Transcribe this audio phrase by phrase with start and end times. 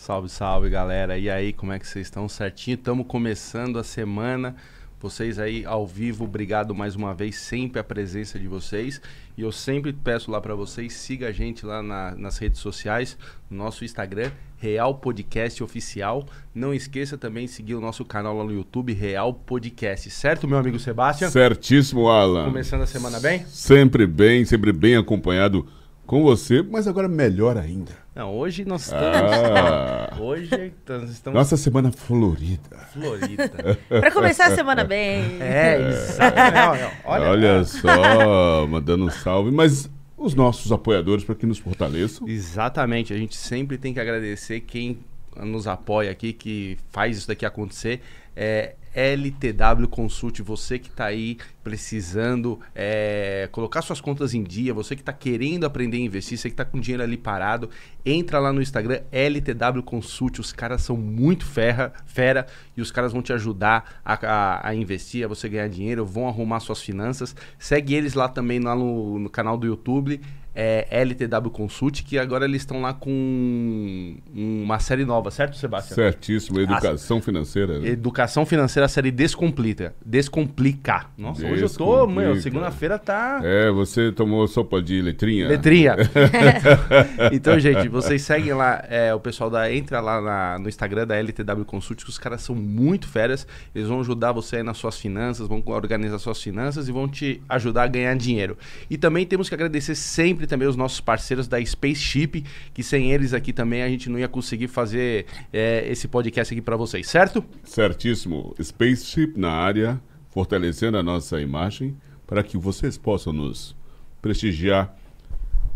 [0.00, 1.18] Salve, salve, galera.
[1.18, 2.26] E aí, como é que vocês estão?
[2.26, 2.74] Certinho?
[2.76, 4.56] Estamos começando a semana.
[4.98, 8.98] Vocês aí ao vivo, obrigado mais uma vez, sempre a presença de vocês.
[9.36, 13.16] E eu sempre peço lá para vocês, siga a gente lá na- nas redes sociais,
[13.50, 16.26] no nosso Instagram, Real Podcast Oficial.
[16.54, 20.10] Não esqueça também de seguir o nosso canal lá no YouTube, Real Podcast.
[20.10, 21.30] Certo, meu amigo Sebastião?
[21.30, 22.46] Certíssimo, Alan.
[22.46, 23.44] Começando a semana bem?
[23.46, 25.66] Sempre bem, sempre bem acompanhado
[26.10, 27.92] com você, mas agora melhor ainda.
[28.16, 29.04] Não, hoje nós estamos.
[29.06, 32.78] Ah, Hoje nós estamos nossa semana florida.
[32.92, 33.78] Florida.
[33.88, 35.40] Pra começar a semana bem.
[35.40, 36.94] É, exatamente.
[37.04, 42.26] Olha, Olha, só, mandando um salve, mas os nossos apoiadores para que nos fortaleçam.
[42.26, 44.98] Exatamente, a gente sempre tem que agradecer quem
[45.36, 48.00] nos apoia aqui, que faz isso daqui acontecer.
[48.34, 54.96] É LTW Consult, você que está aí precisando é, colocar suas contas em dia, você
[54.96, 57.70] que está querendo aprender a investir, você que está com dinheiro ali parado,
[58.04, 62.46] entra lá no Instagram LTW Consult, os caras são muito ferra, fera
[62.76, 66.26] e os caras vão te ajudar a, a- a investir, a você ganhar dinheiro, vão
[66.28, 67.34] arrumar suas finanças.
[67.58, 70.20] Segue eles lá também lá no, no canal do YouTube
[70.54, 75.94] é, LTW Consult, que agora eles estão lá com uma série nova, certo, Sebastião?
[75.94, 77.78] Certíssimo, educação financeira.
[77.78, 77.88] né?
[77.88, 79.94] Educação Financeira, a série Descomplica.
[80.04, 81.06] Descomplica.
[81.16, 82.20] Nossa, hoje eu tô, Descomplica.
[82.20, 83.40] meu, segunda-feira tá...
[83.42, 85.48] É, você tomou sopa de letrinha?
[85.48, 85.96] Letrinha.
[87.32, 89.72] então, gente, vocês seguem lá, é, o pessoal da.
[89.72, 93.46] Entra lá na- no Instagram da LTW Consult, que os caras são muito férias.
[93.74, 97.40] Eles vão ajudar você aí nas suas finanças, vão organizar suas finanças e vão te
[97.48, 98.56] ajudar a ganhar dinheiro.
[98.88, 103.32] E também temos que agradecer sempre também os nossos parceiros da Spaceship, que sem eles
[103.32, 107.44] aqui também a gente não ia conseguir fazer é, esse podcast aqui pra vocês, certo?
[107.64, 108.54] Certíssimo.
[108.60, 113.76] Spaceship na área, fortalecendo a nossa imagem para que vocês possam nos
[114.22, 114.96] prestigiar.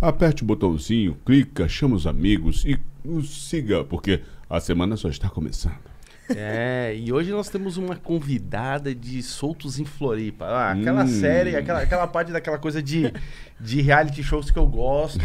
[0.01, 5.28] Aperte o botãozinho, clica, chama os amigos e nos siga, porque a semana só está
[5.28, 5.94] começando.
[6.28, 10.47] É, e hoje nós temos uma convidada de Soltos em Floripa.
[10.47, 11.09] Ah, aquela Hum.
[11.09, 13.12] série, aquela, aquela parte daquela coisa de,
[13.60, 15.19] de reality shows que eu gosto.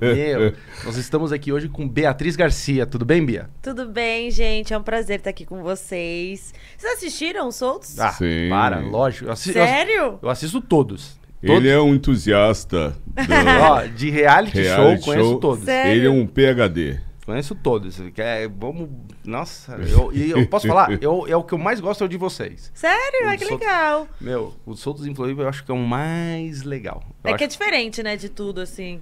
[0.00, 0.52] Meu,
[0.84, 2.84] nós estamos aqui hoje com Beatriz Garcia.
[2.84, 3.48] Tudo bem, Bia?
[3.62, 4.74] Tudo bem, gente?
[4.74, 6.52] É um prazer estar aqui com vocês.
[6.76, 7.98] Vocês assistiram os Soltos?
[8.00, 8.48] Ah, Sim.
[8.50, 9.26] para, lógico.
[9.26, 10.18] Eu assisto, eu assisto- Sério?
[10.20, 11.18] eu assisto todos.
[11.42, 15.40] Ele é um entusiasta do Ó, de reality, reality show, conheço show.
[15.40, 15.64] todos.
[15.64, 15.92] Sério?
[15.92, 17.00] Ele é um PhD.
[17.30, 18.00] Conheço todos.
[18.14, 18.88] Quer, vamos.
[19.24, 20.90] Nossa, eu, e eu posso falar?
[21.00, 22.72] Eu, é o que eu mais gosto é o de vocês.
[22.74, 23.20] Sério?
[23.28, 24.08] Ah, Os que Soltos- legal.
[24.20, 27.02] Meu, os Soltos em Floripa eu acho que é o mais legal.
[27.22, 29.00] Eu É que é acho- diferente, né, de tudo, assim.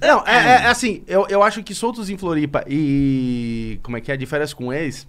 [0.00, 3.78] Não, é, é- é assim, eu, eu acho que Soltos em Floripa e.
[3.82, 4.16] Como é que é?
[4.16, 5.06] De férias com ex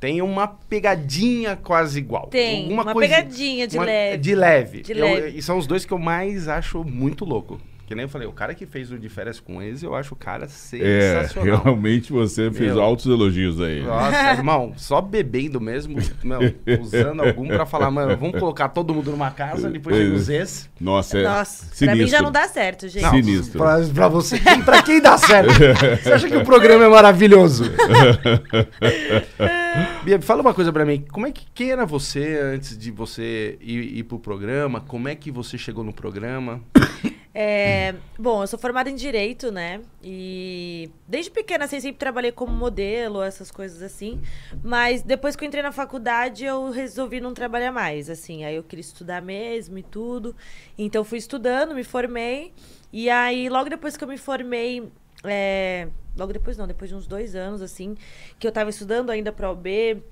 [0.00, 2.28] tem uma pegadinha quase igual.
[2.28, 4.16] Tem, Alguma uma coisa- pegadinha de uma- leve.
[4.18, 4.80] De leve.
[4.82, 5.38] De Eu- leve.
[5.38, 7.60] e são os dois que eu mais acho muito louco.
[7.88, 10.12] Que nem eu falei, o cara que fez o de férias com ex, eu acho
[10.12, 11.62] o cara É, sensacional.
[11.64, 12.82] realmente você fez Meu.
[12.82, 13.80] altos elogios aí.
[13.82, 16.38] Nossa, irmão, só bebendo mesmo, meu,
[16.82, 20.68] usando algum pra falar, mano, vamos colocar todo mundo numa casa, depois chega os ex.
[20.78, 22.02] Nossa, é Nossa, pra sinistro.
[22.04, 23.04] mim já não dá certo, gente.
[23.04, 23.10] Não.
[23.10, 23.58] Sinistro.
[23.58, 25.48] Pra, pra você, quem- pra quem dá certo?
[26.02, 27.64] Você acha que o programa é maravilhoso?
[30.04, 31.04] Bia, fala uma coisa pra mim.
[31.10, 34.80] Como é que quem era você antes de você ir, ir pro programa?
[34.80, 36.60] Como é que você chegou no programa?
[37.40, 39.80] É, bom, eu sou formada em Direito, né?
[40.02, 44.20] E desde pequena, assim, sempre trabalhei como modelo, essas coisas assim.
[44.60, 48.44] Mas depois que eu entrei na faculdade, eu resolvi não trabalhar mais, assim.
[48.44, 50.34] Aí eu queria estudar mesmo e tudo.
[50.76, 52.52] Então fui estudando, me formei.
[52.92, 54.90] E aí, logo depois que eu me formei,
[55.22, 57.96] é, logo depois não, depois de uns dois anos, assim,
[58.36, 60.02] que eu tava estudando ainda pra OB,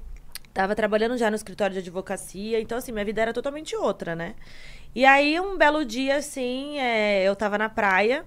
[0.56, 4.34] Tava trabalhando já no escritório de advocacia, então assim, minha vida era totalmente outra, né?
[4.96, 8.24] E aí, um belo dia, assim, é, eu tava na praia,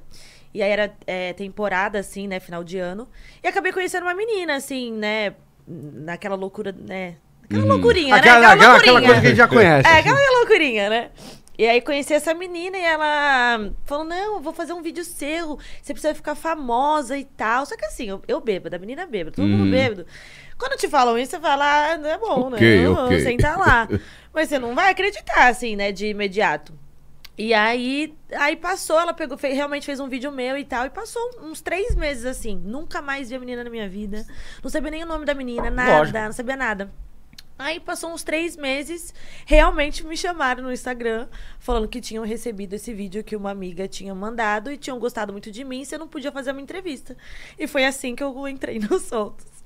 [0.53, 3.07] e aí era é, temporada, assim, né, final de ano,
[3.44, 5.34] e acabei conhecendo uma menina, assim, né,
[5.68, 8.19] naquela loucura, né, aquela loucurinha, né?
[8.19, 9.02] aquela, aquela, aquela loucurinha.
[9.02, 9.90] coisa que a gente já conhece.
[9.90, 11.09] É, aquela loucurinha, né?
[11.59, 15.58] E aí conheci essa menina e ela falou: Não, eu vou fazer um vídeo seu,
[15.81, 17.66] você precisa ficar famosa e tal.
[17.66, 19.69] Só que assim, eu, eu bêbada, a menina bêbada, todo mundo Hum.
[19.69, 20.06] bêbado.
[20.57, 22.88] Quando te falam isso, você fala, ah, não é bom, Ok, né?
[22.88, 23.19] ok.
[23.19, 23.89] Senta lá.
[24.34, 26.74] Mas você não vai acreditar, assim, né, de imediato.
[27.38, 30.89] E aí, aí passou, ela pegou, fez- realmente fez um vídeo meu e tal, e
[30.89, 32.56] passou uns três meses assim.
[32.57, 34.25] Nunca mais vi a menina na minha vida.
[34.63, 36.18] Não sabia nem o nome da menina, nada, Lógico.
[36.25, 36.92] não sabia nada.
[37.60, 39.14] Aí passou uns três meses,
[39.46, 41.28] realmente me chamaram no Instagram,
[41.60, 45.52] falando que tinham recebido esse vídeo que uma amiga tinha mandado e tinham gostado muito
[45.52, 47.18] de mim, e você não podia fazer uma entrevista.
[47.60, 49.59] E foi assim que eu entrei no Soltos.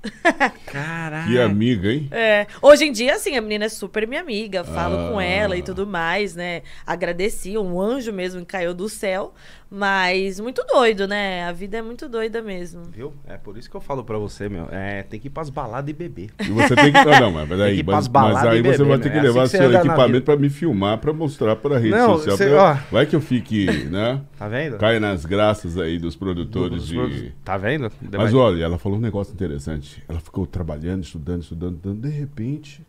[0.66, 1.28] Caraca.
[1.28, 2.08] Que amiga, hein?
[2.10, 5.10] É, hoje em dia, assim, a menina é super minha amiga, falo Ah.
[5.10, 6.62] com ela e tudo mais, né?
[6.86, 9.32] Agradeci, um anjo mesmo que caiu do céu.
[9.76, 11.42] Mas muito doido, né?
[11.48, 12.82] A vida é muito doida mesmo.
[12.92, 13.12] Viu?
[13.26, 14.68] É por isso que eu falo pra você, meu.
[14.70, 16.30] É, tem que ir pras baladas e beber.
[16.38, 16.98] E você tem que.
[16.98, 19.02] Ah, não, mas, aí, mas, mas aí você beber, vai né?
[19.02, 21.90] ter que É assim levar que seu equipamento pra me filmar, pra mostrar pra rede
[21.90, 22.36] Não, social.
[22.36, 22.74] você- pra.
[22.92, 24.20] Vai que eu fique, né?
[24.38, 24.76] Tá vendo?
[24.78, 26.94] Caia nas graças aí dos produtores Dos de.
[26.94, 27.32] produtos.
[27.44, 27.90] Tá vendo?
[28.16, 29.93] Mas olha, ela falou um negócio interessante.
[30.08, 32.00] Ela ficou trabalhando, estudando, estudando, estudando.
[32.00, 32.82] De repente.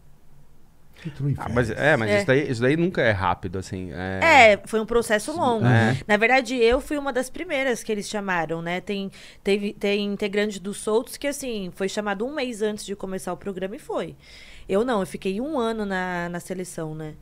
[1.05, 2.17] Entrou em Ah, mas, é, mas É.
[2.17, 3.91] Isso, daí, isso daí nunca é rápido, assim.
[3.91, 4.53] É.
[4.53, 5.65] É, foi um processo longo.
[5.65, 5.97] É.
[6.07, 8.81] Na verdade, eu fui uma das primeiras que eles chamaram, né?
[8.81, 9.11] Tem,
[9.43, 13.37] teve, tem integrante dos Soltos que, assim, foi chamado um mês antes de começar o
[13.37, 14.15] programa e foi.
[14.67, 17.13] Eu não, eu fiquei um ano na, na seleção, né?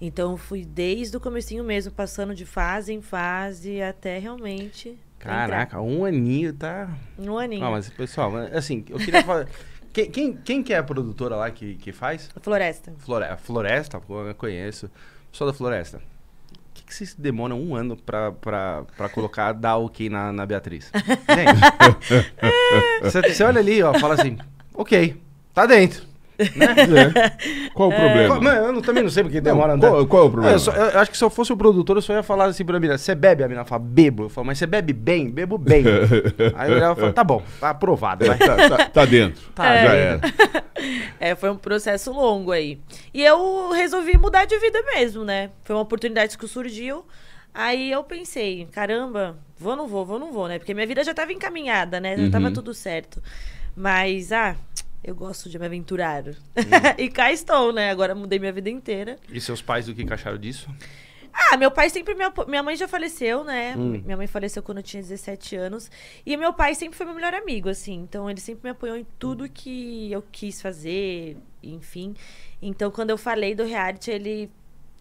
[0.00, 5.80] Então, eu fui desde o comecinho mesmo, passando de fase em fase até realmente Caraca,
[5.80, 6.88] um aninho tá.
[7.18, 7.30] entrar.
[7.32, 7.60] Um aninho.
[7.62, 9.46] Não, mas pessoal, assim, eu queria falar.
[9.94, 12.28] Quem, quem, quem que é a produtora lá que, que faz?
[12.42, 12.92] Floresta.
[12.98, 14.90] Flore- Floresta, eu conheço.
[15.30, 15.98] Pessoal da Floresta.
[15.98, 16.02] O
[16.74, 20.90] que, que vocês demoram um ano pra, pra, pra colocar, dar ok na, na Beatriz?
[21.30, 24.36] Gente, você, você olha ali, ó, fala assim,
[24.74, 25.16] ok,
[25.52, 26.04] tá dentro.
[26.44, 27.70] É.
[27.72, 28.40] Qual o problema?
[28.40, 29.76] Qual- eu não- também não sei porque demora.
[29.76, 29.88] Não, né?
[29.90, 30.54] qual, qual é o problema?
[30.54, 32.64] eu, só- eu acho que se eu fosse o produtor, eu só ia falar assim
[32.64, 33.44] pra mina, você bebe?
[33.44, 34.24] A mina fala, bebo.
[34.24, 35.30] Eu falo, mas você bebe bem?
[35.30, 35.84] Bebo bem.
[36.56, 38.36] Aí eu olhava e falava, tá bom, tá aprovado, vai.
[38.38, 39.42] tá, tá- tá dentro.
[39.54, 40.20] Tá, já já era.
[41.20, 42.78] É, foi um processo longo aí.
[43.14, 45.48] E eu resolvi mudar de vida mesmo, né?
[45.62, 47.04] Foi uma oportunidade que surgiu.
[47.54, 50.58] Aí eu pensei, caramba, vou ou não vou, vou ou não vou, né?
[50.58, 52.16] Porque minha vida já estava encaminhada, né?
[52.18, 52.52] Já estava Uhum.
[52.52, 53.22] tudo certo.
[53.74, 54.56] Mas, ah,
[55.04, 56.24] eu gosto de me aventurar.
[56.98, 57.90] e cá estou, né?
[57.90, 59.18] Agora mudei minha vida inteira.
[59.30, 60.68] E seus pais do que acharam disso?
[61.32, 62.46] Ah, meu pai sempre me apo...
[62.48, 63.74] Minha mãe já faleceu, né?
[63.76, 64.00] Hum.
[64.04, 65.90] Minha mãe faleceu quando eu tinha 17 anos.
[66.24, 67.94] E meu pai sempre foi meu melhor amigo, assim.
[67.94, 72.14] Então, ele sempre me apoiou em tudo que eu quis fazer, enfim.
[72.62, 74.50] Então, quando eu falei do reality, ele...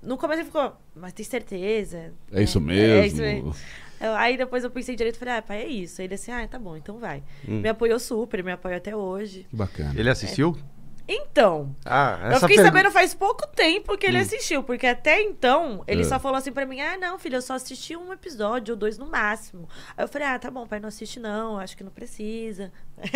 [0.01, 2.11] No começo ele ficou, mas tem certeza?
[2.31, 3.05] É isso É mesmo.
[3.05, 3.55] isso mesmo.
[4.03, 6.01] Eu- aí depois eu pensei direito e falei, ah, pai, é isso.
[6.01, 7.23] Aí ele assim, ah, tá bom, então vai.
[7.47, 7.61] Hum.
[7.61, 9.47] Me apoiou super, me apoia até hoje.
[9.49, 9.93] Que bacana.
[9.95, 10.57] Ele assistiu?
[11.05, 15.83] Então, Ah, eu fiquei pergunta- sabendo faz pouco tempo que ele assistiu, porque até então
[15.85, 16.03] ele É.
[16.05, 18.97] só falou assim pra mim: ah, não, filho, eu só assisti um episódio ou dois
[18.97, 19.67] no máximo.
[19.97, 22.71] Aí eu falei: ah, tá bom, pai, não assiste não, acho que não precisa.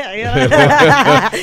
[0.05, 0.35] Aí ela-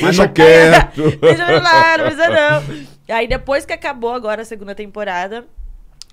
[0.03, 1.17] Deixa quieto.
[1.19, 2.85] Deixa eu lá, não precisa não.
[3.15, 5.47] Aí depois que acabou agora a segunda temporada.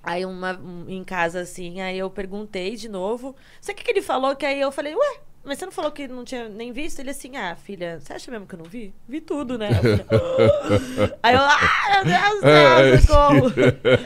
[0.02, 3.36] Aí uma, um- em casa, assim, aí eu perguntei de novo.
[3.60, 4.34] Sabe o que, que ele falou?
[4.34, 6.98] Que aí eu falei, ué, mas você não falou que não tinha nem visto?
[6.98, 8.92] Ele assim, ah, filha, você acha mesmo que eu não vi?
[9.08, 9.68] Vi tudo, né?
[9.70, 13.52] "Ah!" aí eu, ah, meu Deus do É, céu, socorro.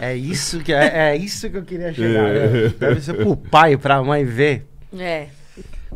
[0.00, 2.32] É isso que, é, é isso que eu queria chegar.
[2.32, 2.68] né?
[2.78, 4.66] Deve ser pro pai, pra mãe ver.
[4.98, 5.28] É,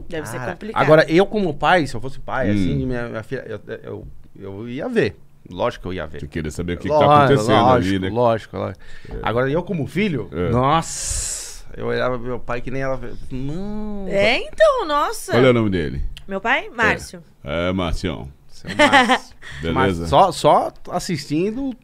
[0.09, 0.83] deve ser Cara, complicado.
[0.83, 2.55] Agora, eu como pai, se eu fosse pai, Hum.
[2.55, 4.07] assim, minha, minha filha, eu, eu,
[4.39, 5.17] eu ia ver.
[5.51, 6.21] Lógico que eu ia ver.
[6.21, 8.09] Você queria saber o que, que Lógico, tá acontecendo lógico, ali, né?
[8.11, 8.81] Lógico, lógico.
[9.23, 10.51] Agora, eu como filho, É.
[10.51, 13.01] nossa, eu olhava meu pai que nem ela.
[13.31, 14.07] Não.
[14.09, 15.33] É, então, nossa.
[15.33, 16.03] Qual é o nome dele?
[16.29, 16.69] Meu pai?
[16.75, 17.23] Márcio.
[17.43, 18.29] É, Marcião.
[18.49, 19.35] seu Márcio.
[19.61, 19.73] Beleza?
[19.73, 21.75] Mas só, só assistindo,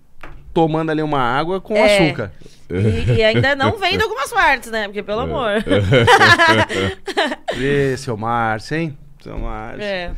[0.55, 2.05] tomando ali uma água com É.
[2.07, 2.33] açúcar.
[2.71, 4.85] E, e ainda não vendo algumas partes, né?
[4.87, 5.51] Porque, pelo amor.
[7.61, 8.99] Ê, seu Márcio, hein?
[9.21, 9.83] Seu Márcio.
[9.83, 10.13] É,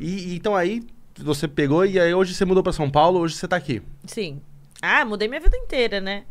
[0.00, 0.82] E, e então aí,
[1.18, 3.82] você pegou e aí hoje você mudou pra São Paulo, hoje você tá aqui.
[4.06, 4.40] sim.
[4.84, 6.24] Ah, mudei minha vida inteira, né?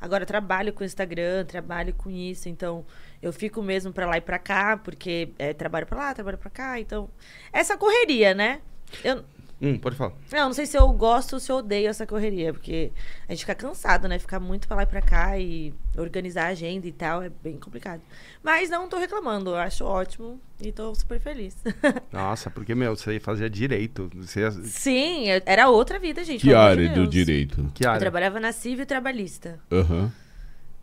[0.00, 2.84] Agora trabalho com Instagram, trabalho com isso, então
[3.20, 6.48] eu fico mesmo pra lá e pra cá, porque é, trabalho pra lá, trabalho pra
[6.50, 7.08] cá, então
[7.52, 8.60] essa correria, né?
[9.02, 9.24] Eu,
[9.60, 10.12] Hum, pode falar.
[10.30, 12.92] não, não sei se eu gosto ou se eu odeio essa correria, porque
[13.26, 14.18] a gente fica cansado, né?
[14.18, 17.56] Ficar muito pra lá e pra cá e organizar a agenda e tal é bem
[17.58, 18.02] complicado.
[18.42, 21.56] Mas não tô reclamando, eu acho ótimo e tô super feliz.
[22.12, 24.10] Nossa, porque, meu, você fazia direito.
[24.14, 24.50] Você.
[24.64, 26.42] Sim, eu- era outra vida, gente.
[26.42, 27.70] Que amor de área do direito?
[27.74, 28.00] Que Eu área?
[28.00, 29.58] trabalhava na civil trabalhista.
[29.72, 30.12] Aham.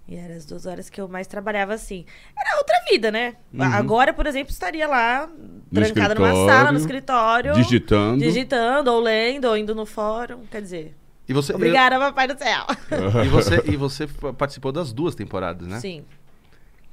[0.07, 2.05] E eram as duas horas que eu mais trabalhava assim.
[2.37, 3.35] Era outra vida, né?
[3.53, 3.63] Uhum.
[3.63, 5.27] Agora, por exemplo, estaria lá,
[5.71, 7.53] No trancada numa sala, no escritório.
[7.53, 8.19] Digitando.
[8.19, 10.41] Digitando, ou lendo, ou indo no fórum.
[10.51, 10.95] Quer dizer,
[11.27, 12.65] E você, obrigada, papai do céu.
[13.25, 14.05] E você, e você
[14.37, 15.79] participou das duas temporadas, né?
[15.79, 16.03] Sim.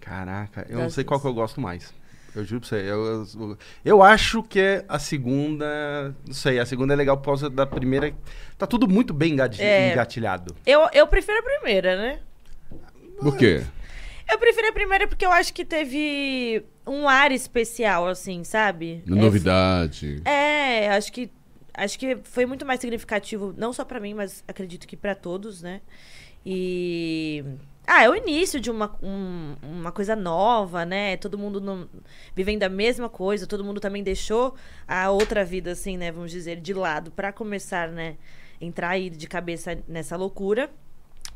[0.01, 1.93] Caraca, eu não Das sei qual que eu gosto mais.
[2.35, 2.77] Eu juro pra você.
[2.77, 6.15] Eu, eu, eu acho que é a segunda.
[6.25, 8.15] Não sei, a segunda é legal por causa da primeira.
[8.57, 9.93] Tá tudo muito bem É.
[9.93, 10.55] engatilhado.
[10.65, 12.21] Eu, eu prefiro a primeira, né?
[13.21, 13.65] Por quê?
[14.31, 19.03] Eu prefiro a primeira porque eu acho que teve um ar especial, assim, sabe?
[19.07, 20.23] É, Novidade.
[20.25, 21.31] É, acho que
[21.75, 25.63] acho que foi muito mais significativo, não só pra mim, mas acredito que pra todos,
[25.63, 25.81] né?
[26.45, 27.45] E
[27.87, 31.17] ah, é o início de uma, um- uma coisa nova, né?
[31.17, 31.89] Todo mundo não-
[32.35, 34.55] vivendo a mesma coisa, todo mundo também deixou
[34.87, 36.13] a outra vida, assim, né?
[36.13, 38.17] Vamos dizer, de lado, pra começar, né?
[38.61, 40.71] Entrar aí de cabeça nessa loucura.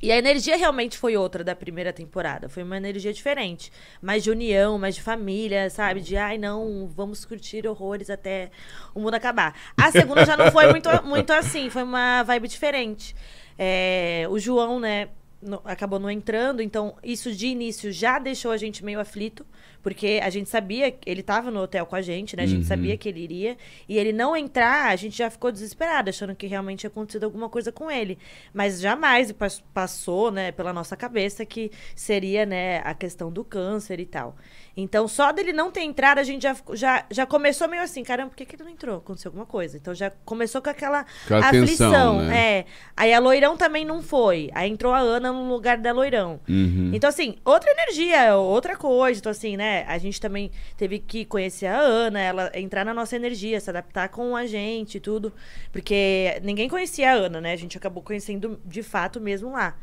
[0.05, 2.47] E a energia realmente foi outra da primeira temporada.
[2.47, 3.73] Foi uma energia diferente.
[4.03, 6.03] Mais de união, mais de família, sabe?
[6.03, 8.51] De, ai, não, vamos curtir horrores até
[8.95, 9.59] o mundo acabar.
[9.75, 11.71] A segunda já não foi muito, muito assim.
[11.71, 13.17] Foi uma vibe diferente.
[13.59, 15.09] É, o João, né,
[15.45, 16.61] no- acabou não entrando.
[16.63, 19.45] Então, isso de início já deixou a gente meio aflito.
[19.83, 22.45] Porque a gente sabia, que ele tava no hotel com a gente, né?
[22.45, 23.57] A gente sabia que ele iria.
[23.87, 27.51] E ele não entrar, a gente já ficou desesperado, achando que realmente tinha acontecido alguma
[27.51, 28.19] coisa com ele.
[28.55, 34.01] Mas jamais pas- passou, né, pela nossa cabeça que seria, né, a questão do câncer
[34.01, 34.37] e tal.
[34.77, 38.31] Então, só dele não ter entrado, a gente já, já, já começou meio assim, caramba,
[38.31, 38.97] por que, que ele não entrou?
[38.99, 39.77] Aconteceu alguma coisa.
[39.77, 41.91] Então já começou com aquela Aquela aflição.
[41.91, 42.59] tensão, né?
[42.59, 42.65] É.
[42.97, 44.51] Aí a loirão também não foi.
[44.53, 46.41] Aí entrou a Ana no lugar da loirão.
[46.49, 46.91] Uhum.
[46.93, 49.21] Então, assim, outra energia, outra coisa.
[49.21, 49.85] Então, assim, né?
[49.87, 54.09] A gente também teve que conhecer a Ana, ela entrar na nossa energia, se adaptar
[54.09, 55.33] com a gente e tudo.
[55.73, 57.53] Porque ninguém conhecia a Ana, né?
[57.53, 59.77] A gente acabou conhecendo de fato mesmo lá.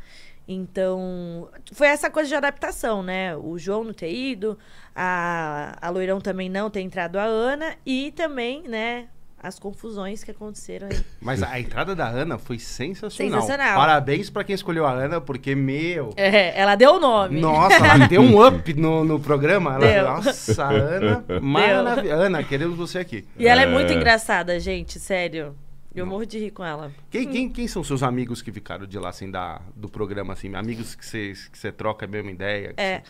[0.54, 3.36] Então, foi essa coisa de adaptação, né?
[3.36, 4.58] O João não ter ido,
[4.94, 9.06] a, a Loirão também não ter entrado a Ana e também, né?
[9.44, 11.00] As confusões que aconteceram aí.
[11.20, 13.40] Mas a entrada da Ana foi sensacional.
[13.40, 13.76] Sensacional.
[13.76, 16.14] Parabéns pra quem escolheu a Ana, porque, meu.
[16.16, 17.40] É, ela deu o nome.
[17.40, 19.74] Nossa, ela deu um up no, no programa.
[19.74, 20.04] Ela, Deu.
[20.04, 22.22] Nossa, Ana, maravilhosa.
[22.26, 23.26] Ana, queremos você aqui.
[23.36, 23.66] E ela é É.
[23.66, 25.56] muito engraçada, gente, sério.
[25.94, 26.90] Eu morro de rir com ela.
[27.10, 30.54] Quem, quem, quem são seus amigos que ficaram de lá, assim, da, do programa, assim?
[30.54, 32.74] Amigos que você que você troca a mesma ideia?
[32.76, 32.98] É.
[32.98, 33.02] cê-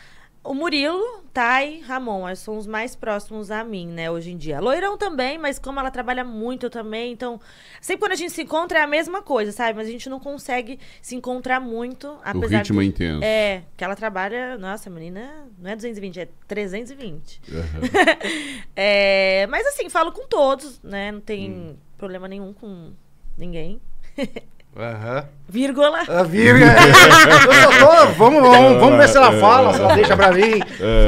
[0.44, 4.58] O Murilo, Thay, Ramon, são os mais próximos a mim, né, hoje em dia.
[4.60, 7.40] Loirão também, mas como ela trabalha muito eu também, então.
[7.80, 9.74] Sempre quando a gente se encontra é a mesma coisa, sabe?
[9.78, 13.20] Mas a gente não consegue se encontrar muito, O apesar ritmo é de- intenso.
[13.22, 14.58] É, que ela trabalha.
[14.58, 17.40] Nossa, a menina não é 220, é 320.
[17.48, 17.80] Aham.
[18.74, 21.12] É, mas assim, falo com todos, né?
[21.12, 21.76] Não tem Hum.
[22.02, 22.90] Problema nenhum com
[23.38, 23.80] ninguém.
[24.76, 25.28] Aham.
[25.48, 26.00] Vírgula.
[26.08, 26.72] A vírgula.
[26.72, 26.94] Eu
[27.48, 30.60] só tô- vamos, vamos, vamos ver se ela fala, se ela deixa pra mim.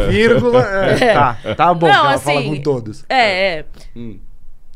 [0.08, 0.60] Vírgula.
[1.00, 3.04] é, tá, tá bom, Não, ela assim, fala com todos.
[3.08, 3.64] É, é.
[3.96, 4.20] Hum.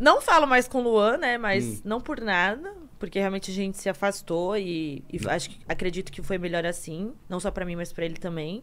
[0.01, 1.39] Não falo mais com o Luan, né?
[1.39, 1.81] Mas Hum.
[1.85, 2.73] não por nada.
[2.99, 7.13] Porque realmente a gente se afastou e, e acho que, acredito que foi melhor assim.
[7.29, 8.63] Não só pra mim, mas pra ele também.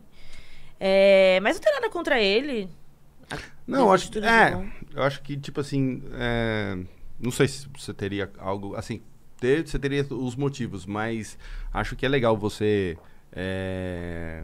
[0.78, 2.68] É, mas não tem nada contra ele.
[3.66, 4.62] Não, acho É,
[4.94, 6.04] eu acho que, tipo assim.
[6.16, 6.78] é,
[7.20, 8.76] não sei se você teria algo.
[8.76, 9.02] Assim,
[9.40, 11.38] ter, você teria os motivos, mas
[11.74, 12.98] acho que é legal você.
[13.32, 14.44] é,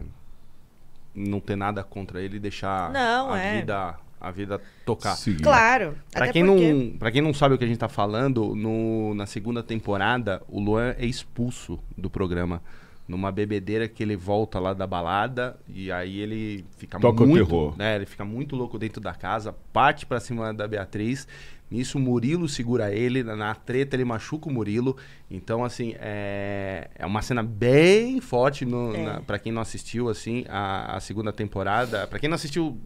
[1.14, 3.60] não ter nada contra ele e deixar Não, a, é.
[3.60, 5.14] vida, a vida tocar.
[5.16, 5.42] Seguir.
[5.42, 5.94] Claro.
[6.10, 8.54] Pra até quem, porque- não, pra quem não sabe o que a gente tá falando,
[8.54, 12.62] no, na segunda temporada, o Luan é expulso do programa.
[13.06, 17.44] Numa bebedeira que ele volta lá da balada e aí ele fica Toca o muito.
[17.44, 17.76] terror.
[17.76, 21.26] Né, ele fica muito louco dentro da casa, parte pra cima da Beatriz.
[21.72, 24.94] Nisso o Murilo segura ele, na, treta ele machuca o Murilo.
[25.30, 29.20] Então, assim, é, é uma cena bem forte no, É.
[29.20, 32.06] pra quem não assistiu, assim, a, a segunda temporada.
[32.06, 32.78] Pra quem não assistiu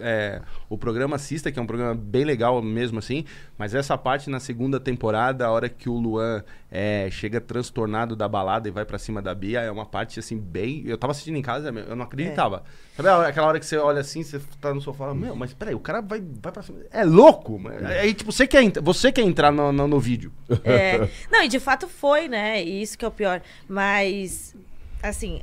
[0.00, 3.24] é, o programa assista, que é um programa bem legal mesmo assim,
[3.58, 8.28] mas essa parte na segunda temporada, a hora que o Luan é, chega transtornado da
[8.28, 10.82] balada e vai pra cima da Bia, é uma parte assim bem.
[10.86, 12.62] Eu tava assistindo em casa, eu não acreditava.
[12.96, 15.52] Sabe a hora- aquela hora que você olha assim, você tá no sofá, meu, mas
[15.54, 16.78] peraí, o cara vai, vai pra cima.
[16.90, 17.58] É louco!
[17.58, 17.86] mano.
[17.86, 20.32] Aí, tipo, você quer, você quer entrar no, no, no vídeo.
[20.64, 21.08] É.
[21.30, 22.62] Não, e de fato foi, né?
[22.62, 23.40] E isso que é o pior.
[23.68, 24.54] Mas,
[25.02, 25.42] assim,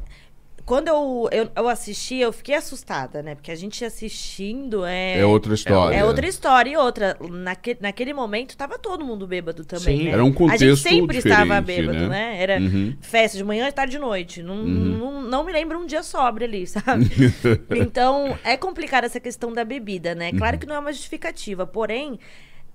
[0.67, 3.35] quando eu, eu, eu assisti, eu fiquei assustada, né?
[3.35, 5.17] Porque a gente assistindo é.
[5.19, 5.95] É outra história.
[5.95, 6.69] É outra história.
[6.71, 10.03] E outra, naque, naquele momento tava todo mundo bêbado também, Sim.
[10.03, 10.11] né?
[10.11, 12.07] Era um A gente contexto sempre estava bêbado, né?
[12.09, 12.43] né?
[12.43, 12.97] Era Uhum.
[12.99, 14.43] festa de manhã, tarde e noite.
[14.43, 14.97] Não, Uhum.
[14.97, 17.05] não, não me lembro um dia sobre ali, sabe?
[17.73, 20.31] então, é complicada essa questão da bebida, né?
[20.31, 20.37] Uhum.
[20.37, 22.19] Claro que não é uma justificativa, porém,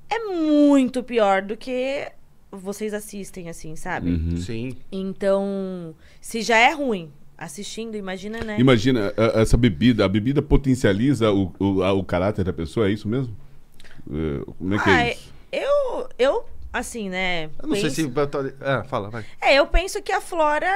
[0.09, 2.11] é muito pior do que
[2.51, 4.13] vocês assistem, assim, sabe?
[4.13, 4.37] Uhum.
[4.39, 4.77] Sim.
[4.91, 7.13] Então, se já é ruim
[7.45, 8.57] assistindo, imagina, né?
[8.59, 12.91] Imagina, a- essa bebida, a bebida potencializa o, o, a- o caráter da pessoa, é
[12.93, 13.35] isso mesmo?
[14.11, 15.33] É, Como é que Ah, é isso?
[15.53, 17.45] eu, eu, assim, né?
[17.63, 18.13] Eu não sei penso- se.
[18.15, 19.25] eu tô- Ah, fala, vai.
[19.41, 20.69] É, eu penso que aflora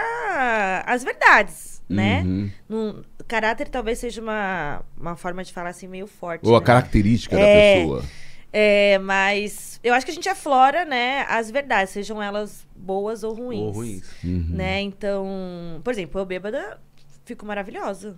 [0.86, 2.22] as verdades, né?
[2.24, 2.50] Uhum.
[2.68, 6.46] Num- caráter talvez seja uma, uma forma de falar assim meio forte.
[6.46, 6.66] Ou a né?
[6.66, 7.40] característica É.
[7.40, 8.04] da pessoa.
[8.52, 13.34] É, mas eu acho que a gente aflora, né, as verdades, sejam elas boas ou
[13.34, 13.60] ruins.
[13.60, 14.24] Ou ruins.
[14.24, 14.46] Uhum.
[14.50, 14.80] Né?
[14.82, 15.26] Então,
[15.82, 16.80] por exemplo, eu bêbada
[17.24, 18.16] fico maravilhosa.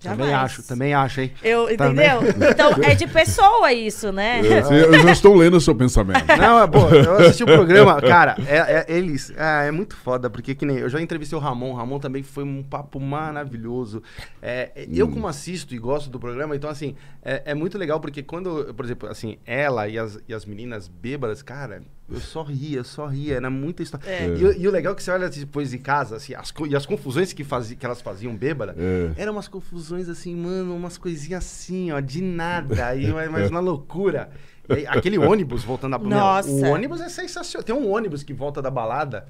[0.00, 0.44] Também Jamais.
[0.52, 1.32] acho, também acho, hein?
[1.42, 2.06] Eu, Também.
[2.06, 2.50] entendeu?
[2.50, 4.38] Então, é de pessoa isso, né?
[4.46, 6.24] É, você- eu já estou lendo o seu pensamento.
[6.38, 10.30] Não, é pô, eu assisti o programa, cara, é, é- eles, é, é muito foda,
[10.30, 14.02] porque que nem, eu já entrevistei o Ramon, o Ramon também foi um papo maravilhoso.
[14.40, 17.98] É, é, Eu como assisto e gosto do programa, então assim, é, é muito legal,
[18.00, 22.42] porque quando, por exemplo, assim, ela e as, e as meninas bêbadas, cara, eu só
[22.42, 24.06] ria, eu só ria, era muita história.
[24.08, 24.26] É.
[24.28, 26.66] E, o- e o legal é que você olha depois de casa, assim, as, co-
[26.66, 29.10] e as confusões que, fazia, que elas faziam bêbada, É.
[29.20, 34.30] eram umas confusões assim, mano, umas coisinhas assim, ó, de nada, aí mas na loucura.
[34.68, 36.50] Aí, aquele ônibus voltando a meu, Nossa.
[36.50, 37.64] O ônibus é sensacional.
[37.64, 39.26] Tem um ônibus que volta da balada,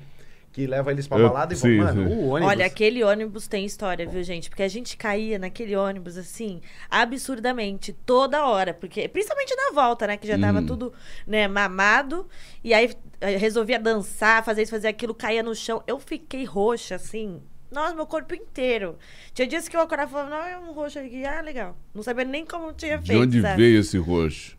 [0.50, 1.94] que leva eles pra balada e sim, volta.
[1.94, 2.16] Mano, sim.
[2.16, 2.50] o ônibus.
[2.50, 4.50] Olha, aquele ônibus tem história, viu, gente?
[4.50, 6.60] Porque a gente caía naquele ônibus, assim,
[6.90, 8.74] absurdamente, toda hora.
[8.74, 10.16] Porque, principalmente na volta, né?
[10.16, 10.66] Que já tava Hum.
[10.66, 10.92] tudo,
[11.24, 12.26] né, mamado.
[12.64, 15.82] E aí eh, resolvia dançar, fazer isso, fazer aquilo, caía no chão.
[15.86, 17.40] Eu fiquei roxa, assim.
[17.70, 18.98] Nossa, meu corpo inteiro.
[19.34, 21.24] Tinha dias que eu acordava e falava, não, é um roxo aqui.
[21.24, 21.76] Ah, legal.
[21.94, 23.62] Não sabia nem como tinha De feito, onde sabe?
[23.62, 24.56] veio esse roxo?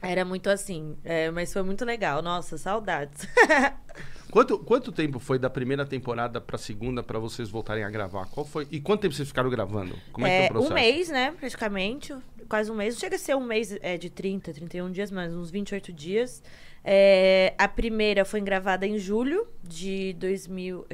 [0.00, 0.96] Era muito assim.
[1.04, 2.22] é, mas foi muito legal.
[2.22, 3.26] Nossa, saudades.
[4.30, 8.26] Quanto, quanto tempo foi da primeira temporada pra segunda pra vocês voltarem a gravar?
[8.26, 8.66] Qual foi?
[8.70, 9.98] E quanto tempo vocês ficaram gravando?
[10.12, 10.70] Como é, que é o processo?
[10.70, 12.14] um mês, né, praticamente.
[12.46, 12.94] Quase um mês.
[12.94, 16.42] Não chega a ser um mês é, de 30, 31 dias, mas uns 28 dias.
[16.84, 20.86] É, a primeira foi gravada em julho de 2000...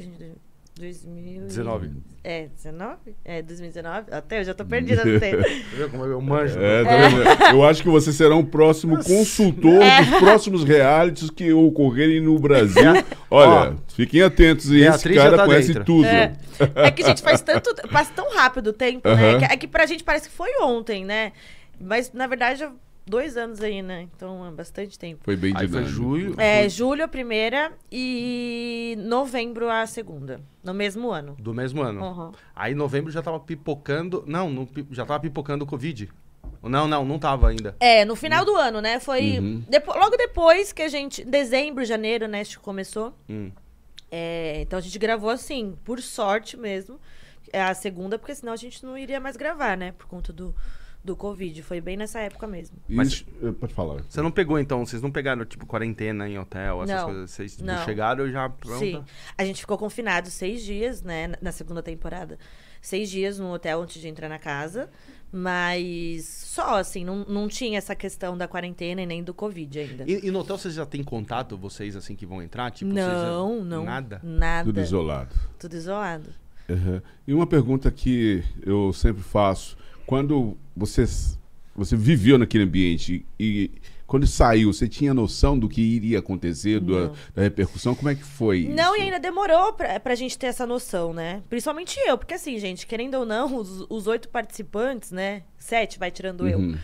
[0.81, 1.91] a gente- 2000 e- 19.
[2.25, 3.15] É, 19?
[3.25, 4.07] É, 2019?
[4.11, 5.43] Até eu já tô perdida no tempo.
[5.91, 6.59] Como eu manjo?
[6.59, 7.55] É, tá vendo?
[7.57, 10.03] Eu acho que você será um próximo consultor É.
[10.03, 12.83] dos próximos realities que ocorrerem no Brasil.
[13.31, 15.85] Olha, fiquem atentos, e esse Beatriz já cara tá conhece dentro.
[15.85, 16.07] tudo.
[16.07, 16.33] É,
[16.77, 17.75] é que, gente, faz tanto.
[17.93, 19.15] Passa tão rápido o tempo, né?
[19.33, 19.39] Aham.
[19.41, 21.33] Que- É que pra gente parece que foi ontem, né?
[21.81, 22.67] Mas, na verdade,
[23.07, 24.09] dois anos aí, né?
[24.17, 25.23] Então é bastante tempo.
[25.25, 25.91] Foi bem Aí foi dinâmico.
[25.93, 26.35] julho.
[26.41, 30.41] É, julho a primeira e novembro a segunda.
[30.63, 31.37] No mesmo ano.
[31.39, 32.03] Do mesmo ano.
[32.03, 32.33] Uhum.
[32.55, 34.25] Aí em novembro já tava pipocando.
[34.27, 36.11] Não, não já tava pipocando o Covid.
[36.63, 37.77] Não, não, não tava ainda.
[37.79, 38.99] É, no final do ano, né?
[38.99, 39.63] Foi Uhum.
[39.69, 41.23] depo- logo depois que a gente.
[41.25, 42.41] Dezembro, janeiro, né?
[42.41, 43.15] Acho que começou.
[43.29, 43.51] Hum.
[44.11, 46.99] É, então a gente gravou assim, por sorte mesmo.
[47.53, 49.93] É a segunda, porque senão a gente não iria mais gravar, né?
[49.93, 50.55] Por conta do,
[51.05, 51.63] do Covid.
[51.63, 52.79] Foi bem nessa época mesmo.
[52.89, 54.03] Mas- Isso- eh, pode falar.
[54.09, 57.31] Você não pegou então, vocês não pegaram tipo quarentena em hotel, essas Não, coisas.
[57.31, 57.85] Vocês tipo, não.
[57.85, 58.79] chegaram já pronta.
[58.79, 59.05] Sim.
[59.37, 61.33] A gente ficou confinado seis dias, né?
[61.43, 62.39] na- segunda temporada.
[62.81, 64.89] Seis dias no hotel antes de entrar na casa.
[65.37, 70.05] Mas só, assim, não, não tinha essa questão da quarentena e nem do Covid ainda.
[70.07, 72.71] E, e no hotel vocês já têm contato, vocês assim que vão entrar?
[72.71, 73.85] Tipo, vocês já- não, não.
[73.85, 74.21] Nada?
[74.23, 74.65] Nada.
[74.65, 75.35] Tudo isolado.
[75.59, 76.31] Tudo isolado.
[76.69, 77.01] Uhum.
[77.27, 81.05] E uma pergunta que eu sempre faço: quando você,
[81.75, 83.71] você viveu naquele ambiente e
[84.07, 87.95] quando saiu, você tinha noção do que iria acontecer, do- da repercussão?
[87.95, 88.69] Como é que foi?
[88.69, 89.01] Não, isso?
[89.03, 91.43] e ainda demorou pra, pra gente ter essa noção, né?
[91.49, 95.43] Principalmente eu, porque assim, gente, querendo ou não, os, os oito participantes, né?
[95.59, 96.59] Sete, vai tirando eu.
[96.59, 96.77] Uhum.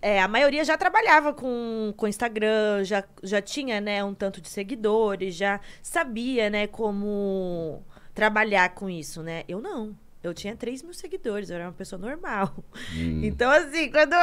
[0.00, 4.48] É, a maioria já trabalhava com, com Instagram, já, já tinha, né, um tanto de
[4.48, 7.82] seguidores, já sabia, né, como
[8.14, 9.44] trabalhar com isso, né?
[9.48, 9.96] Eu não.
[10.22, 12.52] Eu tinha 3 mil seguidores, eu era uma pessoa normal.
[12.96, 13.20] Hum.
[13.24, 14.14] Então, assim, quando,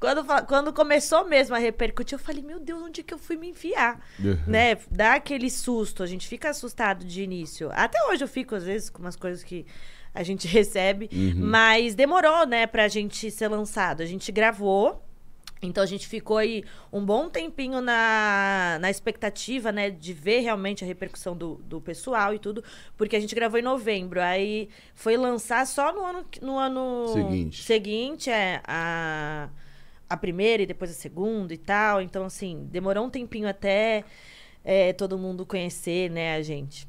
[0.00, 3.48] quando, quando começou mesmo a repercutir, eu falei, meu Deus, onde que eu fui me
[3.48, 4.00] enfiar?
[4.18, 4.36] Uhum.
[4.46, 4.76] né?
[4.90, 7.70] Dá aquele susto, a gente fica assustado de início.
[7.72, 9.64] Até hoje eu fico, às vezes, com umas coisas que
[10.12, 11.34] a gente recebe, Uhum.
[11.36, 14.02] mas demorou, né, pra gente ser lançado.
[14.02, 15.02] A gente gravou.
[15.62, 16.62] Então a gente ficou aí
[16.92, 22.34] um bom tempinho na, na expectativa, né, de ver realmente a repercussão do, do pessoal
[22.34, 22.62] e tudo,
[22.96, 24.20] porque a gente gravou em novembro.
[24.20, 27.62] Aí foi lançar só no ano, no ano Seguinte.
[27.62, 29.48] seguinte é, a,
[30.08, 32.02] a primeira e depois a segunda e tal.
[32.02, 34.04] Então, assim, demorou um tempinho até
[34.64, 36.86] é, todo mundo conhecer, né, a gente.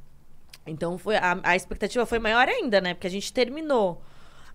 [0.67, 2.93] Então foi a, a expectativa foi maior ainda, né?
[2.93, 4.01] Porque a gente terminou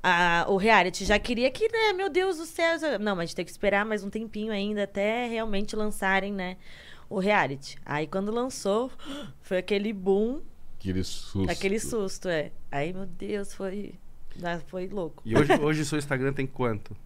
[0.02, 1.04] a- o reality.
[1.04, 2.76] Já queria que, né, meu Deus do céu.
[2.98, 6.56] Não, mas a gente tem que esperar mais um tempinho ainda até realmente lançarem, né,
[7.08, 7.76] o reality.
[7.84, 8.90] Aí quando lançou,
[9.42, 10.40] foi aquele boom,
[10.78, 11.50] Aquele susto.
[11.50, 12.50] aquele susto, é.
[12.72, 13.94] Aí, meu Deus, foi.
[14.42, 15.22] ah, Foi louco.
[15.26, 16.96] E hoje, hoje seu Instagram tem quanto?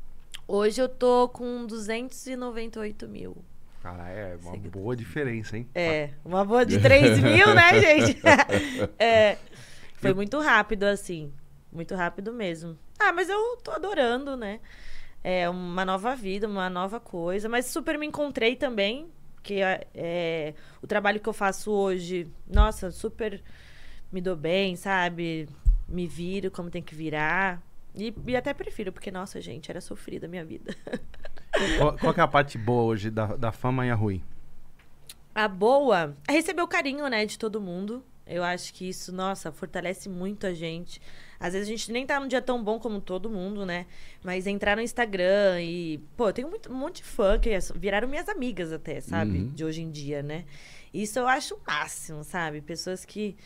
[0.47, 3.37] Hoje eu tô com 298 mil.
[3.83, 4.83] Cara, é uma Seguidor.
[4.83, 5.67] boa diferença, hein?
[5.75, 8.19] É, uma boa de 3 mil, né, gente?
[8.99, 9.37] É,
[9.97, 11.33] foi muito rápido, assim.
[11.75, 12.79] Muito rápido mesmo.
[12.99, 14.61] Ah, mas eu tô adorando, né?
[15.25, 17.49] É uma nova vida, uma nova coisa.
[17.49, 19.09] Mas super me encontrei também.
[19.43, 23.43] Que é, é, o trabalho que eu faço hoje, nossa, super
[24.11, 25.49] me dou bem, sabe?
[25.89, 27.61] Me viro como tem que virar.
[27.95, 30.75] E, e até prefiro, porque, nossa, gente, era sofrida a minha vida.
[31.79, 34.21] Qual, qual que é a parte boa hoje da, da fama e a ruim?
[35.33, 38.03] A boa é receber o carinho, né, de todo mundo.
[38.27, 41.01] Eu acho que isso, nossa, fortalece muito a gente.
[41.39, 43.87] Às vezes a gente nem tá num dia tão bom como todo mundo, né?
[44.23, 45.99] Mas entrar no Instagram e.
[46.17, 49.39] Pô, eu tenho muito, um monte de fã que viraram minhas amigas até, sabe?
[49.39, 49.49] Uhum.
[49.49, 50.45] De hoje em dia, né?
[50.93, 52.61] Isso eu acho o máximo, sabe?
[52.61, 53.37] Pessoas que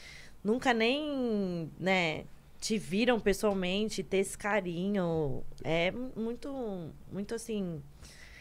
[0.44, 2.24] nunca nem, né,
[2.61, 5.42] te viram pessoalmente, ter esse carinho.
[5.64, 7.83] É muito, muito assim,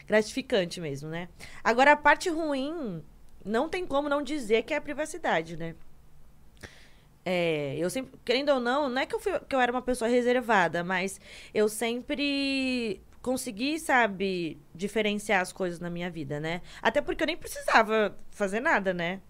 [0.06, 1.28] gratificante mesmo, né?
[1.62, 3.02] Agora, a parte ruim,
[3.44, 5.74] não tem como não dizer que é a privacidade, né?
[7.24, 9.82] É, eu sempre, querendo ou não, não é que eu, fui, que eu era uma
[9.82, 11.20] pessoa reservada, mas
[11.52, 16.62] eu sempre consegui, sabe, diferenciar as coisas na minha vida, né?
[16.80, 19.20] Até porque eu nem precisava fazer nada, né?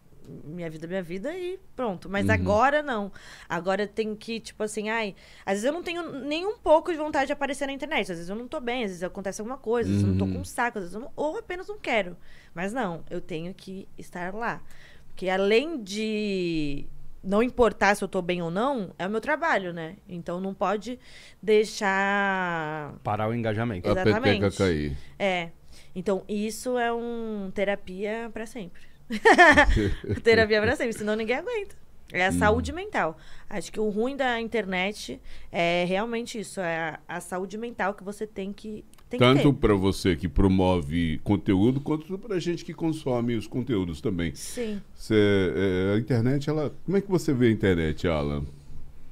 [0.44, 2.08] Minha vida, minha vida e pronto.
[2.08, 2.34] Mas Uhum.
[2.34, 3.10] agora não.
[3.48, 5.16] Agora tem que, tipo assim, ai.
[5.44, 8.02] Às vezes eu não tenho nem um pouco de vontade de aparecer na internet.
[8.12, 10.16] Às vezes eu não tô bem, às vezes acontece alguma coisa, às vezes eu não
[10.18, 10.32] tô Uhum.
[10.34, 12.14] com um saco, às vezes eu não, ou apenas não quero.
[12.54, 14.62] Mas não, eu tenho que estar lá.
[15.08, 16.86] Porque além de
[17.22, 19.96] não importar se eu tô bem ou não, é o meu trabalho, né?
[20.08, 20.98] Então não pode
[21.42, 22.94] deixar.
[23.02, 23.88] Parar o engajamento.
[23.88, 24.56] A peteca Exatamente.
[24.56, 24.96] cair.
[25.18, 25.50] É.
[25.94, 28.82] Então isso é um terapia pra sempre.
[30.22, 31.76] terapia pra sempre, senão ninguém aguenta.
[32.12, 33.18] É a saúde mental.
[33.50, 35.20] Acho que o ruim da internet
[35.52, 39.74] é realmente isso, é a, a saúde mental que você tem que tem Tanto para
[39.74, 44.34] você que promove conteúdo, quanto para a gente que consome os conteúdos também.
[44.34, 44.80] Sim.
[44.94, 46.74] Cê, é, a internet, ela.
[46.84, 48.44] Como é que você vê a internet, Alan?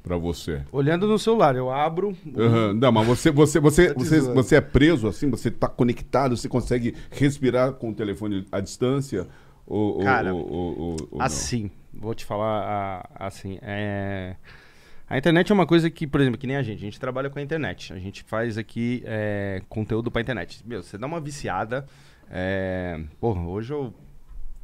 [0.03, 0.63] Para você?
[0.71, 2.17] Olhando no celular, eu abro.
[2.37, 5.29] Aham, Não, mas você, você, você, te você, você é preso assim?
[5.31, 6.37] Você está conectado?
[6.37, 9.27] Você consegue respirar com o telefone à distância?
[9.67, 11.21] Ou, Cara, ou- ou- ou-?
[11.23, 13.59] Assim, vou te falar assim.
[13.63, 14.37] É...
[15.09, 16.79] A internet é uma coisa que, por exemplo, que nem a gente.
[16.79, 17.93] A gente trabalha com a internet.
[17.93, 20.63] A gente faz aqui é, conteúdo pra internet.
[20.67, 21.87] Meu, você dá uma viciada.
[22.29, 23.01] É...
[23.21, 23.95] Porra, hoje eu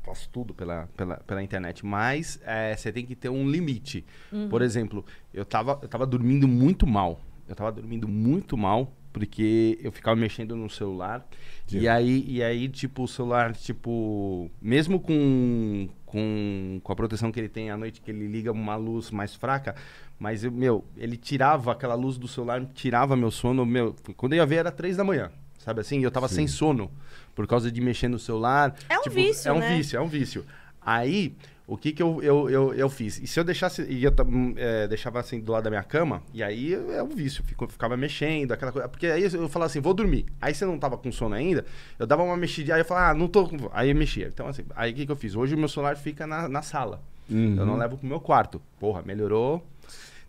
[0.02, 1.86] faço tudo pela, pela, pela internet.
[1.86, 4.04] Mas é, você tem que ter um limite.
[4.50, 7.20] Por exemplo, eu tava, eu tava dormindo muito mal.
[7.48, 11.26] Eu tava dormindo muito mal porque eu ficava mexendo no celular.
[11.66, 11.80] Sim.
[11.80, 17.38] E aí, e aí, tipo, o celular, tipo, mesmo com, com, com a proteção que
[17.38, 19.74] ele tem à noite, que ele liga uma luz mais fraca,
[20.22, 24.36] mas, eu, meu, ele tirava aquela luz do celular, tirava meu sono, meu, quando eu
[24.36, 25.98] ia ver era três da manhã, sabe assim?
[25.98, 26.36] E eu tava Sim.
[26.36, 26.88] sem sono,
[27.34, 28.72] por causa de mexer no celular.
[28.88, 29.76] É um Tipo, vício, É um né?
[29.76, 30.46] vício, é um vício.
[30.80, 31.34] Aí,
[31.66, 33.18] o que que eu, eu, eu, eu fiz?
[33.18, 36.22] E se eu deixasse, e eu hum, é, deixava assim do lado da minha cama,
[36.32, 38.88] e aí é um vício, fico, ficava mexendo, aquela coisa.
[38.88, 40.26] Porque aí eu falava assim, vou dormir.
[40.40, 41.66] Aí você não tava com sono ainda,
[41.98, 43.56] eu dava uma mexidinha, aí eu falava, ah, não tô com.
[43.72, 44.28] Aí eu mexia.
[44.32, 45.34] Então, assim, aí o que, que eu fiz?
[45.34, 47.02] Hoje o meu celular fica na, na sala.
[47.28, 47.56] Uhum.
[47.58, 48.62] Eu não levo pro meu quarto.
[48.78, 49.66] Porra, melhorou.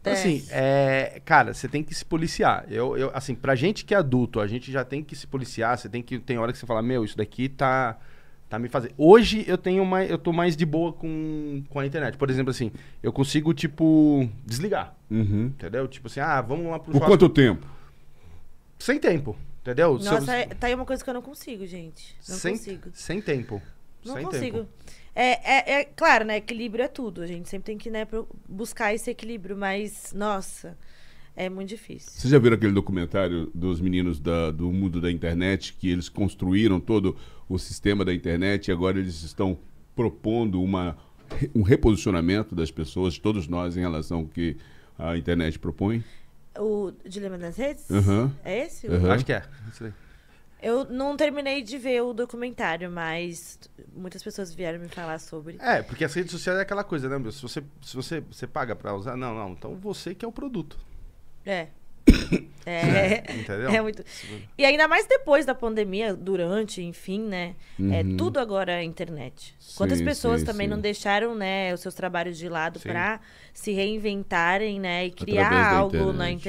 [0.03, 0.15] Então, É.
[0.17, 2.65] assim, é, cara, você tem que se policiar.
[2.69, 5.77] Eu, eu, assim, pra gente que é adulto, a gente já tem que se policiar.
[5.77, 6.19] Você tem que.
[6.19, 7.97] Tem hora que você fala, meu, isso daqui tá.
[8.49, 8.93] Tá me fazendo.
[8.97, 10.11] Hoje eu tenho mais.
[10.11, 12.17] Eu tô mais de boa com, com a internet.
[12.17, 12.69] Por exemplo, assim,
[13.01, 14.93] eu consigo, tipo, desligar.
[15.09, 15.45] Uhum.
[15.45, 15.87] Entendeu?
[15.87, 17.65] Tipo assim, ah, vamos lá pro Por quanto tempo?
[18.77, 19.37] Sem tempo.
[19.61, 19.93] Entendeu?
[19.97, 22.15] Eu- Nossa, é- tá aí uma coisa que eu não consigo, gente.
[22.27, 22.89] Não sem, consigo.
[22.93, 23.61] Sem tempo.
[24.05, 24.57] Não sem consigo.
[24.57, 24.69] tempo.
[25.15, 26.37] É, é, é claro, né?
[26.37, 27.21] Equilíbrio é tudo.
[27.21, 28.07] A gente sempre tem que né,
[28.47, 30.77] buscar esse equilíbrio, mas, nossa,
[31.35, 32.11] é muito difícil.
[32.11, 36.79] Vocês já viram aquele documentário dos meninos da- do mundo da internet, que eles construíram
[36.79, 37.15] todo
[37.47, 39.57] o sistema da internet e agora eles estão
[39.95, 40.97] propondo uma,
[41.53, 44.57] um reposicionamento das pessoas, de todos nós, em relação ao que
[44.97, 46.03] a internet propõe?
[46.57, 47.89] O Dilema das Redes?
[47.89, 48.31] Aham.
[48.43, 48.87] É esse?
[48.87, 49.11] Aham.
[49.11, 49.43] Acho que é.
[49.71, 49.93] Isso aí.
[50.63, 53.59] Eu não terminei de ver o documentário, mas
[53.93, 55.57] muitas pessoas vieram me falar sobre.
[55.59, 57.33] É, porque as redes sociais é aquela coisa, né, meu?
[57.33, 59.51] Se você, se você, você paga pra usar, não, não.
[59.51, 60.77] Então você que é o produto.
[61.45, 61.67] É.
[62.65, 63.69] É, Entendeu?
[63.71, 64.05] é muito.
[64.57, 67.55] E ainda mais depois da pandemia, durante, enfim, né?
[67.91, 68.15] É Uhum.
[68.15, 69.53] tudo agora é internet.
[69.75, 70.71] Quantas Sim, pessoas sim, também sim.
[70.71, 73.19] não deixaram, né, os seus trabalhos de lado pra
[73.53, 76.43] se reinventarem, né, e criar algo na internet.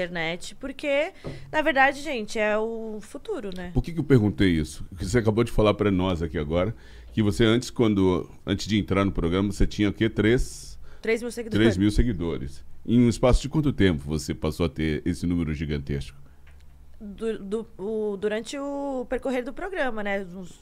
[0.52, 1.12] internet, porque
[1.50, 3.72] na verdade, gente, é o futuro, né?
[3.74, 4.84] Por que, que eu perguntei isso?
[4.90, 6.72] Porque você acabou de falar para nós aqui agora
[7.12, 10.08] que você antes, quando antes de entrar no programa, você tinha o quê?
[10.08, 11.64] Três, 3 mil seguidores.
[11.64, 12.64] 3 mil seguidores.
[12.86, 16.16] Em um espaço de quanto tempo você passou a ter esse número gigantesco?
[17.00, 20.20] Du- du- o- durante o percorrer do programa, né?
[20.24, 20.58] Uns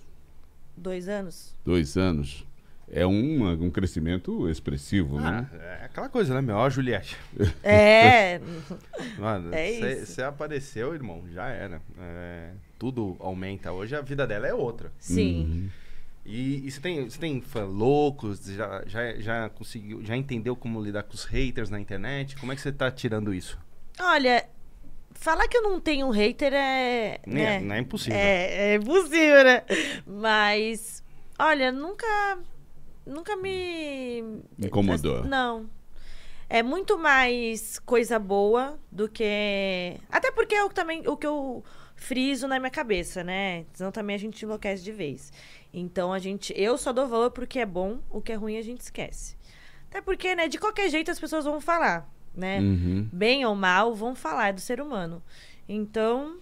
[0.76, 1.54] dois anos.
[1.64, 2.46] Dois anos.
[2.94, 5.50] É uma- um crescimento expressivo, Ah, né?
[5.80, 6.56] é aquela coisa, né, meu?
[6.56, 7.16] Ó, Juliette.
[7.62, 8.38] É.
[9.18, 10.12] Mano, É isso.
[10.12, 11.80] você apareceu, irmão, já era.
[11.98, 13.72] É, tudo aumenta.
[13.72, 14.92] Hoje a vida dela é outra.
[14.98, 15.42] Sim.
[15.44, 15.68] Uhum.
[16.24, 18.44] E você tem, você tem fã loucos?
[18.44, 22.37] Já, já, já conseguiu, já entendeu como lidar com os haters na internet?
[22.37, 23.58] Como é que você tá tirando isso?
[24.00, 24.48] Olha,
[25.14, 27.14] falar que eu não tenho hater é.
[27.14, 27.61] É- né?
[27.61, 28.18] não é impossível.
[28.18, 29.62] É, é impossível, né?
[30.06, 31.02] Mas,
[31.38, 32.38] olha, nunca.
[33.04, 34.22] Nunca me.
[34.58, 35.24] Incomodou.
[35.24, 35.68] Não.
[36.48, 39.96] é muito mais coisa boa do que.
[40.08, 41.64] Até porque é o, também, o que eu
[41.96, 43.64] friso na minha cabeça, né?
[43.72, 45.32] Senão também a gente enlouquece de vez.
[45.72, 46.52] Então a gente.
[46.56, 49.37] Eu só dou valor porque é bom, o que é ruim a gente esquece.
[49.88, 52.61] Até porque, né, de qualquer jeito as pessoas vão falar, né?
[52.61, 53.08] Uhum.
[53.12, 55.22] Bem ou mal, vão falar é do ser humano.
[55.68, 56.38] Então,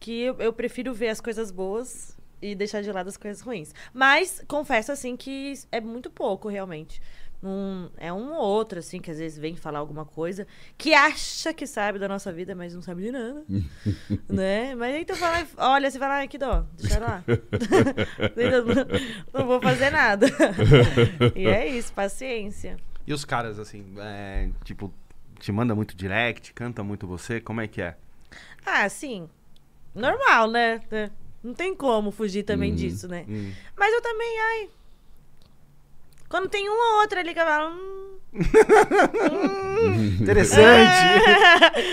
[0.00, 3.74] que eu, eu prefiro ver as coisas boas e deixar de lado as coisas ruins.
[3.92, 7.00] Mas confesso assim que é muito pouco, realmente.
[7.46, 10.46] Um, é um ou outro, assim, que às vezes vem falar alguma coisa
[10.78, 13.44] que acha que sabe da nossa vida, mas não sabe de nada.
[14.26, 14.74] né?
[14.74, 17.22] Mas então fala, olha, você fala, ai, que dó, deixa lá.
[18.34, 20.26] não, não vou fazer nada.
[21.36, 22.78] e é isso, paciência.
[23.06, 24.90] E os caras, assim, é, tipo,
[25.38, 27.94] te manda muito direct, canta muito você, como é que é?
[28.64, 29.28] Ah, sim.
[29.94, 30.80] Normal, né?
[31.42, 32.76] Não tem como fugir também Uhum.
[32.76, 33.26] disso, né?
[33.28, 33.52] Hum.
[33.76, 34.70] Mas eu também, ai.
[36.34, 37.76] Quando tem um ou outro ali que eu falo.
[38.34, 40.90] hum, Interessante!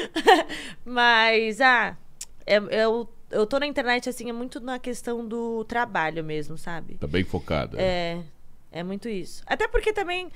[0.84, 1.96] Mas, ah,
[2.44, 6.96] é- eu, eu tô na internet, assim, é muito na questão do trabalho mesmo, sabe?
[6.96, 7.80] Tá bem focada.
[7.80, 8.24] É,
[8.72, 9.44] é muito isso.
[9.46, 10.32] Até porque também,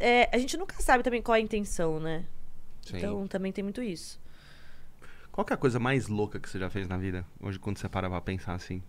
[0.00, 2.24] é, a gente nunca sabe também qual é a intenção, né?
[2.82, 2.96] Sim.
[2.96, 4.20] Então também tem muito isso.
[5.30, 7.24] Qual que é a coisa mais louca que você já fez na vida?
[7.40, 8.82] Hoje, quando você para pra pensar assim.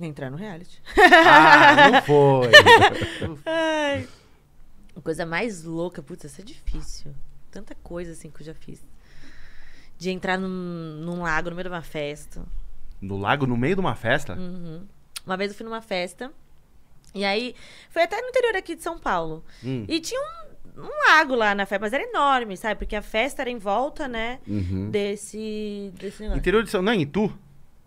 [0.00, 0.80] Entrar no reality.
[0.98, 2.50] Ah, não foi!
[3.46, 4.08] Ai.
[4.96, 7.14] A coisa mais louca, putz, isso é difícil.
[7.50, 8.82] Tanta coisa assim que eu já fiz.
[9.98, 12.42] De entrar num, num lago no meio de uma festa.
[13.00, 14.34] no lago, no meio de uma festa?
[14.34, 14.86] Uhum.
[15.24, 16.32] Uma vez eu fui numa festa.
[17.14, 17.54] E aí,
[17.90, 19.44] foi até no interior aqui de São Paulo.
[19.62, 19.84] Hum.
[19.86, 22.76] E tinha um, um lago lá na festa, mas era enorme, sabe?
[22.78, 24.40] Porque a festa era em volta, né?
[24.48, 24.90] Uhum.
[24.90, 26.38] Desse, desse negócio.
[26.38, 26.80] Interior de São...
[26.80, 27.32] Não, em Itu?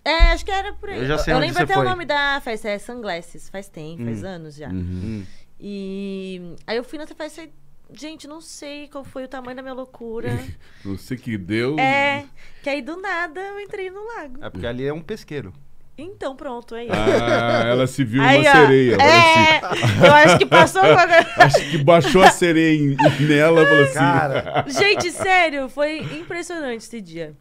[0.05, 0.99] É, acho que era por aí.
[0.99, 1.85] Eu já sei onde lembro você até foi.
[1.85, 3.49] o nome da festa, é Sunglasses.
[3.49, 4.27] Faz tempo, faz Hum.
[4.27, 4.69] anos já.
[4.69, 4.75] Uhum.
[4.77, 5.25] Hum.
[5.59, 7.49] E aí eu fui nessa festa e,
[7.93, 10.29] gente, não sei qual foi o tamanho da minha loucura.
[10.85, 11.79] Não sei que deu.
[11.79, 12.25] é,
[12.61, 14.43] que aí do nada eu entrei no lago.
[14.45, 15.51] É porque ali é um pesqueiro.
[15.97, 16.89] Então pronto, aí.
[16.91, 18.97] Ah, ela se viu aí, uma ó, sereia.
[19.01, 20.89] É, eu acho que passou sim.
[21.41, 23.93] Acho que baixou a sereia em- nela e falou assim.
[23.93, 24.65] Cara!
[24.67, 27.33] Gente, sério, foi impressionante esse dia.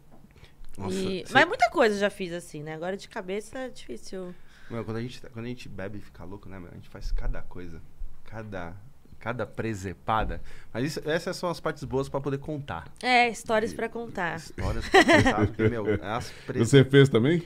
[0.77, 2.73] Nossa, E- você- Mas muita coisa eu já fiz assim, né?
[2.75, 4.33] Agora de cabeça é difícil.
[4.69, 6.69] Meu, quando, a gente, quando a gente bebe e fica louco, né, meu?
[6.71, 7.81] A gente faz cada coisa.
[8.25, 8.73] Cada,
[9.19, 10.41] cada presepada.
[10.73, 12.85] Mas isso- essas são as partes boas pra poder contar.
[13.01, 14.37] É, histórias pra contar.
[14.37, 15.69] Histórias pra contar.
[15.69, 16.33] meu, as.
[16.55, 17.43] Você fez também?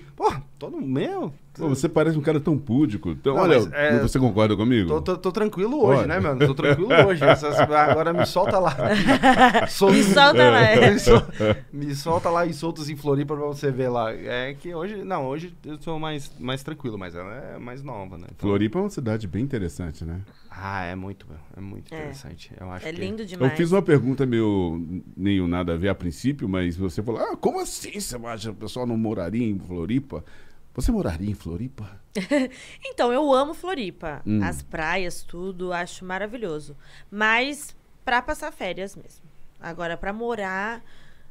[0.60, 1.34] Pô, todo meu.
[1.58, 3.10] Pô, você parece um cara tão púdico.
[3.10, 4.88] Então, Não, olha, mas, é, você concorda comigo?
[4.88, 6.08] Tô, tô- tô tranquilo hoje, Olha.
[6.08, 6.46] né, mano?
[6.46, 7.24] Tô tranquilo hoje.
[7.26, 8.76] Essas- agora me solta lá.
[9.68, 10.92] Sol- Me solta lá, é.
[10.92, 11.24] me, sol-
[11.74, 14.14] me solta lá e soltos em Floripa pra você ver lá.
[14.14, 15.04] É que hoje.
[15.04, 18.28] Não, hoje eu sou mais, mais tranquilo, mas ela é mais nova, né?
[18.36, 20.22] Então- Floripa é uma cidade bem interessante, né?
[20.50, 21.26] Ah, é muito,
[21.58, 21.98] é muito É.
[21.98, 22.52] interessante.
[22.60, 23.00] Eu acho É que...
[23.00, 23.52] lindo demais.
[23.52, 27.36] Eu fiz uma pergunta meio nenhum nada a ver a princípio, mas você falou: Ah,
[27.38, 30.24] como assim você acha que o pessoal não moraria em Floripa?
[30.74, 32.00] Você moraria em Floripa?
[32.86, 34.22] Então, eu amo Floripa.
[34.26, 34.42] Hum.
[34.44, 36.76] As praias, tudo, acho maravilhoso.
[37.12, 39.24] Mas pra passar férias mesmo.
[39.60, 40.82] Agora, pra morar.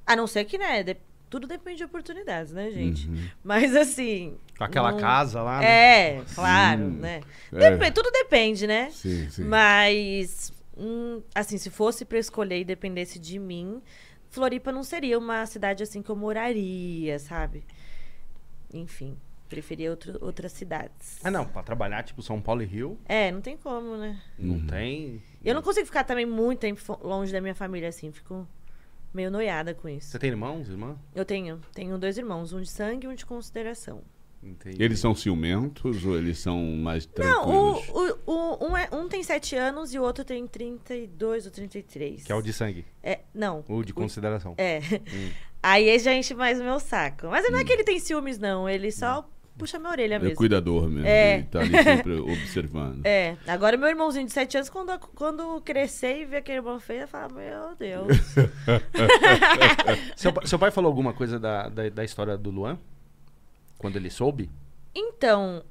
[0.07, 0.83] A não ser que, né?
[0.83, 0.97] de-
[1.31, 3.07] Tudo depende de oportunidades, né, gente?
[3.09, 3.29] Uhum.
[3.45, 4.39] Mas assim.
[4.57, 5.67] Com aquela não- casa lá, né?
[5.67, 6.91] É, claro, Sim.
[6.99, 7.21] né?
[7.53, 7.71] É.
[7.71, 8.91] Depe- Tudo depende, né?
[8.91, 9.45] Sim, sim.
[9.45, 13.83] Mas, hum, assim, se fosse pra escolher e dependesse de mim,
[14.31, 17.63] Floripa não seria uma cidade assim que eu moraria, sabe?
[18.73, 19.17] Enfim,
[19.49, 21.19] preferia outro, outras cidades.
[21.25, 24.21] Ah, não, pra trabalhar, tipo, São Paulo e Rio, É, não tem como, né?
[24.39, 24.67] não Uhum.
[24.67, 25.23] tem.
[25.45, 28.47] Eu não consigo ficar também muito tempo longe da minha família, assim, fico
[29.15, 30.09] meio noiada com isso.
[30.11, 30.97] Você tem irmãos, irmã?
[31.15, 34.03] Eu tenho, tenho dois irmãos, um de sangue e um de consideração.
[34.41, 34.81] Entendi.
[34.81, 37.89] Eles são ciumentos ou eles são mais Não, tranquilos?
[37.89, 38.33] o, o,
[38.65, 42.23] o- um, é, um tem 7 anos e o outro tem 32 ou 33.
[42.23, 43.65] Que é o de sangue, É, não.
[43.69, 44.55] o de consideração.
[44.57, 44.79] É.
[45.13, 45.31] Hum.
[45.61, 47.27] Aí ele já enche mais o meu saco.
[47.27, 48.69] Mas não é que ele tem ciúmes, não.
[48.69, 50.37] Ele só puxa minha orelha É mesmo.
[50.37, 51.07] cuidador mesmo.
[51.07, 51.35] É.
[51.35, 53.05] Ele tá ali sempre observando.
[53.05, 57.03] É, agora meu irmãozinho de 7 anos, quando, quando crescer e ver aquele irmão feio,
[57.03, 58.09] eu falo, meu Deus.
[60.17, 62.79] Seu, seu pai falou alguma coisa da, da, da história do Luan?
[63.79, 64.51] Quando ele soube?
[64.95, 65.63] Então,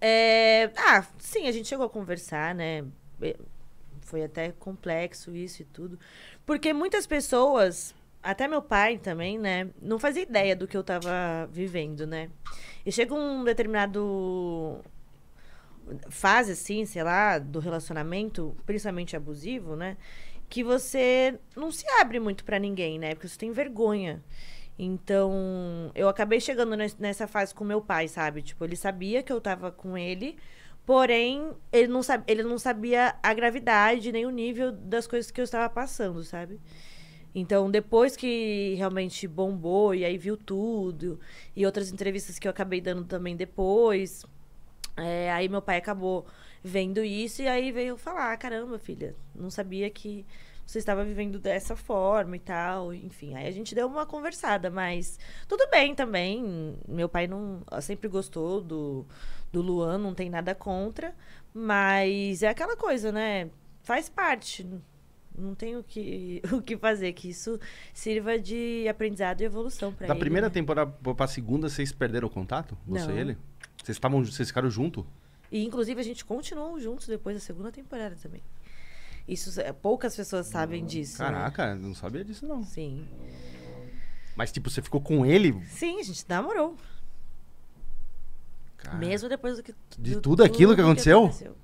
[0.00, 0.70] é...
[0.76, 2.84] Ah, sim, a gente chegou a conversar, né?
[3.20, 3.36] É,
[4.02, 5.98] Foi até complexo isso e tudo.
[6.46, 9.70] Porque muitas pessoas, até meu pai também, né?
[9.80, 12.30] Não fazia ideia do que eu tava vivendo, né?
[12.84, 14.80] E chega um determinado
[16.10, 19.96] fase, assim, sei lá, do relacionamento, principalmente abusivo, né?
[20.48, 23.14] Que você não se abre muito pra ninguém, né?
[23.14, 24.22] Porque você tem vergonha.
[24.78, 28.42] Então, eu acabei chegando nes- nessa fase com meu pai, sabe?
[28.42, 30.36] Tipo, ele sabia que eu tava com ele,
[30.86, 32.24] Porém, ele não, sab...
[32.26, 36.58] ele não sabia a gravidade nem o nível das coisas que eu estava passando, sabe?
[37.38, 41.20] Então, depois que realmente bombou e aí viu tudo,
[41.54, 44.24] e outras entrevistas que eu acabei dando também depois,
[44.96, 46.26] é, aí meu pai acabou
[46.62, 50.26] vendo isso e aí veio falar: caramba, filha, não sabia que
[50.66, 52.92] você estava vivendo dessa forma e tal.
[52.92, 56.76] Enfim, aí a gente deu uma conversada, mas tudo bem também.
[56.86, 59.06] Meu pai não sempre gostou do,
[59.52, 61.14] do Luan, não tem nada contra,
[61.54, 63.48] mas é aquela coisa, né?
[63.82, 64.66] Faz parte
[65.38, 67.58] não tem o que, o que fazer, que isso
[67.94, 70.14] sirva de aprendizado e evolução para ele.
[70.14, 70.52] Da primeira né?
[70.52, 72.76] temporada pra segunda, vocês perderam o contato?
[72.86, 73.16] Você Não.
[73.16, 73.38] e ele?
[73.82, 75.04] Vocês estavam, vocês ficaram juntos?
[75.50, 78.42] E, inclusive, a gente continuou juntos depois da segunda temporada também.
[79.26, 81.22] Isso, é, poucas pessoas sabem disso.
[81.22, 81.28] né?
[81.30, 82.62] Caraca, não sabia disso não.
[82.64, 83.06] Sim.
[84.36, 85.52] Mas tipo, você ficou com ele?
[85.66, 86.76] Sim, a gente namorou.
[88.76, 89.74] Cara, Mesmo depois do que.
[89.98, 91.24] de do- tudo aquilo que aconteceu?
[91.24, 91.56] aconteceu.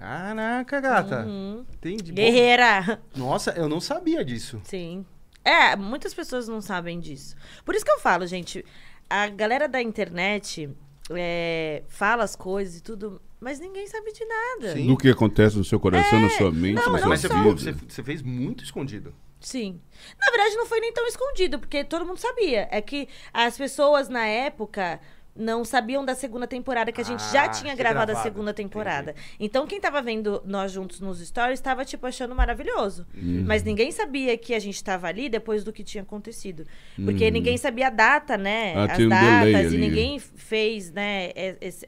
[0.00, 1.26] Caraca, gata.
[1.26, 1.66] Uhum.
[1.74, 2.10] Entendi.
[2.10, 3.02] Guerreira!
[3.14, 4.58] Nossa, eu não sabia disso.
[4.64, 5.04] Sim.
[5.44, 7.36] É, muitas pessoas não sabem disso.
[7.66, 8.64] Por isso que eu falo, gente,
[9.10, 10.70] a galera da internet
[11.10, 14.72] é, fala as coisas e tudo, mas ninguém sabe de nada.
[14.72, 14.86] Sim.
[14.86, 17.34] Do que acontece no seu coração, na sua mente, não, na sua mas vida.
[17.38, 19.14] você, você fez muito escondido.
[19.38, 19.82] Sim.
[20.18, 22.68] Na verdade, não foi nem tão escondido, porque todo mundo sabia.
[22.70, 24.98] É que as pessoas na época
[25.40, 28.22] não sabiam da segunda temporada, que a gente Ah, já tinha tinha gravado, a gravado.
[28.22, 29.14] segunda temporada.
[29.38, 33.06] Então, quem tava vendo nós juntos nos stories tava, tipo, achando maravilhoso.
[33.14, 33.44] Uhum.
[33.46, 36.66] Mas ninguém sabia que a gente tava ali depois do que tinha acontecido.
[36.94, 37.30] Porque Uhum.
[37.32, 38.74] ninguém sabia a data, né?
[38.76, 39.72] Ah, As um datas.
[39.72, 41.30] E ninguém fez, né,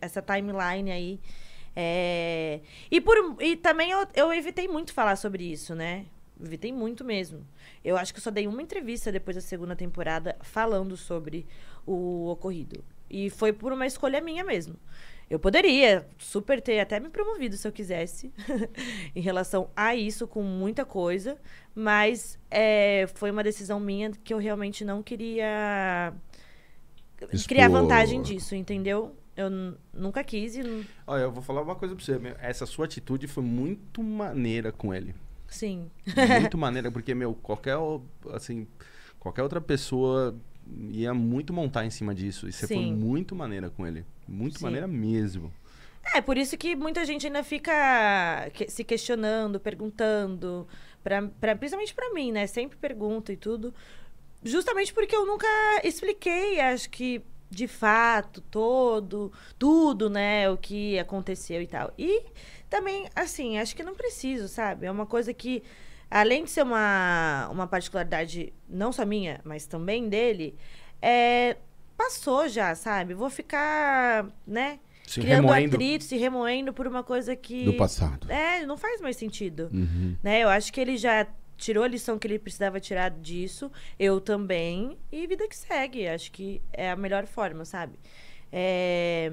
[0.00, 1.20] essa timeline aí.
[1.74, 2.60] É,
[2.90, 3.36] E, por...
[3.40, 6.04] e também eu, eu evitei muito falar sobre isso, né?
[6.42, 7.46] Evitei muito mesmo.
[7.84, 11.46] Eu acho que eu só dei uma entrevista depois da segunda temporada falando sobre
[11.86, 12.84] o ocorrido.
[13.12, 14.74] E foi por uma escolha minha mesmo.
[15.28, 18.32] Eu poderia super ter até me promovido se eu quisesse
[19.14, 21.38] em relação a isso, com muita coisa,
[21.74, 26.12] mas é, foi uma decisão minha que eu realmente não queria
[27.46, 27.80] criar Expor.
[27.80, 29.14] vantagem disso, entendeu?
[29.36, 29.48] Eu
[29.92, 30.86] nunca quis e.
[31.06, 32.18] Olha, eu vou falar uma coisa pra você.
[32.18, 32.34] meu.
[32.38, 35.14] Essa sua atitude foi muito maneira com ele.
[35.48, 35.90] Sim.
[36.40, 37.76] Muito maneira, porque, meu, qualquer,
[38.32, 38.66] assim,
[39.18, 40.36] qualquer outra pessoa
[40.90, 42.48] ia muito montar em cima disso.
[42.48, 42.94] E você foi Sim.
[42.94, 44.04] muito maneira com ele.
[44.28, 44.64] Muito Sim.
[44.64, 45.52] maneira mesmo.
[46.14, 50.66] É, por isso que muita gente ainda fica que- se questionando, perguntando,
[51.02, 52.46] pra, pra, principalmente pra mim, né?
[52.46, 53.72] Sempre pergunta e tudo.
[54.42, 55.46] Justamente porque eu nunca
[55.84, 60.50] expliquei, acho que, de fato, todo, tudo, né?
[60.50, 61.92] O que aconteceu e tal.
[61.96, 62.24] E
[62.68, 64.86] também, assim, acho que não preciso, sabe?
[64.86, 65.62] É uma coisa que,
[66.12, 70.54] além de ser uma, uma particularidade não só minha, mas também dele,
[71.00, 71.56] é,
[71.96, 73.14] passou já, sabe?
[73.14, 74.78] Vou ficar, né?
[75.06, 75.74] Se criando remoendo.
[75.74, 77.64] atrito, se remoendo por uma coisa que.
[77.64, 78.30] Do passado.
[78.30, 79.68] É, não faz mais sentido.
[79.72, 80.16] Uhum.
[80.22, 80.40] Né?
[80.42, 84.98] Eu acho que ele já tirou a lição que ele precisava tirar disso, eu também,
[85.10, 86.06] e vida que segue.
[86.08, 87.98] Acho que é a melhor forma, sabe?
[88.50, 89.32] É,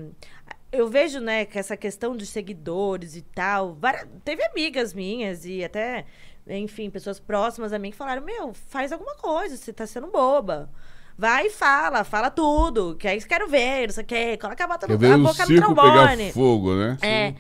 [0.72, 3.78] Eu vejo, né, que essa questão de seguidores e tal.
[4.24, 6.06] Teve amigas minhas e até,
[6.58, 10.70] enfim, pessoas próximas a mim que falaram: Meu, faz alguma coisa, você tá sendo boba.
[11.18, 14.64] Vai e fala, fala tudo, que aí eu quero ver, não sei o quê, coloca
[14.64, 16.18] a bota no, a o boca no trombone.
[16.18, 16.98] pegar fogo, né?
[17.02, 17.36] É.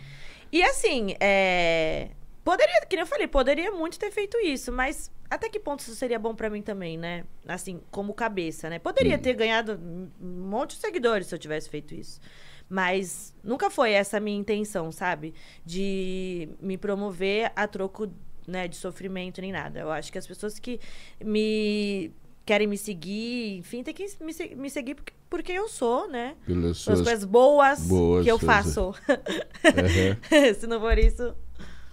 [0.51, 2.09] E assim, é...
[2.43, 5.95] poderia, que nem eu falei, poderia muito ter feito isso, mas até que ponto isso
[5.95, 7.23] seria bom pra mim também, né?
[7.47, 8.79] Assim, como cabeça, né?
[8.79, 9.79] Poderia ter ganhado
[10.19, 12.19] um monte de seguidores se eu tivesse feito isso.
[12.67, 15.33] Mas nunca foi essa a minha intenção, sabe?
[15.65, 18.11] De me promover a troco
[18.49, 19.79] né, de sofrimento nem nada.
[19.79, 20.79] Eu acho que as pessoas que
[21.23, 22.11] me
[22.45, 26.35] querem me seguir, enfim, tem que me, me seguir porque, porque eu sou, né?
[26.45, 27.01] Pelas suas...
[27.01, 28.93] coisas boas, boas que eu faço.
[29.07, 30.53] Aham.
[30.59, 31.35] Se não for isso.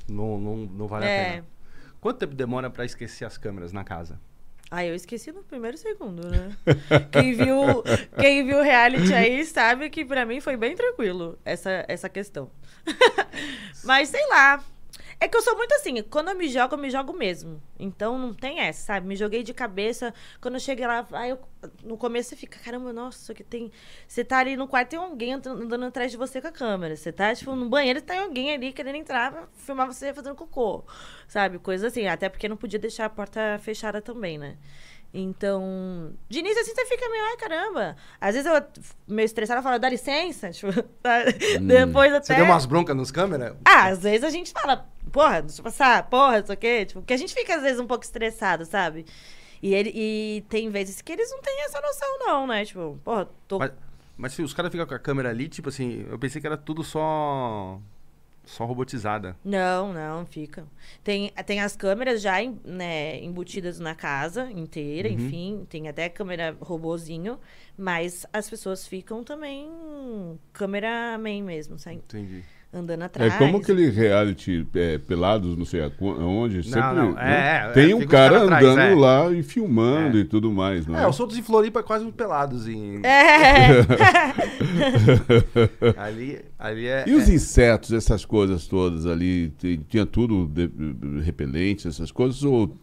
[0.08, 1.30] Não, não, não vale a É.
[1.32, 1.46] pena.
[2.00, 4.18] Quanto tempo demora pra esquecer as câmeras na casa?
[4.70, 6.56] Ah, eu esqueci no primeiro segundo, né?
[7.12, 7.84] quem viu
[8.18, 12.50] quem viu o reality aí sabe que pra mim foi bem tranquilo essa, essa questão.
[13.84, 14.64] Mas sei lá.
[15.18, 17.60] É que eu sou muito assim, quando eu me jogo, eu me jogo mesmo.
[17.78, 19.06] Então não tem essa, sabe?
[19.06, 20.12] Me joguei de cabeça.
[20.42, 21.38] Quando eu cheguei lá, aí eu-
[21.82, 23.72] no começo você fica, caramba, nossa, que tem.
[24.06, 26.94] Você tá ali no quarto, tem alguém andando atrás de você com a câmera.
[26.96, 30.84] Você tá, tipo, no banheiro, tem alguém ali querendo entrar pra filmar você fazendo cocô.
[31.26, 31.58] Sabe?
[31.58, 32.06] Coisa assim.
[32.06, 34.56] Até porque não podia deixar a porta fechada também, né?
[35.14, 37.96] Então, de início assim você fica meio, ai caramba.
[38.20, 38.62] Às vezes eu,
[39.08, 40.50] meio estressada, falo, dá licença.
[40.56, 41.24] Tipo, tá?
[41.62, 42.26] Depois até.
[42.26, 43.56] Você deu umas broncas nos câmeras?
[43.64, 46.84] Ah, às vezes a gente fala, porra, deixa eu passar, porra, não sei o quê.
[46.86, 49.04] Tipo, porque a gente fica, às vezes, um pouco estressado, sabe?
[49.62, 52.64] E, ele, e tem vezes que eles não têm essa noção, não, né?
[52.64, 53.58] Tipo, porra, tô.
[53.58, 53.72] Mas,
[54.16, 56.56] Mas se os caras ficam com a câmera ali, tipo assim, eu pensei que era
[56.56, 57.80] tudo só.
[58.44, 59.36] Só robotizada.
[59.44, 60.68] Não, não, fica.
[61.02, 65.14] Tem, tem as câmeras já né, embutidas na casa inteira, Uhum.
[65.16, 65.66] enfim.
[65.68, 67.40] Tem até câmera robozinho.
[67.76, 69.68] Mas as pessoas ficam também
[70.52, 71.96] câmera main mesmo, sabe?
[71.96, 72.44] Entendi.
[72.76, 73.32] Andando atrás.
[73.32, 77.64] É como aquele reality é, pelados, não sei aonde, sempre não, né?
[77.64, 78.94] é, é, tem é, um cara cara atrás, andando é.
[78.94, 80.20] lá e filmando É.
[80.20, 81.04] e tudo mais, não é?
[81.04, 82.68] É, os outros em Floripa é quase uns pelados.
[82.68, 83.00] Em...
[83.02, 83.80] É.
[85.96, 87.04] Ali, ali é.
[87.06, 89.54] E os é- insetos, essas coisas todas ali,
[89.88, 92.76] tinha tudo de- de- repelente, essas coisas, ou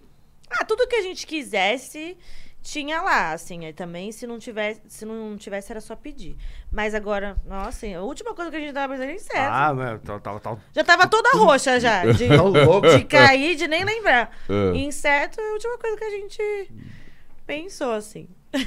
[0.49, 2.17] ah, tudo que a gente quisesse
[2.63, 3.65] tinha lá, assim.
[3.65, 6.35] Aí também, se não tivesse, se não tivesse, era só pedir.
[6.71, 9.37] Mas agora, nossa, a última coisa que a gente tava pensando em inseto.
[9.37, 12.05] Ah, meu, tá, tá, tá, Já tava toda roxa já.
[12.11, 12.87] De, Tá louco.
[12.97, 14.31] de cair, de nem lembrar.
[14.49, 14.77] É.
[14.77, 16.71] Inseto é a última coisa que a gente
[17.45, 18.27] pensou, assim.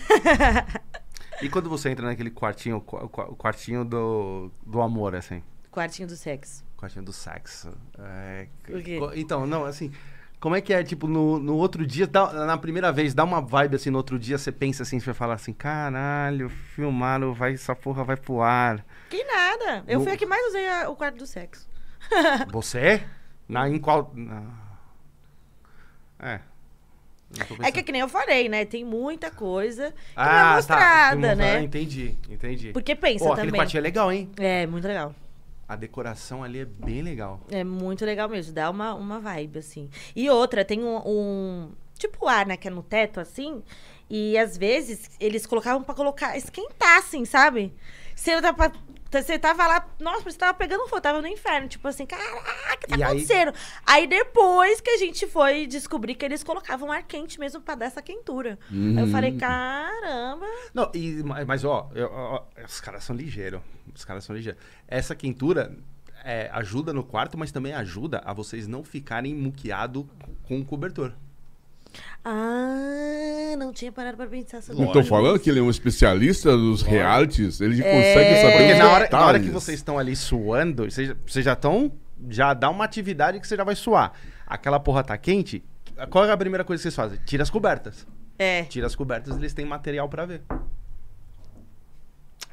[1.42, 5.42] E quando você entra naquele quartinho, o qua- o quartinho do, do amor, assim?
[5.70, 6.64] Quartinho do sexo.
[6.78, 7.70] Quartinho do sexo.
[7.98, 8.98] É, O quê?
[8.98, 9.92] co- Então, não, assim,
[10.46, 13.40] como é que é, tipo, no, no outro dia, dá- na primeira vez, dá uma
[13.40, 17.54] vibe assim, no outro dia você pensa assim, você vai falar assim, caralho, filmaram, vai,
[17.54, 18.86] essa porra vai pro ar.
[19.10, 19.82] Que nada.
[19.88, 21.68] Eu No- fui a que mais usei a- o quarto do sexo.
[22.52, 23.02] Você?
[23.48, 24.12] Na, em qual...
[24.14, 24.44] na-
[26.20, 26.38] É.
[27.64, 28.64] É que, que nem eu falei, né?
[28.64, 30.54] Tem muita coisa que não é Ah, tá.
[30.54, 31.60] mostrada, Ah, né?
[31.60, 32.70] Entendi, entendi.
[32.72, 33.60] Porque pensa Pô, aquele também.
[33.62, 34.30] quartinho é legal, hein?
[34.36, 35.12] É, muito legal.
[35.68, 37.40] A decoração ali é bem legal.
[37.50, 39.90] É muito legal mesmo, dá uma, uma vibe, assim.
[40.14, 43.62] E outra, tem um, um tipo ar, né, que é no teto, assim,
[44.08, 47.74] e às vezes eles colocavam pra colocar, esquentar, assim, sabe?
[48.14, 48.72] Você tava,
[49.10, 52.96] você tava lá, nossa, você tava pegando fogo, tava no inferno, tipo assim, caraca, tá
[52.96, 53.52] E aí- acontecendo?
[53.86, 54.06] Aí...
[54.06, 58.02] depois que a gente foi descobrir que eles colocavam ar quente mesmo pra dar essa
[58.02, 58.58] quentura.
[58.70, 60.46] Aí eu falei, caramba.
[60.74, 63.60] Não, e, mas, ó, eu- ó, os caras são ligeiros.
[63.94, 64.60] Os caras são ligeiros.
[64.88, 65.76] Essa quentura
[66.24, 70.04] é, ajuda no quarto, mas também ajuda a vocês não ficarem muqueados
[70.42, 71.12] com o cobertor.
[72.24, 75.08] Ah, não tinha parado pra pensar sobre Não tô isso.
[75.08, 77.94] falando que ele é um especialista dos realities, ele consegue
[78.30, 78.42] É.
[78.42, 81.92] saber Porque na hora, na hora que vocês estão ali suando, vocês, vocês já estão.
[82.30, 84.12] Já dá uma atividade que você já vai suar.
[84.46, 85.62] Aquela porra tá quente.
[86.10, 87.18] Qual é a primeira coisa que vocês fazem?
[87.26, 88.06] Tira as cobertas.
[88.38, 90.42] É, Tira as cobertas, eles têm material pra ver.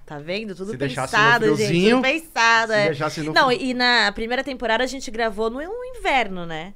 [0.05, 0.53] tá vendo?
[0.53, 1.89] Tudo Se pensado, gente.
[1.89, 2.73] Tudo pensado,
[3.09, 3.31] se é.
[3.31, 6.73] Não, e na primeira temporada a gente gravou no inverno, né?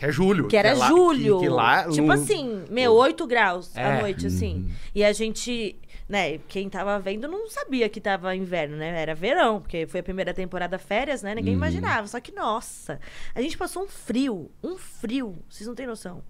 [0.00, 0.48] Que é julho.
[0.48, 1.38] Que era é lá- julho.
[1.38, 3.84] Que, que lá, tipo no- assim, meu, 8 graus É.
[3.84, 4.68] à noite, assim.
[4.94, 5.76] E a gente,
[6.08, 8.98] né, quem tava vendo não sabia que tava inverno, né?
[9.02, 11.34] Era verão, porque foi a primeira temporada férias, né?
[11.34, 12.06] Ninguém imaginava.
[12.08, 12.98] Só que, nossa,
[13.34, 16.22] a gente passou um frio, um frio, vocês não têm noção.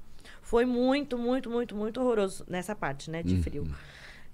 [0.42, 3.66] Foi muito, muito, muito, muito horroroso nessa parte, né, de frio.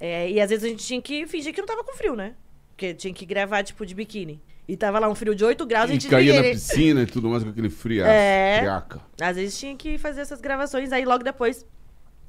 [0.01, 2.35] É, e às vezes a gente tinha que fingir que não tava com frio, né?
[2.71, 4.43] Porque tinha que gravar, tipo, de biquíni.
[4.69, 7.07] E tava lá um frio de 8 graus, a E gente caía na piscina e
[7.07, 8.59] tudo mais com aquele friaço, É.
[8.59, 9.01] friaca.
[9.21, 11.65] Às vezes tinha que fazer essas gravações, aí logo depois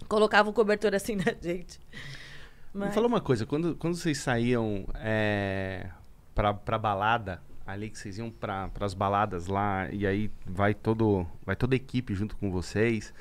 [0.08, 1.80] colocava o cobertor assim na gente.
[2.74, 5.88] Me Mas- fala uma coisa, quando, quando vocês saíam é,
[6.36, 11.26] pra, pra balada, ali que vocês iam pra, pras baladas lá, e aí vai, todo,
[11.44, 13.12] vai toda a equipe junto com vocês,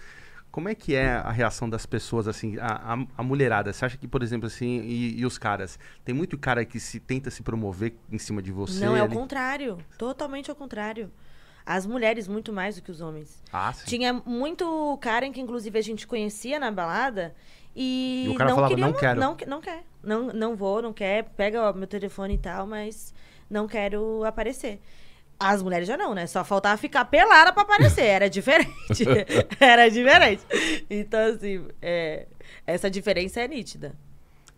[0.57, 3.71] como é que é a reação das pessoas, assim, a, a, a mulherada?
[3.71, 5.79] Você acha que, por exemplo, assim, e, e os caras?
[6.03, 8.83] Tem muito cara que se tenta se promover em cima de você?
[8.83, 9.77] Não, é o contrário.
[9.99, 11.13] Totalmente ao contrário.
[11.67, 13.43] As mulheres muito mais do que os homens.
[13.53, 13.85] Ah, sim.
[13.85, 17.35] Tinha muito cara em que, inclusive, a gente conhecia na balada
[17.75, 19.85] e, E o cara não falava, queria, "Não quero." Não, não quer.
[20.03, 21.25] Não, não vou, não quer.
[21.37, 23.13] Pega ó, meu telefone e tal, mas
[23.51, 24.81] não quero aparecer.
[25.39, 26.27] As mulheres já não, né?
[26.27, 28.05] Só faltava ficar pelada pra aparecer.
[28.05, 29.05] Era diferente.
[29.61, 30.43] Era diferente.
[30.89, 32.27] Então, assim, é,
[32.67, 33.95] essa diferença é nítida.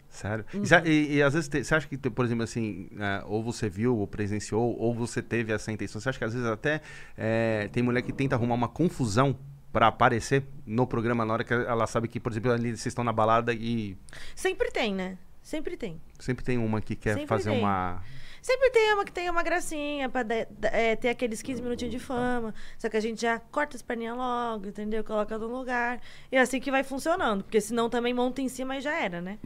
[0.09, 0.45] Sério?
[0.55, 0.63] Uhum.
[0.87, 3.97] E, e- às vezes, te- você acha que, por exemplo, assim, é, ou você viu,
[3.97, 6.81] ou presenciou, ou você teve essa intenção, você acha que às vezes até
[7.17, 9.37] é, tem mulher que tenta arrumar uma confusão
[9.73, 13.05] pra aparecer no programa na hora que ela sabe que, por exemplo, ali vocês estão
[13.05, 13.97] na balada e
[14.35, 15.19] Sempre tem, né?
[15.43, 16.01] Sempre tem.
[16.19, 17.59] sempre tem uma que quer Sempre fazer tem.
[17.61, 18.03] uma...
[18.49, 21.99] Sempre tem uma que tem uma gracinha pra dar- é, ter aqueles 15 minutinhos de
[21.99, 22.55] fama.
[22.79, 25.05] Só que a gente já corta as perninhas logo, entendeu?
[25.05, 26.01] Coloca no lugar.
[26.33, 27.45] E é assim que vai funcionando.
[27.45, 29.39] Porque senão também monta em cima e já era, né?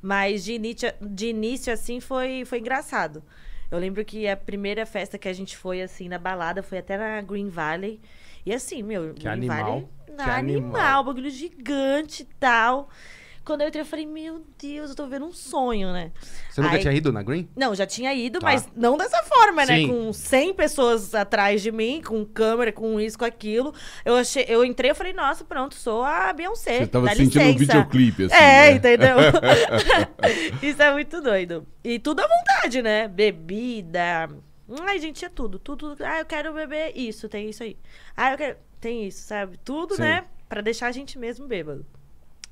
[0.00, 3.22] Mas de início, de início, assim, foi, foi engraçado.
[3.70, 6.96] Eu lembro que a primeira festa que a gente foi, assim, na balada, foi até
[6.96, 8.00] na Green Valley.
[8.46, 9.64] E assim, meu, Green animal.
[9.64, 9.88] Valley...
[10.06, 10.36] Que animal.
[10.38, 11.04] animal.
[11.04, 12.88] bagulho gigante e tal.
[13.48, 16.12] Quando eu entrei, eu falei, meu Deus, eu tô vendo um sonho, né?
[16.50, 17.48] Você nunca Aí- tinha ido na Green?
[17.56, 18.46] Não, já tinha ido, Tá.
[18.46, 19.76] mas não dessa forma, né?
[19.78, 19.88] Sim.
[19.88, 23.72] Com 100 pessoas atrás de mim, com câmera, com isso, com aquilo.
[24.04, 26.80] Eu, achei, eu entrei e falei, nossa, pronto, sou a Beyoncé.
[26.80, 27.58] Você tava dá sentindo um licença.
[27.72, 28.34] videoclipe, assim.
[28.34, 28.70] É, né?
[28.72, 29.16] entendeu?
[30.62, 31.66] Isso é muito doido.
[31.82, 33.08] E tudo à vontade, né?
[33.08, 34.28] Bebida.
[34.82, 35.58] Ai, gente, é tudo.
[35.58, 35.96] Tudo.
[36.04, 37.78] Ah, eu quero beber isso, tem isso aí.
[38.14, 38.56] Ah, eu quero.
[38.78, 39.56] Tem isso, sabe?
[39.64, 40.02] Tudo, Sim.
[40.02, 40.24] né?
[40.50, 41.86] Pra deixar a gente mesmo bêbado.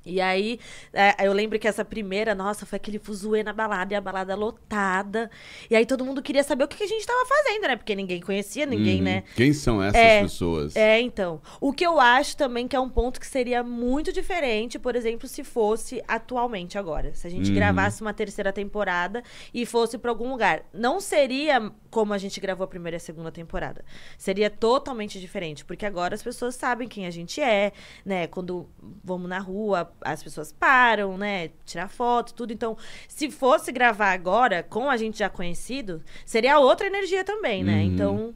[0.07, 0.61] E aí,
[0.93, 4.35] é, eu lembro que essa primeira, nossa, foi aquele fuzuê na balada e a balada
[4.37, 5.29] lotada.
[5.69, 7.75] E aí todo mundo queria saber o que, a gente tava fazendo, né?
[7.77, 9.05] Porque ninguém conhecia ninguém, Uhum.
[9.05, 9.25] né?
[9.35, 10.77] Quem são essas É, pessoas?
[10.77, 11.41] É, então.
[11.61, 15.27] O que eu acho também que é um ponto que seria muito diferente, por exemplo,
[15.27, 17.13] se fosse atualmente agora.
[17.15, 17.55] Se a gente Uhum.
[17.57, 20.63] gravasse uma terceira temporada e fosse pra algum lugar.
[20.73, 23.83] Não seria como a gente gravou a primeira e a segunda temporada.
[24.19, 27.73] Seria totalmente diferente, porque agora as pessoas sabem quem a gente é,
[28.05, 28.27] né?
[28.27, 28.69] Quando
[29.03, 31.53] vamos na rua, as pessoas param, né?
[31.65, 32.53] Tirar foto, tudo.
[32.53, 32.77] Então,
[33.09, 37.77] se fosse gravar agora com a gente já conhecido, seria outra energia também, né?
[37.77, 37.81] Uhum.
[37.81, 38.35] Então,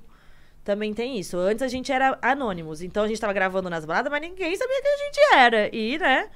[0.65, 1.37] também tem isso.
[1.37, 4.81] Antes a gente era anônimos, então a gente tava gravando nas baladas, mas ninguém sabia
[4.81, 5.77] quem a gente era.
[5.77, 6.31] E, né?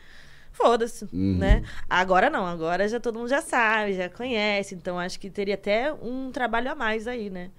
[0.55, 1.37] Foda-se, Uhum.
[1.39, 1.63] né?
[1.91, 5.93] Agora não, agora já todo mundo já sabe, já conhece, então acho que teria até
[5.93, 7.51] um trabalho a mais aí, né?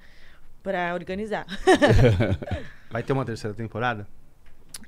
[0.64, 1.46] Pra organizar.
[2.89, 4.08] Vai ter uma terceira temporada?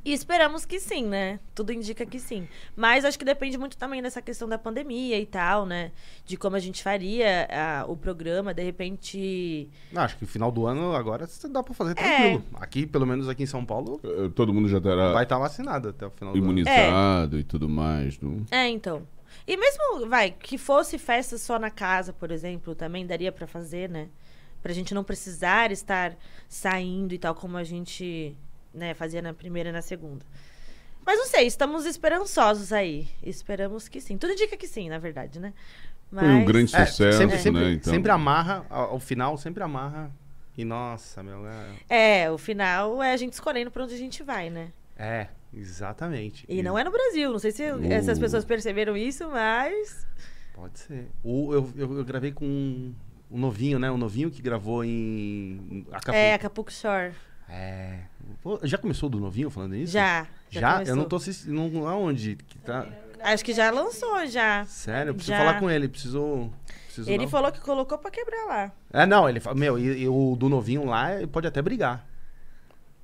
[0.04, 1.40] E esperamos que sim, né?
[1.54, 2.48] Tudo indica que sim.
[2.76, 5.92] Mas acho que depende muito também dessa questão da pandemia e tal, né?
[6.26, 9.70] De como a gente faria ah, o programa, de repente.
[9.92, 11.94] Não, acho que final do ano agora dá pra fazer É.
[11.96, 12.44] tranquilo.
[12.56, 14.00] Aqui, pelo menos aqui em São Paulo,
[14.36, 16.46] Todo mundo já terá vai estar vacinado até o final do ano.
[16.46, 18.20] imunizado e tudo mais.
[18.20, 18.46] Não?
[18.52, 19.06] É, então.
[19.46, 23.90] E mesmo, vai, que fosse festa só na casa, por exemplo, também daria pra fazer,
[23.90, 24.10] né?
[24.62, 26.16] Pra gente não precisar estar
[26.50, 28.36] saindo e tal, como a gente,
[28.78, 30.26] né, fazia na primeira e na segunda.
[31.06, 33.08] Mas não sei, estamos esperançosos aí.
[33.24, 34.18] Esperamos que sim.
[34.18, 35.54] Tudo indica que sim, na verdade, né?
[36.12, 36.26] Mas...
[36.26, 37.42] Foi um grande É, sucesso, sempre, né?
[37.42, 40.12] sempre, Então, sempre amarra, ao, final, sempre amarra.
[40.58, 41.46] E nossa, meu.
[41.90, 44.70] É, É, o final é a gente escolhendo pra onde a gente vai, né?
[44.98, 46.46] é exatamente.
[46.50, 47.32] E não é no Brasil.
[47.32, 47.92] Não sei se Uh.
[47.92, 50.06] essas pessoas perceberam isso, mas.
[50.54, 51.08] Pode ser.
[51.24, 52.94] O, eu, eu, eu gravei com um,
[53.32, 53.90] um novinho, né?
[53.92, 56.18] Um novinho que gravou em Acapulco.
[56.18, 57.14] É, Acapulco Shore.
[57.48, 58.00] É.
[58.64, 59.94] Já começou do novinho falando isso?
[59.94, 60.28] Já.
[60.50, 60.74] Já?
[60.74, 60.94] começou.
[60.94, 61.54] Eu não tô assistindo.
[61.54, 62.36] Não, aonde?
[62.48, 62.86] Que tá...
[63.22, 64.64] Acho que já lançou, já.
[64.66, 65.40] Sério, eu preciso Já.
[65.44, 65.88] falar com ele.
[65.88, 66.52] Preciso.
[66.86, 67.30] preciso Ele não.
[67.30, 68.72] falou que colocou pra quebrar lá.
[68.94, 72.06] É, não, ele fala, meu, e, e o do novinho lá pode até brigar.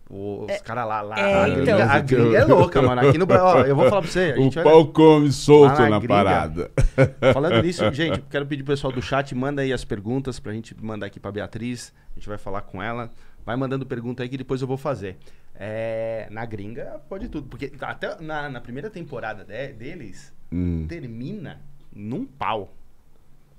[0.09, 1.17] Os caras lá, lá.
[1.17, 1.89] é, a, gringa, então.
[1.89, 3.07] a gringa é louca, mano.
[3.07, 4.35] Aqui no Brasil, ó, eu vou falar pra você.
[4.37, 6.69] A O pau come solto na na parada.
[7.33, 10.75] Falando nisso, gente, quero pedir pro pessoal do chat, manda aí as perguntas pra gente
[10.79, 11.91] mandar aqui pra Beatriz.
[12.15, 13.09] A gente vai falar com ela.
[13.45, 15.17] Vai mandando pergunta aí que depois eu vou fazer.
[15.55, 17.47] É, na gringa, pode tudo.
[17.47, 21.59] Porque até na, na primeira temporada de- deles, Hum, termina
[21.93, 22.73] num pau.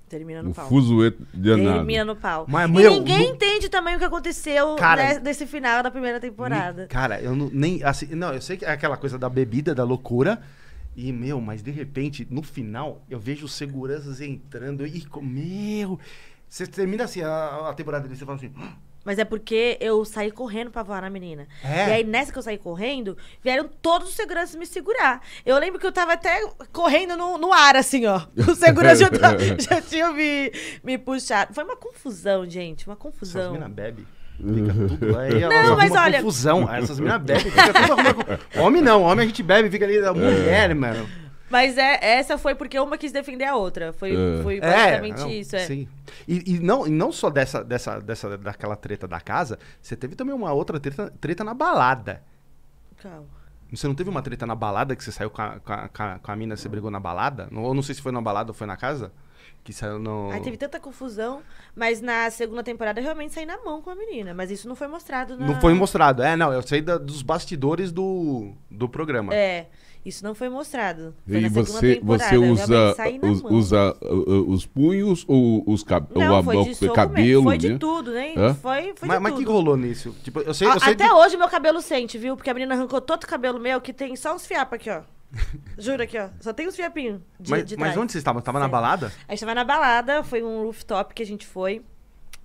[0.09, 0.67] Termina no um pau.
[0.69, 1.77] fuzuê danado.
[1.79, 2.45] Termina no pau.
[2.47, 6.83] Mas, e ninguém no- entende também o que aconteceu Cara, nesse final da primeira temporada.
[6.83, 7.83] Me- Cara, eu não, nem.
[7.83, 10.41] Assim, não, eu sei que é aquela coisa da bebida, da loucura.
[10.95, 15.05] E, meu, mas de repente, no final, eu vejo os seguranças entrando e.
[15.21, 15.99] Meu.
[16.47, 18.51] Você termina assim a, a temporada e você fala assim.
[19.05, 21.47] Mas é porque eu saí correndo pra voar na menina.
[21.63, 21.89] É?
[21.89, 25.21] E aí, nessa que eu saí correndo, vieram todos os seguranças me segurar.
[25.45, 26.41] Eu lembro que eu tava até
[26.73, 28.21] correndo no, no ar, assim, ó.
[28.49, 30.51] O segurança já, tá- já tinha me,
[30.83, 31.53] me puxado.
[31.53, 32.87] Foi uma confusão, gente.
[32.87, 33.51] Uma Essas confusão.
[33.53, 34.07] minas bebem.
[34.37, 35.17] Fica tudo.
[35.19, 36.73] Aí Não, mas olha- confusão.
[36.73, 38.39] Essas minas bebem, fica tudo arrumando.
[38.57, 39.99] Homem não, homem a gente bebe, fica ali.
[40.03, 41.07] A mulher, mano.
[41.49, 43.93] Mas é, essa foi porque uma quis defender a outra.
[43.93, 44.41] Foi, É.
[44.43, 45.59] foi basicamente não, isso, é.
[45.65, 45.87] Sim.
[46.27, 50.15] E, e não, e não só dessa, dessa, dessa, daquela treta da casa, você teve
[50.15, 52.23] também uma outra treta, treta na balada.
[53.01, 53.27] Calma.
[53.71, 56.03] Você não teve uma treta na balada que você saiu com a, com a, com
[56.03, 57.47] a- com a mina, você brigou na balada?
[57.51, 59.11] Não, eu não sei se foi na balada ou foi na casa.
[59.63, 60.29] Que saiu no.
[60.31, 61.41] Aí teve tanta confusão,
[61.75, 64.31] mas na segunda temporada eu realmente saí na mão com a menina.
[64.33, 65.47] Mas isso não foi mostrado na...
[65.47, 66.21] Não foi mostrado.
[66.21, 69.33] É, não, eu sei da- dos bastidores do, do programa.
[69.33, 69.65] É,
[70.05, 71.13] isso não foi mostrado.
[71.27, 75.63] Foi E na segunda você, você usa, na us- usa uh, uh, os punhos ou
[75.67, 77.43] os cab Não, ou a- foi o de soco cabelo, mesmo.
[77.49, 77.77] Foi de né?
[77.79, 78.33] tudo, né?
[78.37, 78.53] Hã?
[78.53, 79.51] Foi, foi mas de mas o que tudo.
[79.53, 80.15] rolou nisso?
[80.23, 82.35] Tipo, eu sei, A- eu sei Até de- hoje meu cabelo sente, viu?
[82.37, 85.01] Porque a menina arrancou todo o cabelo meu, que tem só uns fiapos aqui, ó.
[85.77, 86.29] Juro aqui, ó.
[86.39, 88.41] Só tem uns fiapinhos de, Mas, de mas onde vocês estavam?
[88.41, 88.71] Tava na Sério.
[88.71, 89.11] balada?
[89.27, 91.81] A gente tava na balada, foi um rooftop que a gente foi.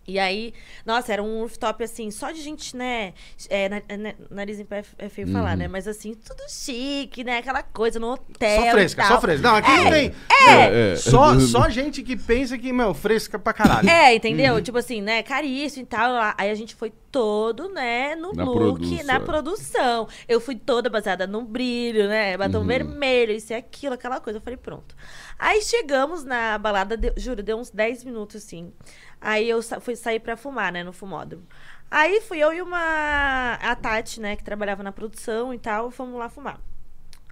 [0.09, 0.53] E aí,
[0.85, 3.13] nossa, era um rooftop assim, só de gente, né?
[3.49, 5.69] É, na- na- nariz em pé é feio falar, né?
[5.69, 7.39] Mas assim, tudo chique, né?
[7.39, 8.65] Aquela coisa no hotel.
[8.65, 9.49] Só fresca, e só fresca.
[9.49, 10.13] Não, aqui não tem.
[10.49, 10.97] É, é.
[10.97, 13.89] Só, só gente que pensa que, meu, fresca pra caralho.
[13.89, 14.61] É, entendeu?
[14.61, 15.23] Tipo assim, né?
[15.23, 16.11] Caríssimo e tal.
[16.37, 19.05] Aí a gente foi todo, né, no Na look, produção.
[19.07, 20.09] na produção.
[20.29, 22.37] Eu fui toda baseada no brilho, né?
[22.37, 24.39] Batom vermelho, isso e aquilo, aquela coisa.
[24.39, 24.95] Eu falei, pronto.
[25.39, 28.73] Aí chegamos na balada, deu- juro, deu uns 10 minutos, assim.
[29.21, 31.47] Aí eu sa- fui sair pra fumar, né, no fumódromo.
[31.91, 33.55] Aí fui eu e uma...
[33.61, 36.61] A Tati, né, que trabalhava na produção e tal, fomos lá fumar.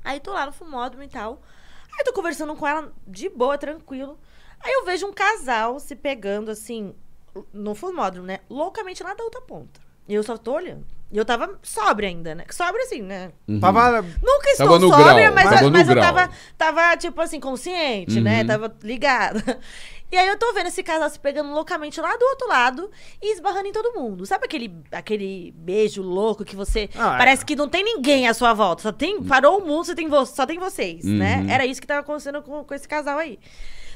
[0.05, 1.43] Aí tô lá no fumódromo e tal.
[1.99, 4.19] Aí tô conversando com ela de boa, tranquilo.
[4.61, 6.95] Aí eu vejo um casal se pegando, assim,
[7.53, 8.41] no fumódromo, né?
[8.51, 9.81] Loucamente lá da outra ponta.
[10.09, 10.85] E eu só tô olhando.
[11.11, 12.45] E eu tava sóbria ainda, né?
[12.51, 13.31] Sóbria assim, né?
[13.61, 14.03] Tava.
[14.03, 17.21] Nunca estou Tava no sóbria, grau, mas, tava eu, no mas eu tava, tava, tipo
[17.21, 18.41] assim, consciente, né?
[18.43, 18.47] Uhum.
[18.47, 19.59] Tava ligada.
[20.11, 22.91] E aí eu tô vendo esse casal se pegando loucamente lá do outro lado
[23.21, 24.25] e esbarrando em todo mundo.
[24.25, 26.89] Sabe aquele, aquele beijo louco que você.
[26.95, 27.19] Ah, é.
[27.19, 28.83] parece que não tem ninguém à sua volta.
[28.83, 29.23] Só tem.
[29.23, 31.43] Parou o mundo, só tem, vo- só tem vocês, né?
[31.45, 31.51] Uhum.
[31.51, 33.39] Era isso que tava acontecendo com, com esse casal aí.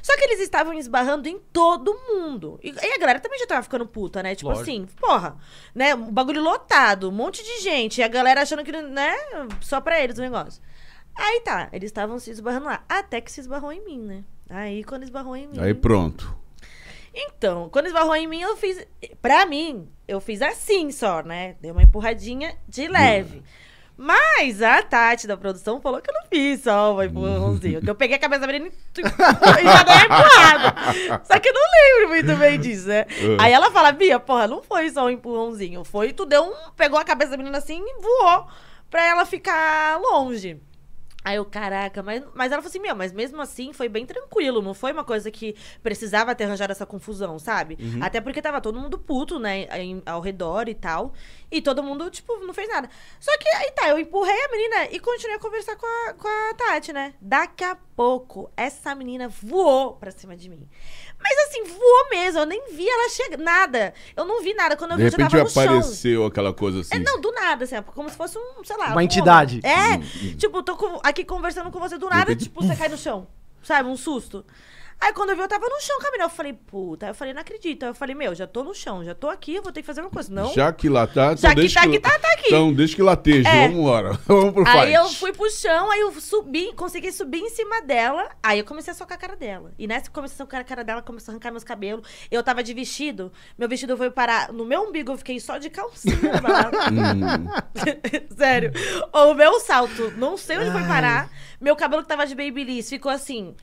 [0.03, 2.59] Só que eles estavam esbarrando em todo mundo.
[2.61, 4.35] E, e a galera também já tava ficando puta, né?
[4.35, 4.69] Tipo Lógico.
[4.69, 5.37] assim, porra,
[5.73, 5.95] né?
[5.95, 8.01] Um bagulho lotado, um monte de gente.
[8.01, 9.15] E a galera achando que, né?
[9.61, 10.61] Só pra eles o negócio.
[11.15, 12.85] Aí tá, eles estavam se esbarrando lá.
[12.89, 14.25] Até que se esbarrou em mim, né?
[14.51, 15.61] Aí quando esbarrou em mim.
[15.61, 16.37] Aí pronto.
[17.15, 18.85] Então, quando esbarrou em mim, eu fiz.
[19.21, 21.57] Pra mim, eu fiz assim só, né?
[21.61, 23.43] Dei uma empurradinha de leve.
[23.97, 27.81] Mas a Tati da produção falou que eu não fiz só um empurrãozinho.
[27.81, 28.71] que eu peguei a cabeça da menina e
[29.01, 31.25] e já dei empurrada.
[31.25, 33.07] Só que eu não lembro muito bem disso, né?
[33.39, 35.85] Aí ela fala, Bia, porra, não foi só um empurrãozinho.
[35.85, 36.71] Foi, tu deu um.
[36.77, 38.47] Pegou a cabeça da menina assim e voou
[38.91, 40.61] pra ela ficar longe.
[41.25, 44.61] Aí eu, caraca, mas, mas ela falou assim, meu, mas mesmo assim foi bem tranquilo,
[44.61, 47.79] não foi uma coisa que precisava ter arranjado essa confusão, sabe?
[48.03, 51.13] Até porque tava todo mundo puto, né, em- ao redor e tal,
[51.51, 52.91] e todo mundo, tipo, não fez nada.
[53.21, 56.27] Só que aí tá, eu empurrei a menina e continuei a conversar com a, com
[56.27, 57.15] a Tati, né?
[57.21, 60.69] Daqui a pouco, essa menina voou pra cima de mim.
[61.23, 63.95] Mas assim, voou mesmo, eu nem vi ela chegar, nada.
[64.17, 65.65] Eu não vi nada, quando eu De vi, eu já repente tava no chão.
[65.79, 66.95] apareceu aquela coisa assim.
[66.95, 68.87] É, não, do nada, assim, como se fosse um, sei lá.
[68.89, 69.61] Uma um- entidade.
[69.63, 69.99] É,
[70.37, 73.27] tipo, tô com- aqui conversando com você do nada, repente, tipo, você cai no chão.
[73.63, 74.45] Sabe, um susto.
[75.03, 76.31] Aí quando eu vi, eu tava no chão caminhando.
[76.31, 77.07] Eu falei, puta.
[77.09, 77.83] Eu falei, não acredito.
[77.83, 79.87] Aí eu falei, meu, já tô no chão, já tô aqui, eu vou ter que
[79.87, 80.33] fazer uma coisa.
[80.33, 80.53] Não.
[80.55, 82.47] Já que lá tá, então Já que tá aqui, tá, tá aqui.
[82.47, 83.63] Então deixa que lateje, É.
[83.67, 84.13] vamos embora.
[84.29, 84.95] Vamos pro Aí fight.
[84.95, 88.31] eu fui pro chão, aí eu subi, consegui subir em cima dela.
[88.41, 89.73] Aí eu comecei a socar a cara dela.
[89.77, 92.09] E nessa que comecei a socar a cara dela, começou a arrancar meus cabelos.
[92.31, 95.69] Eu tava de vestido, meu vestido foi parar no meu umbigo, eu fiquei só de
[95.69, 96.13] calcinha.
[96.93, 97.49] Hum.
[98.37, 98.73] Sério.
[99.13, 101.29] O meu salto, não sei onde foi parar.
[101.61, 103.55] Meu cabelo que tava de babyliss ficou assim.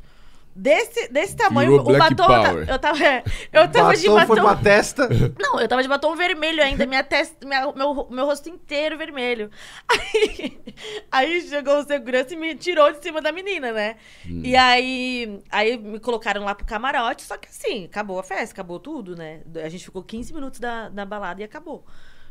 [0.56, 2.34] Desse, desse tamanho, Virou o Black batom.
[2.34, 2.70] Eu, Power.
[2.70, 2.98] eu tava.
[3.54, 4.42] eu tava de Batom foi batom.
[4.42, 5.08] pra testa.
[5.40, 9.50] Não, eu tava de batom vermelho ainda, minha testa, minha- meu, meu rosto inteiro vermelho.
[9.90, 10.60] Aí,
[11.12, 13.96] aí chegou o segurança e me tirou de cima da menina, né?
[14.26, 18.80] E aí, aí me colocaram lá pro camarote, só que assim, acabou a festa, acabou
[18.80, 19.42] tudo, né?
[19.64, 21.86] A gente ficou 15 minutos da, na balada e acabou.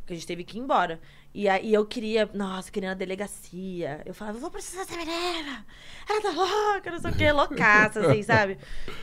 [0.08, 0.98] Porque a gente teve que ir embora.
[1.34, 4.00] E aí eu queria, nossa, queria ir na delegacia.
[4.06, 5.66] Eu falava, eu vou precisar dessa menina.
[6.08, 8.56] Ela tá louca, não sei o quê, loucaça, assim, sabe?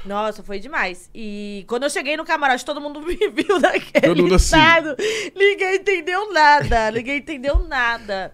[0.04, 1.08] Nossa, foi demais.
[1.14, 4.46] E quando eu cheguei no camarote, todo mundo me viu daquele Todo mundo assim.
[4.58, 4.96] estado.
[5.36, 6.90] Ninguém entendeu nada.
[6.90, 8.32] Ninguém entendeu nada.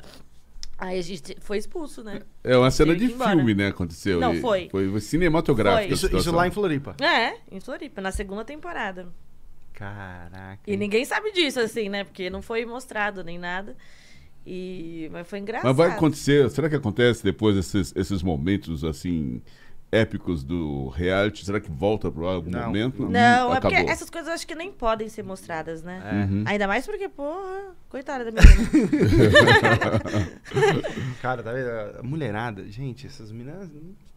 [0.78, 2.22] Aí a gente foi expulso, né?
[2.41, 3.67] É uma cena de filme, né?
[3.67, 4.17] Aconteceu.
[4.17, 4.69] Não, foi.
[4.69, 5.93] Foi cinematográfico.
[5.93, 6.95] Isso, isso lá em Floripa.
[7.01, 9.09] É, em Floripa, na segunda temporada.
[9.82, 10.60] Caraca.
[10.68, 12.04] E ninguém sabe disso, assim, né?
[12.04, 13.76] Porque não foi mostrado nem nada.
[14.46, 15.10] E...
[15.12, 15.68] Mas foi engraçado.
[15.68, 19.42] Mas vai acontecer, será que acontece depois desses esses momentos assim
[19.92, 21.46] épicos do reality?
[21.46, 22.66] Será que volta para algum Não.
[22.68, 23.08] momento?
[23.10, 23.92] Não, Hum, é porque acabou.
[23.92, 26.02] essas coisas eu acho que nem podem ser mostradas, né?
[26.06, 26.26] É.
[26.32, 26.44] Uhum.
[26.48, 28.70] Ainda mais porque, porra, coitada da menina.
[31.22, 31.70] Cara, tá vendo?
[32.00, 33.70] A mulherada, gente, essas meninas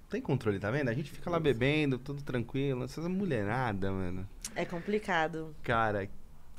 [0.08, 0.88] tem controle, tá vendo?
[0.88, 2.84] A gente fica lá bebendo, tudo tranquilo.
[2.84, 4.28] Essas mulherada, mano.
[4.54, 5.54] é complicado.
[5.62, 6.08] Cara,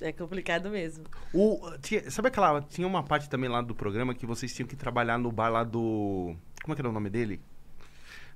[0.01, 1.05] É complicado mesmo.
[1.33, 2.61] o, tinha- sabe aquela.
[2.61, 5.63] Tinha uma parte também lá do programa que vocês tinham que trabalhar no bar lá
[5.63, 6.35] do.
[6.63, 7.39] Como é que era o nome dele?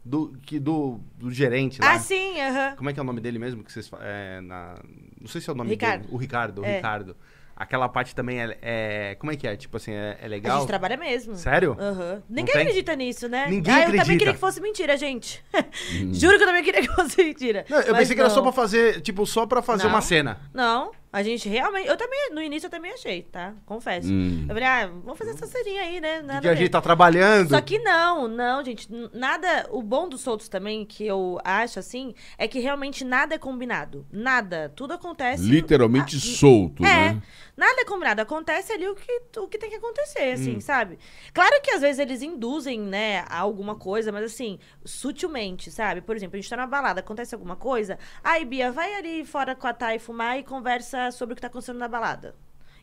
[0.05, 1.91] Do, que, do, do gerente lá.
[1.91, 2.75] Ah, sim, aham.
[2.77, 3.61] Como é que é o nome dele mesmo?
[3.63, 4.75] Que vocês é, na,
[5.19, 6.01] Não sei se é o nome Ricardo.
[6.03, 6.13] dele.
[6.13, 6.77] O Ricardo, o É.
[6.77, 7.17] Ricardo.
[7.59, 9.53] Aquela parte também é, é- Como é que é?
[9.57, 10.59] Tipo assim, é, é A legal?
[10.59, 11.35] gente trabalha mesmo.
[11.35, 11.75] Sério?
[11.77, 12.23] Aham.
[12.29, 12.61] Ninguém tem?
[12.61, 13.47] acredita nisso, né?
[13.49, 14.17] Ninguém ah, eu também acredita.
[14.19, 15.43] queria que fosse mentira, gente.
[16.13, 17.65] Juro que eu também queria que fosse mentira.
[17.69, 18.43] Não, eu Mas pensei que era só não.
[18.43, 19.89] pra fazer, tipo, só pra fazer Não.
[19.89, 20.39] uma cena.
[20.53, 21.87] Não, A gente realmente.
[21.87, 23.55] Eu também, no início eu também achei, tá?
[23.65, 24.07] Confesso.
[24.11, 24.41] Hum.
[24.47, 26.21] Eu falei, ah, vamos fazer essa serinha aí, né?
[26.21, 27.49] Nada Que a gente tá trabalhando.
[27.49, 28.87] Só que não, não, gente.
[29.11, 29.67] Nada.
[29.71, 34.05] O bom dos soltos também, que eu acho assim, é que realmente nada é combinado.
[34.11, 34.71] Nada.
[34.75, 35.41] Tudo acontece.
[35.43, 37.21] Literalmente Ah, solto, É, né?
[37.57, 38.21] nada é combinado.
[38.21, 40.61] Acontece ali o que, o que tem que acontecer, assim, Hum.
[40.61, 40.99] sabe?
[41.33, 46.01] Claro que às vezes eles induzem, né, a alguma coisa, mas assim, sutilmente, sabe?
[46.01, 49.55] Por exemplo, a gente tá na balada, acontece alguma coisa, aí, Bia, vai ali fora
[49.55, 52.35] com a Thay fumar e conversa sobre o que tá acontecendo na balada.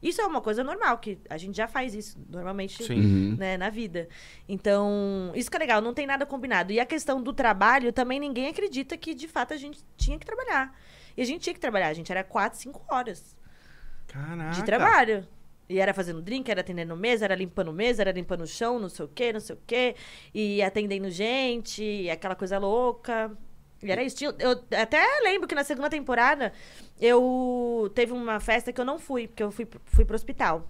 [0.03, 3.01] Isso é uma coisa normal, que a gente já faz isso normalmente Sim.
[3.01, 3.37] Uhum.
[3.37, 4.09] né, na vida.
[4.49, 6.73] Então, isso que é legal, não tem nada combinado.
[6.73, 10.27] E a questão do trabalho, também ninguém acredita que, de fato, a gente tinha que
[10.27, 10.75] trabalhar.
[11.17, 13.35] E a gente tinha que trabalhar, a gente era quatro, cinco horas
[14.07, 14.51] Caraca.
[14.51, 15.27] de trabalho.
[15.69, 18.89] E era fazendo drink, era atendendo mesa, era limpando mesa, era limpando o chão, não
[18.89, 19.97] sei o quê, não sei o quê.
[20.33, 23.37] E atendendo gente, aquela coisa louca.
[23.83, 24.25] E era isso.
[24.25, 26.53] Eu até lembro que na segunda temporada
[27.01, 30.67] eu teve uma festa que eu não fui, porque eu fui, fui pro hospital.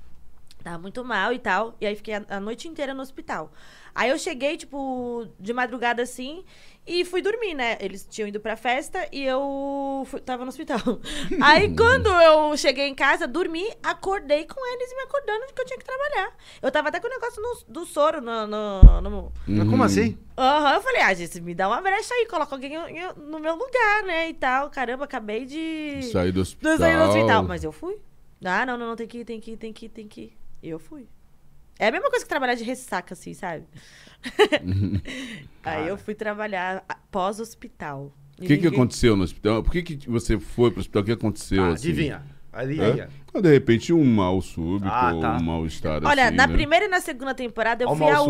[0.66, 1.76] Tava muito mal e tal.
[1.80, 3.52] E aí fiquei a, a noite inteira no hospital.
[3.94, 6.44] Aí eu cheguei, tipo, de madrugada assim,
[6.84, 7.78] e fui dormir, né?
[7.80, 10.80] Eles tinham ido pra festa e eu fui- tava no hospital.
[11.40, 15.66] Aí quando eu cheguei em casa, dormi, acordei com eles me acordando de que eu
[15.66, 16.34] tinha que trabalhar.
[16.60, 18.44] Eu tava até com o negócio no- do soro no.
[18.48, 20.18] no, no- Mas como assim?
[20.36, 22.72] Aham, eu falei, ah, gente, me dá uma brecha aí, coloca alguém
[23.16, 24.30] no meu lugar, né?
[24.30, 24.68] E tal.
[24.68, 26.02] Caramba, acabei de.
[26.10, 26.76] Sair do hospital.
[26.76, 27.98] Saí do hospital, mas eu fui.
[28.44, 30.20] Ah, não, não, não, tem que ir, tem que ir, tem que ir, tem que
[30.20, 30.36] ir.
[30.62, 31.06] Eu fui.
[31.78, 33.64] É a mesma coisa que trabalhar de ressaca, assim, sabe?
[35.62, 38.12] Aí eu fui trabalhar pós-hospital.
[38.38, 39.62] O que, que aconteceu no hospital?
[39.62, 41.02] Por que, que você foi pro hospital?
[41.02, 41.64] O que aconteceu?
[41.64, 41.88] Ah, assim?
[41.88, 42.24] adivinha.
[42.52, 42.78] Ali.
[42.80, 45.36] Ah, De repente, um mal súbito, Ah, tá.
[45.36, 46.52] um mal-estar Olha, assim, na né?
[46.54, 48.26] primeira e na segunda temporada eu Ó o fui a mal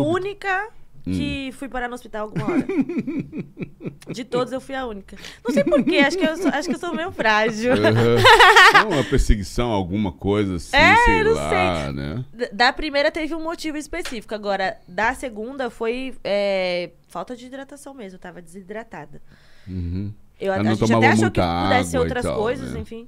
[1.07, 1.17] única Hum.
[1.17, 2.67] que fui parar no hospital alguma hora.
[4.11, 5.17] De todos eu fui a única.
[5.45, 7.73] Não sei porquê, acho que eu sou, acho que eu sou meio frágil.
[7.73, 8.87] Aham.
[8.93, 11.49] Uma perseguição, alguma coisa assim, É, sei não lá,
[11.85, 11.93] sei.
[11.93, 12.25] né?
[12.53, 14.33] Da primeira teve um motivo específico.
[14.33, 18.15] Agora, da segunda foi é, falta de hidratação mesmo.
[18.15, 19.21] Eu tava desidratada.
[19.67, 20.13] Uhum.
[20.39, 22.79] Eu, Ela a não gente até achou que pudesse ser outras tal, coisas, né?
[22.79, 23.07] enfim.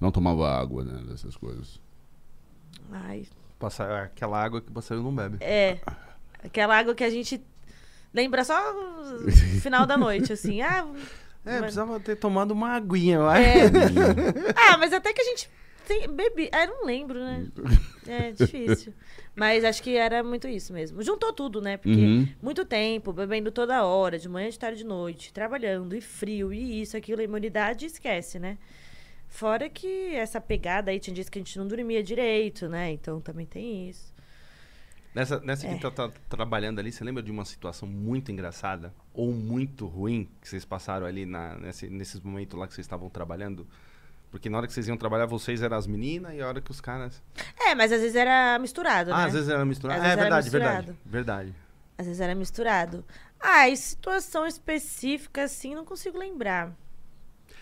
[0.00, 1.02] Não tomava água, né?
[1.08, 1.80] Dessas coisas.
[2.92, 3.24] Ai,
[3.58, 5.38] Passar aquela água que o passarinho não bebe.
[5.40, 5.78] é.
[6.44, 7.40] Aquela água que a gente
[8.12, 9.30] lembra só no
[9.60, 10.60] final da noite, assim.
[10.62, 10.86] Ah,
[11.46, 13.42] É, mas- precisava ter tomado uma aguinha, eu acho.
[13.42, 13.64] É.
[14.72, 15.50] ah, mas até que a gente
[15.86, 16.48] tem, bebi.
[16.50, 17.46] Ah, eu não lembro, né?
[18.06, 18.94] É difícil.
[19.36, 21.02] Mas acho que era muito isso mesmo.
[21.02, 21.76] Juntou tudo, né?
[21.76, 22.26] Porque Uhum.
[22.40, 26.80] muito tempo, bebendo toda hora, de manhã, de tarde, de noite, trabalhando, e frio, e
[26.80, 28.56] isso, aquilo, a imunidade esquece, né?
[29.28, 32.90] Fora que essa pegada aí, tinha dias que a gente não dormia direito, né?
[32.92, 34.13] Então também tem isso.
[35.14, 35.74] Nessa, nessa É.
[35.74, 40.28] que tá, tá trabalhando ali, você lembra de uma situação muito engraçada ou muito ruim
[40.40, 43.66] que vocês passaram ali na, nesse, nesses momentos lá que vocês estavam trabalhando?
[44.30, 46.68] Porque na hora que vocês iam trabalhar, vocês eram as meninas e a hora que
[46.70, 47.22] os caras.
[47.68, 49.24] É, mas às vezes era misturado, Ah, né?
[49.26, 50.00] às vezes era misturado.
[50.02, 50.74] Às é verdade, verdade.
[50.88, 50.98] misturado.
[51.06, 51.54] Verdade.
[51.96, 53.04] Às vezes era misturado.
[53.38, 56.72] Ah, e situação específica, assim, não consigo lembrar.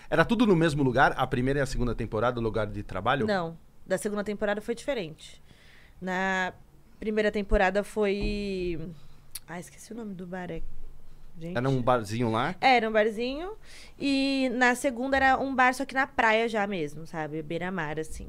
[0.09, 3.27] Era tudo no mesmo lugar, a primeira e a segunda temporada, o lugar de trabalho?
[3.27, 5.43] Não, da segunda temporada foi diferente.
[6.01, 6.55] Na
[7.03, 8.79] primeira temporada foi.
[9.49, 10.49] Ah, esqueci o nome do bar.
[10.53, 10.63] É...
[11.41, 11.57] Gente.
[11.59, 12.55] Era um barzinho lá.
[12.61, 13.55] É, Era um barzinho.
[13.99, 17.43] E na segunda era um bar, só que na praia já mesmo, sabe?
[17.43, 18.29] Beira-mar, assim.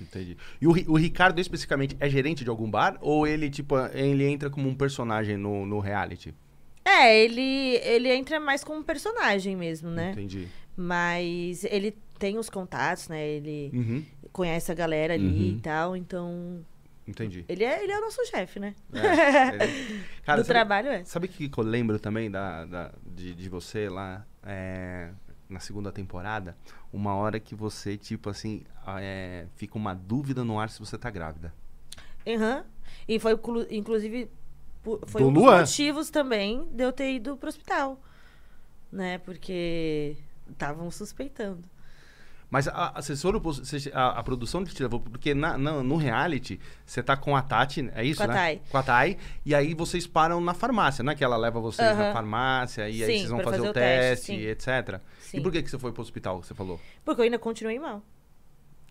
[0.00, 0.34] Entendi.
[0.60, 2.96] E o, o Ricardo, especificamente, é gerente de algum bar?
[3.02, 6.32] Ou ele, tipo, ele entra como um personagem no, no reality?
[6.84, 10.12] É, ele, ele entra mais como um personagem mesmo, né?
[10.12, 10.48] Entendi.
[10.74, 13.26] Mas ele tem os contatos, né?
[13.26, 15.56] Ele Uhum, conhece a galera ali Uhum.
[15.58, 16.64] e tal, então.
[17.06, 17.44] Entendi.
[17.48, 18.74] Ele é, ele é o nosso chefe, né?
[18.92, 21.04] É, ele- Cara, Do sabe- trabalho é.
[21.04, 25.10] Sabe o que, que eu lembro também da, da- de, de você lá é,
[25.48, 26.56] na segunda temporada?
[26.92, 28.62] Uma hora que você, tipo assim,
[29.00, 31.52] é, fica uma dúvida no ar se você tá grávida.
[32.26, 32.64] Aham.
[33.06, 34.30] E foi, inclu- inclusive,
[35.06, 35.60] foi Do um dos Luan?
[35.60, 38.00] motivos também de eu ter ido pro hospital.
[38.90, 39.18] Né?
[39.18, 40.16] Porque
[40.50, 41.62] estavam suspeitando.
[42.48, 43.00] Mas a, a,
[43.94, 47.42] a, a produção de te levou, porque na, na- no reality, você tá com a
[47.42, 48.34] Tati, é isso, Com a né?
[48.34, 48.62] Thay.
[48.70, 49.18] Com a Thay.
[49.44, 51.14] E aí vocês param na farmácia, né?
[51.14, 52.12] Que ela leva vocês na Aham.
[52.12, 55.00] farmácia e aí Sim, vocês vão fazer, fazer o teste, teste, etc.
[55.18, 55.38] Sim.
[55.38, 56.80] E por que, que você foi pro hospital, que você falou?
[57.04, 58.00] Porque eu ainda continuei mal.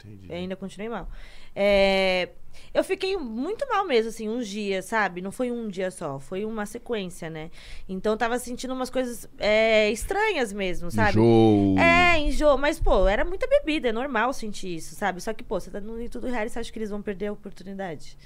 [0.03, 0.28] Entendi.
[0.30, 1.10] Eu ainda continuei mal.
[1.56, 2.30] É,
[2.74, 5.22] Eu fiquei muito mal mesmo, assim, uns dias, sabe?
[5.22, 7.49] Não foi um dia só, foi uma sequência, né?
[7.88, 11.12] Então eu tava sentindo umas coisas é, estranhas mesmo, sabe?
[11.12, 11.78] Enjoo.
[11.80, 12.58] É, enjoo.
[12.58, 15.22] Mas, pô, era muita bebida, é normal sentir isso, sabe?
[15.22, 17.28] Só que, pô, você tá no tudo real e você acha que eles vão perder
[17.28, 18.18] a oportunidade,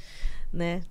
[0.51, 0.81] né?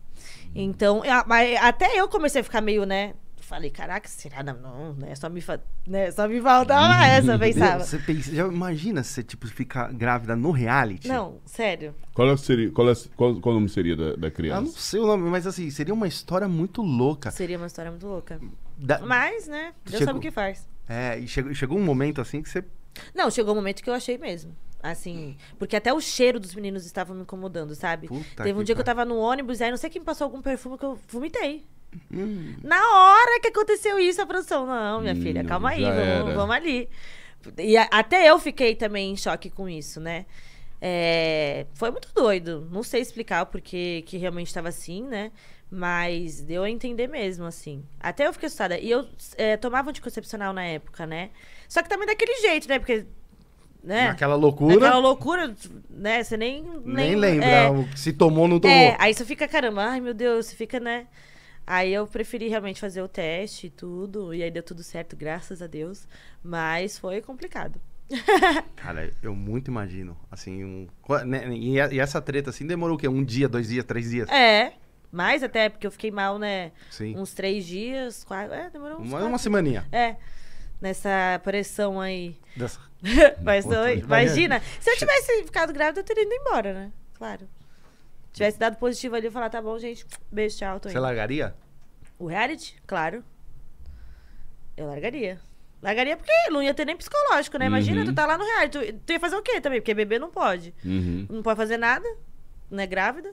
[0.54, 3.14] Então, mas até eu comecei a ficar meio, né?
[3.48, 4.42] Falei, caraca, será?
[4.42, 5.14] Não, não, né?
[5.14, 5.42] Só me,
[5.86, 6.10] né?
[6.10, 7.84] Só me faltava essa, eu pensava.
[7.84, 11.08] Você pensa, já imagina se você tipo, ficar grávida no reality?
[11.08, 11.94] Não, sério.
[12.14, 14.60] Qual, seria, qual, é- qual, qual o nome seria da, da Eu criança?
[14.60, 17.30] não sei o nome, mas assim, seria uma história muito louca.
[17.30, 18.40] Seria uma história muito louca.
[18.76, 19.72] Da- Mas, né?
[19.84, 20.68] Deus Chegou- sabe o que faz.
[20.88, 22.64] É, e chegou, chegou um momento assim que você.
[23.14, 24.54] Não, chegou um momento que eu achei mesmo.
[24.82, 28.06] Assim, porque até o cheiro dos meninos estava me incomodando, sabe?
[28.06, 28.96] Puta Teve um que dia que eu pariu.
[28.98, 31.64] tava no ônibus, aí não sei quem passou algum perfume que eu vomitei.
[32.12, 36.34] Hum, Na hora que aconteceu isso, a produção, não, minha Hum, filha, calma aí, vamos,
[36.34, 36.88] vamos ali.
[37.58, 40.26] E a- até eu fiquei também em choque com isso, né?
[40.80, 42.68] É, foi muito doido.
[42.70, 45.32] Não sei explicar o porquê que realmente estava assim, né?
[45.70, 47.84] Mas deu a entender mesmo, assim.
[48.00, 48.78] Até eu fiquei assustada.
[48.78, 51.30] E eu é, tomava anticoncepcional na época, né?
[51.68, 52.78] Só que também daquele jeito, né?
[52.78, 53.06] Porque.
[53.82, 54.08] Né?
[54.08, 54.74] Naquela loucura.
[54.74, 55.54] Naquela loucura,
[55.90, 56.22] né?
[56.22, 56.64] Você nem.
[56.84, 58.76] Nem lembra é, se tomou ou não tomou.
[58.76, 61.06] é, aí você fica, caramba, ai meu Deus, você fica, né?
[61.70, 65.60] Aí eu preferi realmente fazer o teste e tudo, e aí deu tudo certo, graças
[65.60, 66.08] a Deus.
[66.42, 67.78] Mas foi complicado.
[68.74, 70.16] Cara, eu muito imagino.
[70.30, 70.88] Assim, um.
[71.26, 73.06] né, E, essa treta assim demorou o quê?
[73.06, 74.30] Um dia, dois dias, três dias?
[74.30, 74.72] É,
[75.12, 76.72] mais até, porque eu fiquei mal, né?
[76.90, 77.14] Sim.
[77.18, 78.54] Uns três dias, quatro.
[78.54, 79.86] É, demorou uns Uma, uma semaninha.
[79.92, 80.16] É,
[80.80, 82.34] nessa pressão aí.
[82.56, 82.80] Dessa-
[83.42, 86.92] Mas imagina, se eu tivesse ficado grávida, eu teria ido embora, né?
[87.12, 87.46] Claro.
[88.38, 91.02] Tivesse dado positivo ali, eu falar, tá bom, gente, beijo, tchau, tô Você indo.
[91.02, 91.54] largaria?
[92.18, 92.76] O reality?
[92.86, 93.24] Claro.
[94.76, 95.38] Eu largaria.
[95.82, 97.66] Largaria porque não ia ter nem psicológico, né?
[97.66, 98.06] Imagina, Uhum.
[98.06, 98.78] tu tá lá no reality.
[98.92, 99.80] Tu, tu ia fazer o quê também?
[99.80, 100.72] Porque bebê não pode.
[100.84, 101.26] Uhum.
[101.28, 102.08] Não pode fazer nada,
[102.70, 103.32] não é grávida.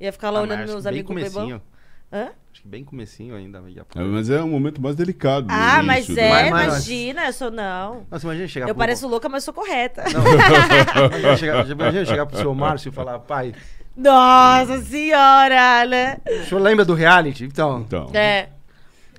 [0.00, 1.32] Ia ficar lá Ah, mas olhando acho meus que bem amigos bebão.
[1.48, 1.62] comecinho.
[2.10, 2.30] Hã?
[2.52, 3.58] Acho que bem comecinho ainda.
[3.96, 5.46] É, mas é um momento mais delicado.
[5.50, 6.22] Ah, início, mas né?
[6.22, 8.06] é, Mas- mas- imagina, eu sou não.
[8.10, 8.78] Nossa, imagina chegar Eu pro...
[8.78, 10.04] pareço louca, mas sou correta.
[10.08, 13.54] Imagina chegar, imagina chegar pro seu Márcio e falar, pai,
[13.98, 16.18] Nossa senhora, né?
[16.26, 17.44] o senhor lembra do reality?
[17.44, 18.48] Então, Então, É.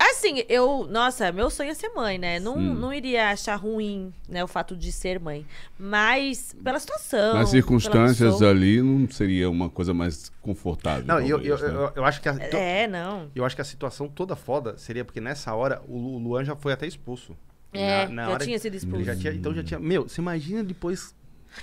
[0.02, 0.88] Assim, eu.
[0.90, 2.40] Nossa, meu sonho é ser mãe, né?
[2.40, 2.74] Não, Sim.
[2.74, 5.46] não iria achar ruim, né, o fato de ser mãe.
[5.78, 7.34] Mas pela situação.
[7.34, 11.04] nas circunstâncias ali, não seria uma coisa mais confortável.
[11.06, 11.68] não, eu, eu, talvez, né?
[11.84, 13.30] eu, eu acho que a, É, não.
[13.36, 16.46] eu acho que a situação toda foda seria porque nessa hora o Lu- o Luan
[16.46, 17.36] já foi até expulso.
[17.74, 19.04] É, Na- na já hora- tinha sido expulso.
[19.04, 19.80] Já tinha, então já tinha.
[19.82, 21.14] Meu, você imagina depois.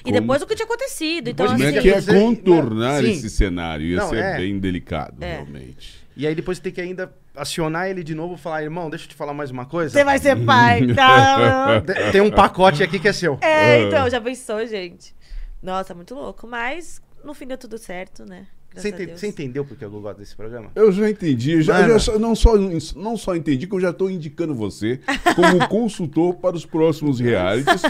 [0.04, 1.28] E depois o que tinha acontecido.
[1.28, 1.76] Então, Como assim.
[1.76, 3.10] é que é contornar Sim.
[3.12, 3.86] esse cenário?
[3.86, 4.36] Ia Não, ser é.
[4.38, 5.34] bem delicado, É.
[5.34, 6.04] realmente.
[6.16, 9.04] E aí depois você tem que ainda acionar ele de novo e falar, irmão, deixa
[9.04, 9.90] eu te falar mais uma coisa.
[9.92, 10.80] Você vai ser pai.
[10.86, 11.80] Não.
[11.82, 13.38] Te- Tem um pacote aqui que é seu.
[13.42, 15.14] É, então, já pensou, gente.
[15.62, 16.46] Nossa, muito louco.
[16.46, 18.46] Mas no fim deu tudo certo, né?
[18.70, 19.20] Graças Você, a ente- Deus.
[19.20, 20.70] você entendeu porque eu gosto desse programa?
[20.74, 21.88] Eu já entendi, já, Mano.
[21.94, 22.56] já só- não, só,
[22.94, 25.00] não só entendi, como já estou indicando você
[25.34, 27.82] como consultor para os próximos realities.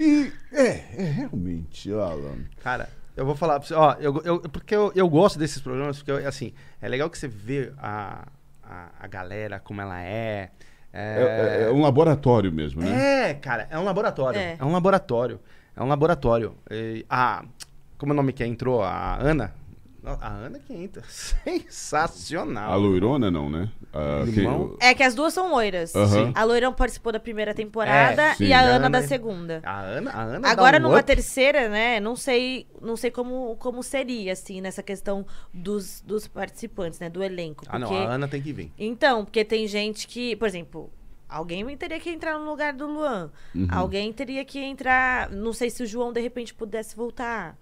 [0.00, 0.68] E é,
[1.02, 2.38] é realmente, Alan.
[2.62, 5.98] Cara, eu vou falar pra você, ó, eu, eu- porque eu, eu gosto desses programas,
[5.98, 8.26] porque, eu- assim, é legal que você vê a,
[8.62, 10.50] a, a galera, como ela é.
[10.92, 13.30] É, é- é um laboratório mesmo, né?
[13.30, 14.38] É, cara, é um laboratório.
[14.38, 14.56] É.
[14.58, 15.40] É, um laboratório.
[15.76, 16.54] É um laboratório.
[16.70, 17.44] E a,
[17.98, 18.82] como é o nome que entrou?
[18.82, 19.52] A Ana?
[20.20, 21.02] A Ana que entra.
[21.08, 22.72] Sensacional.
[22.72, 23.68] A loirona não, né?
[23.92, 24.76] A, Limão?
[24.80, 25.92] É que as duas são loiras.
[26.34, 29.60] A Loirão participou da primeira temporada É, e a A Ana Ana- da segunda.
[29.64, 31.04] A Ana, a Ana Agora, um numa up.
[31.06, 32.00] terceira, né?
[32.00, 37.08] Não sei, não sei como, como seria, assim, nessa questão dos, dos participantes, né?
[37.08, 37.64] Do elenco.
[37.68, 38.72] Ah, não, porque- a Ana tem que vir.
[38.78, 40.90] Então, porque tem gente que, por exemplo,
[41.28, 43.30] alguém teria que entrar no lugar do Luan.
[43.54, 43.68] Uhum.
[43.70, 45.30] Alguém teria que entrar.
[45.30, 47.56] Não sei se o João de repente pudesse voltar,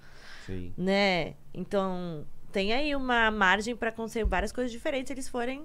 [0.53, 0.73] Sim.
[0.77, 1.35] né?
[1.55, 5.65] Então, tem aí uma margem pra acontecer várias coisas diferentes se eles forem.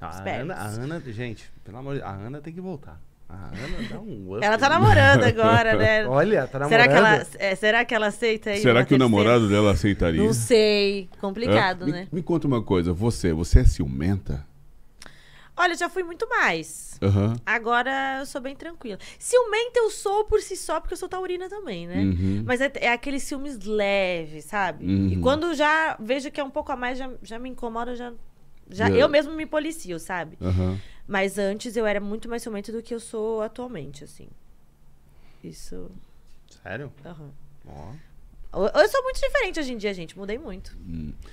[0.00, 0.50] A, Espertos.
[0.50, 3.00] Ana, a Ana, gente, pelo amor de Deus, a Ana tem que voltar.
[3.28, 4.44] A Ana dá um up.
[4.44, 6.04] Ela tá namorando agora, né?
[6.10, 6.82] Olha, tá namorando.
[6.82, 8.58] será, que ela, é, será que ela aceita aí?
[8.60, 10.22] Será que o namorado dela aceitaria?
[10.22, 11.08] Não sei.
[11.20, 11.86] Complicado, É?
[11.86, 12.08] Me- né?
[12.12, 14.44] Me, conta uma coisa, você, você é ciumenta?
[15.62, 16.98] Olha, eu já fui muito mais.
[17.00, 17.36] Aham.
[17.46, 18.98] Agora eu sou bem tranquila.
[19.16, 22.02] Ciumenta eu sou por si só, porque eu sou taurina também, né?
[22.02, 22.42] Uhum.
[22.44, 24.84] Mas é, é aqueles ciúmes leves, sabe?
[24.84, 25.08] Uhum.
[25.12, 28.12] E quando já vejo que é um pouco a mais, já, já me incomoda, já.
[28.68, 30.36] já Eu mesmo me policio, sabe?
[31.06, 34.28] Mas antes eu era muito mais ciumenta do que eu sou atualmente, assim.
[35.44, 35.92] Isso.
[36.60, 36.92] Sério?
[37.06, 37.30] aham.
[37.68, 37.92] Ó.
[38.52, 40.16] Eu, sou muito diferente hoje em dia, gente.
[40.16, 40.76] Mudei muito.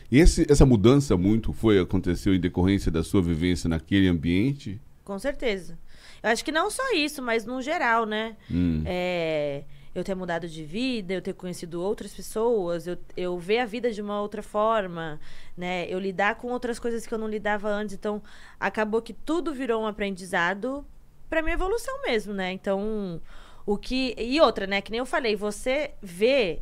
[0.10, 4.80] E esse, essa mudança muito foi aconteceu em decorrência da sua vivência naquele ambiente?
[5.04, 5.78] Com certeza.
[6.24, 8.38] Eu acho que não só isso, mas no geral, né?
[8.50, 8.84] Hum.
[8.86, 9.64] É,
[9.94, 13.92] eu ter mudado de vida, eu ter conhecido outras pessoas, eu, eu ver a vida
[13.92, 15.20] de uma outra forma,
[15.58, 15.88] né?
[15.90, 17.96] Eu lidar com outras coisas que eu não lidava antes.
[17.96, 18.22] Então,
[18.58, 20.86] acabou que tudo virou um aprendizado
[21.30, 22.54] pra minha evolução mesmo, né?
[22.54, 23.22] Então,
[23.66, 24.16] o que.
[24.18, 24.80] E outra, né?
[24.80, 26.62] Que nem eu falei, você vê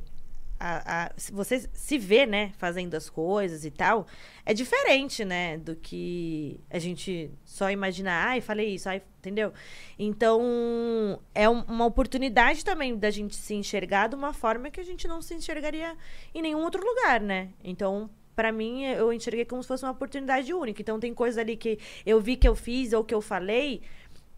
[0.59, 4.07] a, a- você se vê, né, fazendo as coisas e tal,
[4.45, 9.51] é diferente, né, do que a gente só imaginar, ai, falei isso, ai, entendeu?
[9.99, 14.83] Então, é um- uma oportunidade também da gente se enxergar de uma forma que a
[14.83, 15.95] gente não se enxergaria
[16.33, 17.49] em nenhum outro lugar, né?
[17.63, 20.81] Então, pra mim, eu enxerguei como se fosse uma oportunidade única.
[20.81, 23.81] Então, tem coisa ali que eu vi que eu fiz ou que eu falei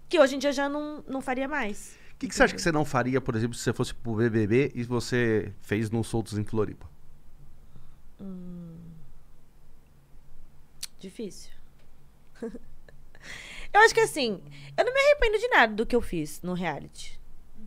[0.08, 1.99] que hoje em dia já não, não faria mais.
[2.20, 4.16] O que, que você acha que você não faria, por exemplo, se você fosse pro
[4.16, 6.86] BBB e você fez no Soltos em Floripa?
[11.00, 11.50] Difícil.
[12.42, 14.42] eu acho que assim,
[14.78, 17.18] eu não me arrependo de nada do que eu fiz no reality.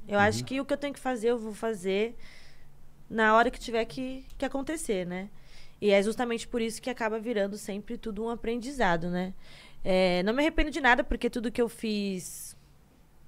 [0.06, 2.14] Eu acho que o que eu tenho que fazer, eu vou fazer
[3.08, 5.30] na hora que tiver que, que acontecer, né?
[5.80, 9.32] E é justamente por isso que acaba virando sempre tudo um aprendizado, né?
[9.82, 12.54] É, não me arrependo de nada, porque tudo que eu fiz,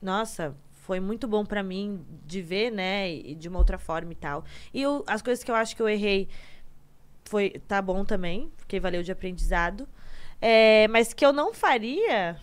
[0.02, 0.54] nossa,
[0.86, 3.10] foi muito bom pra mim de ver, né?
[3.12, 4.44] E de uma outra forma e tal.
[4.72, 6.28] E eu- as coisas que eu acho que eu errei
[7.24, 9.88] foi tá bom também, porque valeu de aprendizado.
[10.40, 12.38] É, mas que eu não faria.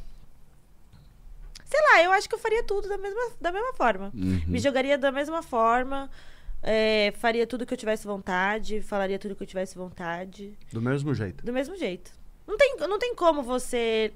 [1.65, 4.11] Sei lá, eu acho que eu faria tudo da mesma, da mesma forma.
[4.13, 6.09] Me jogaria da mesma forma.
[6.63, 8.81] é, faria tudo que eu tivesse vontade.
[8.81, 10.55] Falaria tudo que eu tivesse vontade.
[10.71, 11.43] Do mesmo jeito.
[11.43, 12.11] Do mesmo jeito.
[12.47, 14.13] Não tem, não tem como você.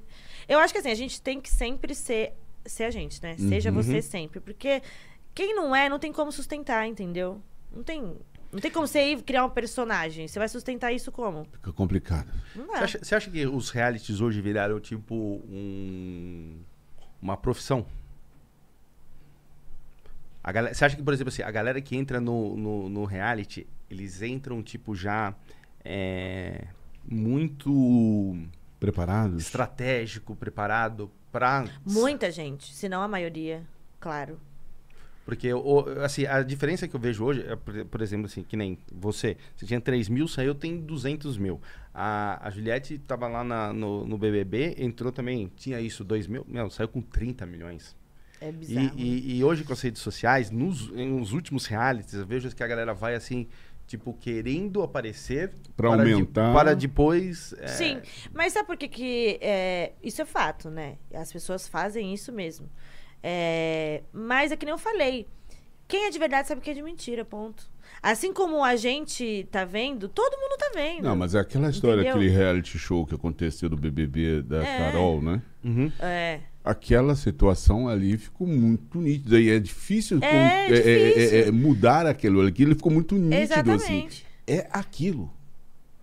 [0.47, 2.33] Eu acho que assim, a gente tem que sempre ser,
[2.65, 3.35] ser a gente, né?
[3.37, 4.39] Seja você sempre.
[4.39, 4.81] Porque
[5.33, 7.41] quem não é, não tem como sustentar, entendeu?
[7.73, 8.15] Não tem.
[8.51, 10.27] Não tem como você ir criar um personagem.
[10.27, 11.45] Você vai sustentar isso como?
[11.51, 12.31] Fica complicado.
[12.55, 16.57] Não Você acha, você acha que os realities hoje viraram tipo um,
[17.21, 17.85] uma profissão?
[20.41, 23.03] A galera, você acha que, por exemplo, assim, a galera que entra no, no, no
[23.03, 25.35] reality, eles entram tipo já
[25.83, 26.67] é,
[27.03, 28.37] muito
[28.85, 29.41] Preparados?
[29.43, 31.65] estratégico, preparado pra.
[31.85, 33.63] Muita gente, se não a maioria,
[33.99, 34.39] claro.
[35.25, 38.77] Porque, o- assim, a diferença que eu vejo hoje, é, por, exemplo, assim, que nem
[38.93, 39.35] você.
[39.55, 41.59] Você tinha 3 mil, saiu, tem 200 mil.
[41.91, 46.45] A, a Juliette tava lá na- no, no BBB, entrou também, tinha isso, 2 mil,
[46.47, 47.95] meu, saiu com 30 milhões.
[48.39, 48.91] É E, bizarro.
[48.99, 52.67] e, e hoje com as redes sociais, nos, nos últimos realities, eu vejo que a
[52.67, 53.47] galera vai assim,
[53.87, 56.53] tipo, querendo aparecer Pra para de- aumentar.
[56.53, 57.53] para depois.
[57.59, 58.01] é, Sim,
[58.33, 59.37] mas sabe por que que...
[59.41, 60.97] é, isso é fato, né?
[61.13, 62.69] As pessoas fazem isso mesmo.
[63.21, 65.27] É, mas é que nem eu falei.
[65.87, 67.69] Quem é de verdade sabe que é de mentira, ponto.
[68.01, 71.03] Assim como a gente tá vendo, todo mundo tá vendo.
[71.03, 72.15] Não, mas é aquela história, Entendeu?
[72.15, 74.77] aquele reality show que aconteceu do BBB da É.
[74.79, 75.41] Carol, né?
[75.63, 75.91] uhum.
[75.99, 76.39] É.
[76.65, 81.37] Aquela situação ali ficou muito nítida e é difícil, com- É, é- é- difícil.
[81.37, 82.41] é- é mudar aquilo.
[82.45, 83.93] Aquilo ficou muito nítido, assim.
[83.93, 84.25] Exatamente.
[84.47, 85.31] É aquilo.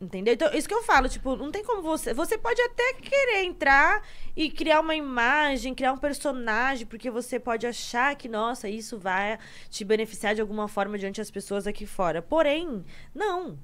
[0.01, 0.35] Entendeu?
[0.35, 2.13] Então, isso que eu falo, tipo, não tem como você.
[2.13, 4.03] Você pode até querer entrar
[4.37, 9.39] e criar uma imagem, criar um personagem, porque você pode achar que, nossa, isso vai
[9.71, 12.21] te beneficiar de alguma forma diante das pessoas aqui fora.
[12.21, 12.85] Porém,
[13.15, 13.57] não.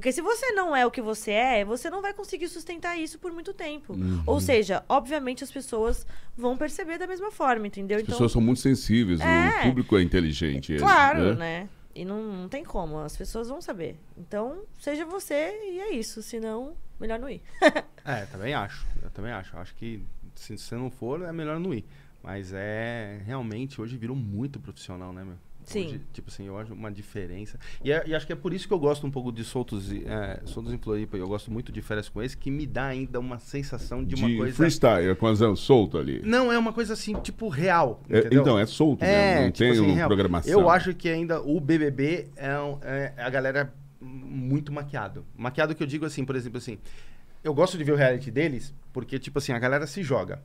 [0.00, 3.18] Porque se você não é o que você é, você não vai conseguir sustentar isso
[3.18, 3.92] por muito tempo.
[3.92, 4.22] Uhum.
[4.24, 7.98] Ou seja, obviamente as pessoas vão perceber da mesma forma, entendeu?
[7.98, 9.60] As pessoas são muito sensíveis, Então É.
[9.60, 10.74] o público é inteligente.
[10.78, 11.60] Claro, né?
[11.60, 11.68] né?
[11.94, 13.94] E não, não tem como, as pessoas vão saber.
[14.16, 16.22] Então, seja você e é isso.
[16.22, 17.42] Senão, melhor não ir.
[18.02, 18.86] É, também acho.
[19.02, 19.54] Eu também acho.
[19.54, 20.02] Eu acho que
[20.34, 21.84] se você não for, é melhor não ir.
[22.22, 23.20] Mas é.
[23.26, 25.36] Realmente, hoje virou muito profissional, né, meu?
[25.64, 25.86] Sim.
[25.86, 27.58] Hoje, tipo assim, eu acho uma diferença.
[27.84, 29.92] E, é- e acho que é por isso que eu gosto um pouco de Soltos,
[29.92, 31.16] e- é, Soltos em Floripa.
[31.16, 34.24] Eu gosto muito de Férias com esse, que me dá ainda uma sensação de, De,
[34.24, 34.56] uma coisa.
[34.56, 36.20] freestyle, com as solto ali.
[36.24, 38.02] Não, é uma coisa assim, tipo, real.
[38.08, 40.08] É, então, é solto É, mesmo, não tipo tem assim, uma real.
[40.08, 40.52] programação.
[40.52, 45.24] Eu acho que ainda o BBB é, um- é a galera muito maquiado.
[45.36, 46.78] Maquiado que eu digo assim, por exemplo, assim,
[47.44, 50.42] eu gosto de ver o reality deles porque, tipo assim, a galera se joga.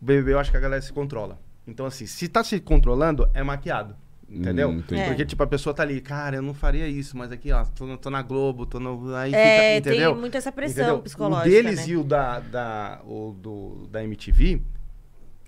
[0.00, 1.38] O BBB eu acho que a galera se controla.
[1.66, 3.96] Então, assim, se tá se controlando, é maquiado.
[4.28, 4.68] Entendeu?
[4.70, 5.00] Hum, entendi.
[5.00, 5.06] É.
[5.06, 7.96] Porque, tipo, a pessoa tá ali, cara, eu não faria isso, mas aqui, ó, tô,
[7.96, 9.14] tô na Globo, tô no.
[9.14, 10.12] Aí É, fica, entendeu?
[10.12, 11.02] tem muito essa pressão Entendeu?
[11.02, 11.48] psicológica.
[11.48, 11.92] O deles né?
[11.92, 14.60] e o da, da, o do, da MTV,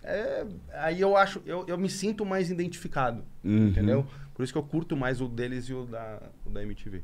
[0.04, 3.68] é, aí eu acho, eu, eu me sinto mais identificado, Uhum.
[3.68, 4.06] entendeu?
[4.32, 7.02] Por isso que eu curto mais o deles e o da, o da MTV.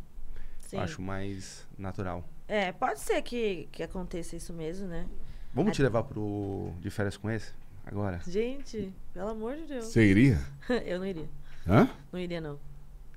[0.60, 0.76] Sim.
[0.78, 2.24] Acho mais natural.
[2.46, 5.06] É, pode ser que, que aconteça isso mesmo, né?
[5.52, 7.52] Vamos te levar pro De Férias com esse?
[7.84, 8.20] Agora?
[8.26, 9.86] Gente, pelo amor de Deus.
[9.86, 10.38] Você iria?
[10.86, 11.28] eu não iria.
[11.68, 11.88] Hã?
[12.12, 12.58] Não iria, não.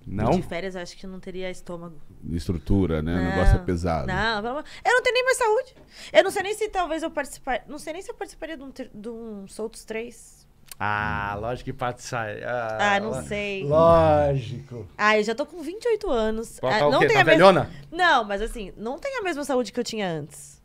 [0.06, 0.32] Não?
[0.32, 1.96] De férias, eu acho que não teria estômago.
[2.32, 3.14] Estrutura, né?
[3.14, 4.08] O Não, negócio é pesado.
[4.08, 5.76] Não, pelo amor- eu não tenho nem mais saúde.
[6.14, 7.64] Eu não sei nem se talvez eu participar.
[7.68, 10.38] Não sei nem se eu participaria de um, de um Soltos 3.
[10.80, 12.42] Ah, lógico que pode sair.
[12.46, 13.66] Ah, não sei.
[13.66, 14.88] Lógico.
[14.98, 16.60] Ah, eu já tô com 28 anos.
[16.60, 17.32] Pode Ah, tá o não tem Tá a mesma...
[17.32, 17.70] velhona?
[17.92, 20.57] Não, mas assim, não tem a mesma saúde que eu tinha antes.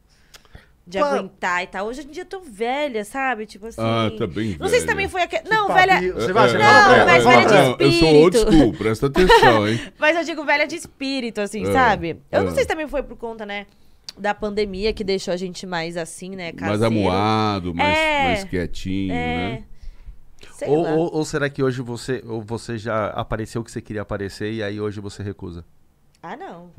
[0.85, 1.11] De Pá.
[1.15, 1.87] aguentar e tal.
[1.87, 3.47] Hoje em dia eu tô velha, sabe?
[3.47, 3.81] Tipo assim.
[3.81, 4.87] Ah, tá bem Não sei se velha.
[4.89, 5.49] também foi aquele.
[5.49, 6.13] Não, velha.
[6.15, 7.77] Você vai, você Não, fala pra ela, mas velha de ela.
[7.79, 8.59] Eu sou old espírito.
[8.63, 9.81] school, presta atenção, hein?
[9.99, 12.21] Mas eu digo velha de espírito, assim, É, sabe?
[12.33, 12.55] Eu não é.
[12.55, 13.67] sei se também foi por conta, né?
[14.19, 16.53] Da pandemia que deixou a gente mais assim, né?
[16.53, 16.85] Mais caseiro.
[16.87, 18.23] amuado, mais, É.
[18.25, 19.37] mais quietinho, É.
[19.37, 19.65] né?
[20.55, 20.91] Sei Ou, lá.
[20.95, 24.53] ou- ou será que hoje você, ou você já apareceu o que você queria aparecer
[24.53, 25.65] e aí hoje você recusa?
[26.21, 26.71] Ah, não.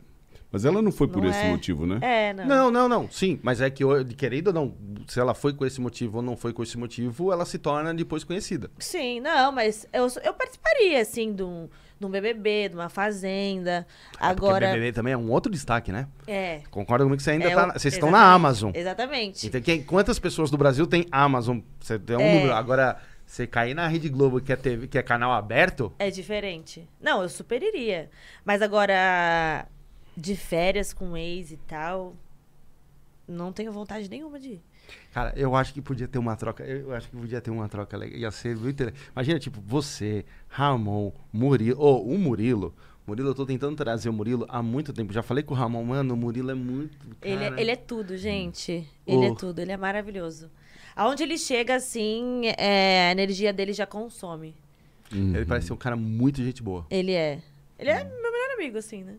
[0.53, 1.49] Mas ela não foi por Não esse é.
[1.49, 1.97] motivo, né?
[2.01, 2.45] É, não.
[2.45, 3.09] Não, não, não.
[3.11, 3.83] Sim, mas é que,
[4.15, 4.75] querendo ou não,
[5.07, 7.91] se ela foi com esse motivo ou não foi com esse motivo, ela se torna
[7.91, 8.69] depois conhecida.
[8.77, 11.67] Sim, não, mas eu, eu participaria, assim, de um,
[11.99, 13.87] de um BBB, de uma fazenda.
[14.19, 14.67] Agora.
[14.67, 16.07] Porque BBB também é um outro destaque, né?
[16.27, 16.61] É.
[16.69, 17.73] Concorda comigo que você ainda É tá.
[17.73, 18.71] Vocês estão na Amazon.
[18.75, 19.47] Exatamente.
[19.47, 21.61] Então, quem- quantas pessoas do Brasil tem Amazon?
[21.79, 22.33] Você tem um É.
[22.35, 22.53] número.
[22.53, 26.87] Agora, você cair na Rede Globo, que é, TV, que é canal aberto, É diferente.
[27.01, 28.11] Não, eu super iria.
[28.45, 29.65] Mas agora,
[30.15, 32.15] de férias com ex e tal,
[33.27, 34.61] não tenho vontade nenhuma de ir.
[35.13, 36.63] Cara, eu acho que podia ter uma troca.
[36.65, 38.17] Eu acho que podia ter uma troca legal.
[38.19, 38.83] Ia ser muito.
[39.13, 41.79] Imagina, tipo, você, Ramon, Murilo.
[41.79, 42.73] Ou o Murilo.
[43.07, 45.13] Murilo, eu tô tentando trazer o Murilo há muito tempo.
[45.13, 46.97] Já falei com o Ramon, mano, o Murilo é muito.
[47.21, 48.71] Ele, é- cara, ele é tudo, gente.
[49.07, 49.33] Ele Oh.
[49.33, 50.49] é tudo, ele é maravilhoso.
[50.95, 54.53] Aonde ele chega, assim, é, a energia dele já consome.
[55.11, 56.85] Ele parece ser um cara muito gente boa.
[56.89, 57.39] Ele é.
[57.79, 59.15] Ele é meu melhor amigo, assim, né?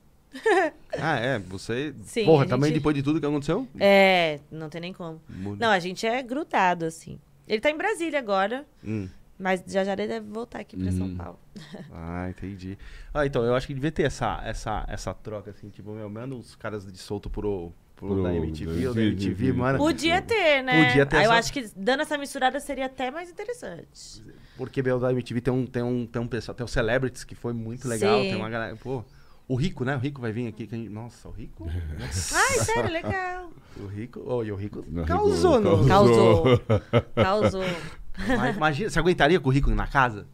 [0.99, 1.39] Ah, é?
[1.39, 1.95] Você.
[2.05, 3.66] Sim, Porra, a também gente- depois de tudo que aconteceu?
[3.78, 5.20] É, não tem nem como.
[5.28, 7.18] Não, a gente é grudado, assim.
[7.47, 9.09] Ele tá em Brasília agora, Hum.
[9.39, 11.16] mas já já ele deve voltar aqui pra São Uhum.
[11.16, 11.39] Paulo.
[11.93, 12.76] Ah, entendi.
[13.12, 16.35] Ah, então, eu acho que devia ter essa, essa, essa troca, assim, tipo, meu, manda
[16.35, 19.53] os caras de solto pro, pro, Pro- da MTV ou da da MTV, MTV.
[19.53, 19.78] mano.
[19.78, 20.87] Podia ter, né?
[20.87, 24.24] Podia ter eu essa- acho que dando essa misturada seria até mais interessante.
[24.57, 27.35] Porque, meu, da MTV tem um, tem um, tem um pessoal, tem o Celebrities, que
[27.35, 28.28] foi muito legal, Sim.
[28.30, 29.05] tem uma galera, pô...
[29.47, 29.95] O Rico, né?
[29.95, 30.66] O Rico vai vir aqui.
[30.66, 30.90] Que a gente...
[30.90, 31.66] Nossa, o Rico.
[31.99, 33.51] Nossa, Ai, sério, legal.
[33.78, 34.22] o Rico.
[34.24, 35.86] Oh, e o Rico Não, causou, Rico não.
[35.86, 36.42] causou.
[36.45, 36.61] Causou.
[37.14, 37.64] Causou.
[38.38, 40.26] Mas Imagina, você aguentaria com o Rico na casa?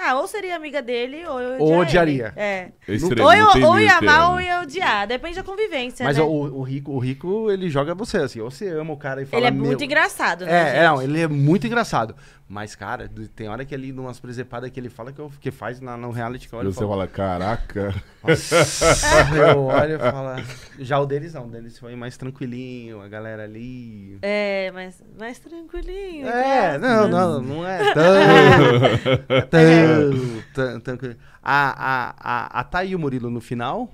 [0.00, 2.26] Ah, ou seria amiga dele, ou eu Ou odiaria.
[2.28, 2.40] ele.
[2.40, 2.70] É.
[2.86, 4.32] Extremo, Ou, eu, ou ia amar termo.
[4.34, 5.06] ou ia odiar.
[5.08, 6.22] Depende da convivência, Mas né?
[6.22, 8.40] o, o Rico, o Rico, ele joga você, assim.
[8.40, 9.40] Ou você ama o cara e fala.
[9.40, 10.52] Ele é muito engraçado, né?
[10.52, 10.76] É, gente?
[10.76, 12.14] é, não, ele é muito engraçado.
[12.48, 15.82] Mas, cara, tem hora que ele, numas presepadas que ele fala que, eu, que faz
[15.82, 17.94] na, no reality que eu olho e Você falo, fala, caraca.
[18.26, 18.56] Nossa,
[19.52, 20.42] eu olho e falo.
[20.78, 24.18] Já o deles não, o deles foi mais tranquilinho, a galera ali.
[24.22, 26.26] É, mas mais tranquilinho.
[26.26, 29.50] É, não, não, não é tão.
[29.50, 31.16] tão, tão tranquilo.
[31.42, 33.92] A, a, a, a Thay e o Murilo no final.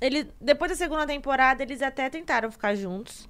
[0.00, 3.28] Ele, depois da segunda temporada, eles até tentaram ficar juntos.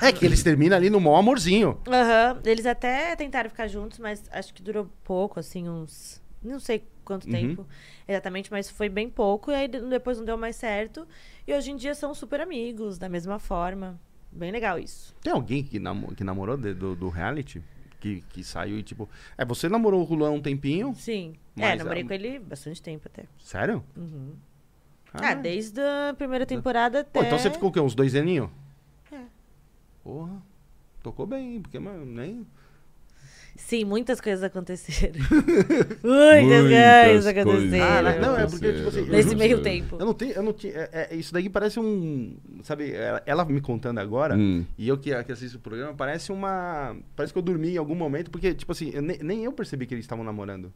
[0.00, 1.78] É que eles terminam ali no maior amorzinho.
[1.86, 2.40] Aham.
[2.44, 6.20] Eles até tentaram ficar juntos, mas acho que durou pouco, assim, uns.
[6.42, 7.30] Não sei quanto Uhum.
[7.32, 7.66] tempo
[8.08, 9.50] exatamente, mas foi bem pouco.
[9.50, 11.06] E aí de- depois não deu mais certo.
[11.46, 13.98] E hoje em dia são super amigos, da mesma forma.
[14.32, 15.14] Bem legal isso.
[15.22, 17.62] Tem alguém que, namo- que namorou de- do, do reality?
[18.00, 19.08] Que, que saiu e tipo.
[19.38, 20.92] É, você namorou o Luan um tempinho?
[20.96, 21.34] Sim.
[21.56, 23.26] é, Mas, namorei ah, com ele bastante tempo até.
[23.38, 23.84] Sério?
[23.96, 24.32] Uhum.
[25.14, 27.20] Ah, desde a primeira temporada até.
[27.20, 27.78] Pô, então você ficou o quê?
[27.78, 28.50] Uns dois aninhos?
[30.02, 30.42] Porra.
[31.02, 32.46] Tocou bem, porque mano, nem.
[33.54, 35.20] Sim, muitas coisas aconteceram.
[36.02, 37.84] muitas, Muitas coisas aconteceram.
[37.84, 39.96] Ah, não, é porque, tipo assim, Nesse meio tempo.
[40.00, 40.32] Eu não tenho.
[40.32, 42.36] Eu não tinha é, é, isso daí parece um.
[42.62, 44.64] Sabe, ela, ela me contando agora, Hum.
[44.78, 46.96] e eu que, que assisto o programa, parece uma.
[47.14, 49.86] Parece que eu dormi em algum momento, porque, tipo assim, eu ne- nem eu percebi
[49.86, 50.72] que eles estavam namorando.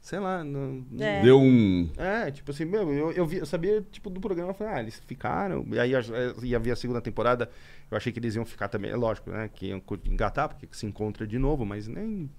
[0.00, 0.84] Sei lá, não.
[0.90, 1.22] não- É.
[1.22, 1.88] Deu um.
[1.96, 4.80] É, tipo assim, meu, eu, eu, vi- eu sabia, tipo, do programa, eu falei, ah,
[4.80, 5.66] eles ficaram.
[5.70, 6.00] E aí eu-
[6.44, 7.50] ia vir a segunda temporada,
[7.90, 9.50] eu achei que eles iam ficar também, é lógico, né?
[9.52, 12.30] Que iam engatar, porque se encontra de novo, mas nem.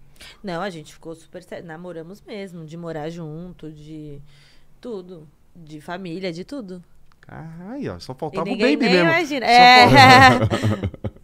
[0.43, 1.65] Não, a gente ficou super sério.
[1.65, 4.19] Namoramos mesmo, de morar junto, de
[4.81, 5.27] tudo.
[5.55, 6.83] De família, de tudo.
[7.27, 8.99] Ai, ó, só E faltava o baby nem mesmo.
[9.09, 9.45] imagina.
[9.45, 9.89] Só É.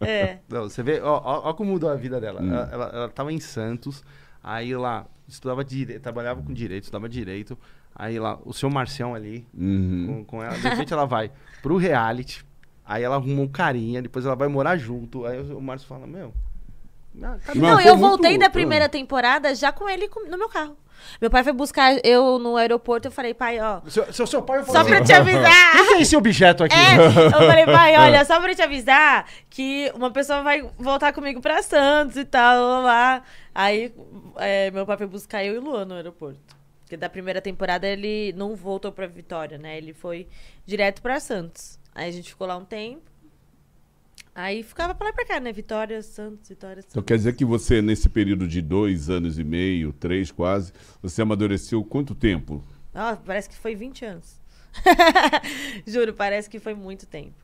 [0.06, 0.38] é.
[0.48, 2.40] Não, você vê, ó, ó, ó como mudou a vida dela.
[2.40, 2.48] Hum.
[2.52, 4.04] Ela, ela, ela tava em Santos,
[4.42, 7.58] aí lá, estudava direito, trabalhava com direito, estudava direito.
[7.94, 10.06] Aí lá, o seu Marcião ali, Uhum.
[10.06, 11.30] com, com ela, de repente ela vai
[11.62, 12.44] pro reality,
[12.84, 15.24] aí ela arruma um carinha, depois ela vai morar junto.
[15.26, 16.32] Aí o Márcio fala, meu.
[17.44, 17.58] Cadê?
[17.58, 18.50] Não, Não, eu muito- voltei da ah.
[18.50, 20.76] primeira temporada já com ele no meu carro.
[21.20, 24.64] Meu pai foi buscar eu no aeroporto, eu falei, pai, ó, Seu, seu, seu pai
[24.64, 25.76] só falou pra assim, te avisar.
[25.76, 26.74] O que é esse objeto aqui?
[26.74, 26.96] É,
[27.26, 31.62] eu falei, pai, olha, só pra te avisar que uma pessoa vai voltar comigo pra
[31.62, 33.22] Santos e tal, lá, lá.
[33.54, 33.94] Aí
[34.36, 36.40] é, meu pai foi buscar eu e o Luan no aeroporto.
[36.80, 39.76] Porque da primeira temporada ele não voltou pra Vitória, né?
[39.76, 40.26] Ele foi
[40.64, 41.78] direto pra Santos.
[41.94, 43.02] Aí a gente ficou lá um tempo.
[44.38, 45.50] Aí ficava pra lá e pra cá, né?
[45.50, 46.92] Vitória, Santos, Vitória, Santos.
[46.94, 51.22] Então quer dizer que você, nesse período de dois anos e meio, três quase, você
[51.22, 52.62] amadureceu quanto tempo?
[52.94, 54.38] Nossa, parece que foi 20 anos.
[55.86, 57.34] Juro, parece que foi muito tempo.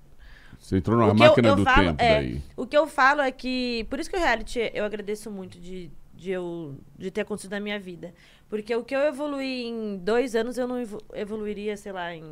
[0.59, 2.43] Você entrou numa que eu- máquina eu do falo- tempo é, daí.
[2.57, 3.87] O que eu falo é que.
[3.91, 7.61] Por isso que o reality eu agradeço muito de, de, eu, de ter acontecido na
[7.61, 8.15] minha vida.
[8.49, 12.23] Porque o que eu evoluí em dois anos, eu não evo- evoluiria, sei lá, em.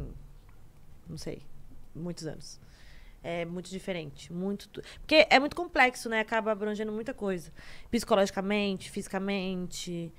[1.09, 1.41] Não sei.
[1.95, 2.61] Muitos anos.
[3.23, 4.33] É muito diferente.
[4.33, 4.69] Muito.
[5.01, 6.21] Porque é muito complexo, né?
[6.21, 7.53] Acaba abrangendo muita coisa.
[7.91, 10.13] Psicologicamente, fisicamente,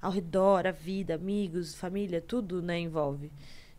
[0.00, 3.32] ao redor, a vida, amigos, família, tudo, né, envolve.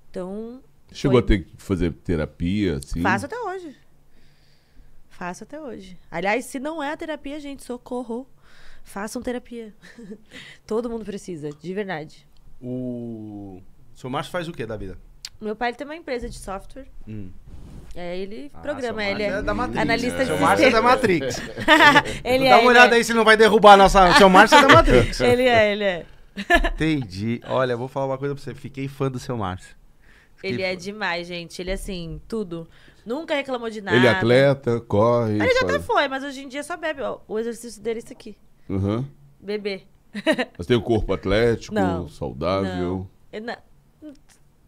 [0.09, 0.61] Então.
[0.91, 3.01] Chegou foi- a ter que fazer terapia, assim?
[3.01, 3.76] Faço até hoje.
[5.09, 5.97] Faço até hoje.
[6.12, 8.28] Aliás, se não é a terapia, gente, socorro.
[8.83, 9.74] Façam terapia.
[10.67, 12.28] Todo mundo precisa, de verdade.
[12.62, 13.62] O
[13.95, 14.97] seu Márcio faz o que da vida?
[15.41, 16.87] Meu pai ele tem uma empresa de software.
[17.08, 17.32] Hum.
[17.96, 19.82] É, ele Ah, programa, seu ele Márcio é, da Matrix.
[19.82, 20.82] analista de Seu Márcio é da.
[20.82, 21.38] Matrix.
[22.26, 22.97] ele Dá é, uma ele olhada é.
[22.97, 24.13] aí se ele não vai derrubar a nossa.
[24.13, 25.20] Seu Márcio é da Matrix.
[25.22, 26.05] Ele é, ele é.
[26.74, 27.42] Entendi.
[27.47, 28.54] Olha, eu vou falar uma coisa pra você.
[28.54, 29.76] Fiquei fã do seu Márcio.
[30.36, 30.78] Fiquei Ele é fã.
[30.78, 31.62] demais, gente.
[31.62, 32.67] Ele é assim, tudo.
[33.05, 33.96] Nunca reclamou de nada.
[33.96, 35.36] Ele é atleta, corre.
[35.36, 37.01] Ele já até foi, mas hoje em dia só bebe.
[37.01, 38.36] Ó, o exercício dele é isso aqui.
[38.67, 39.05] Uhum.
[39.39, 39.84] Beber.
[40.58, 43.08] Mas tem um corpo atlético, Não, saudável.
[43.32, 43.58] Não.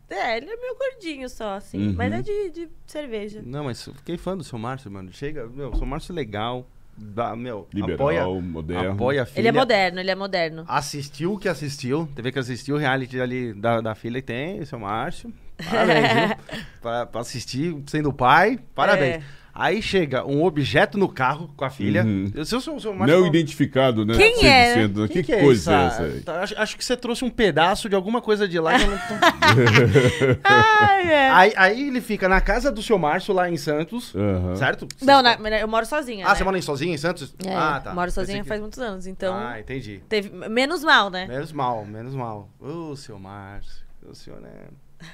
[0.09, 1.87] É, ele é meio gordinho só, assim.
[1.87, 1.95] Uhum.
[1.97, 3.41] Mas é de, de cerveja.
[3.45, 5.11] Não, mas fiquei fã do seu Márcio, mano.
[5.11, 6.67] Chega, meu, seu Márcio é legal.
[6.99, 8.91] Dá, meu, Liberal, apoia, moderno.
[8.93, 9.39] apoia a filha.
[9.39, 10.65] Ele é moderno, ele é moderno.
[10.67, 12.09] Assistiu o que assistiu.
[12.15, 15.31] Teve que assistir o reality ali da, da filha que tem, seu Márcio.
[15.63, 16.61] Parabéns, viu?
[16.81, 19.23] Pra, pra assistir sendo pai, parabéns.
[19.23, 19.36] É.
[19.59, 22.03] Aí chega um objeto no carro com a filha.
[22.03, 22.31] Uhum.
[22.35, 24.15] Eu, seu, seu, seu Márcio Não identificado, né?
[24.15, 24.75] Quem é?
[24.87, 25.07] 100%.
[25.09, 26.03] Que, "Que é coisa é essa?
[26.03, 26.21] essa aí?
[26.21, 28.77] Tá, acho, acho que você trouxe um pedaço de alguma coisa de lá.
[28.77, 29.15] que eu não tô-
[30.43, 31.29] Ai, é.
[31.31, 34.55] aí, aí ele fica na casa do seu Márcio lá em Santos, Aham.
[34.55, 34.87] certo?
[35.01, 36.25] Não, na- eu moro sozinha.
[36.27, 36.35] Ah, né?
[36.35, 37.33] você mora em sozinha em Santos?
[37.43, 37.93] É, ah, tá.
[37.95, 39.33] Moro sozinha que- faz muitos anos, então.
[39.35, 40.03] Ah, entendi.
[40.07, 40.29] Teve...
[40.47, 41.25] Menos mal, né?
[41.25, 42.47] Menos mal, menos mal.
[42.59, 45.05] Ô, seu Márcio, o senhor é...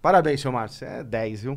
[0.00, 1.54] Parabéns, seu Márcio, você é 10, viu?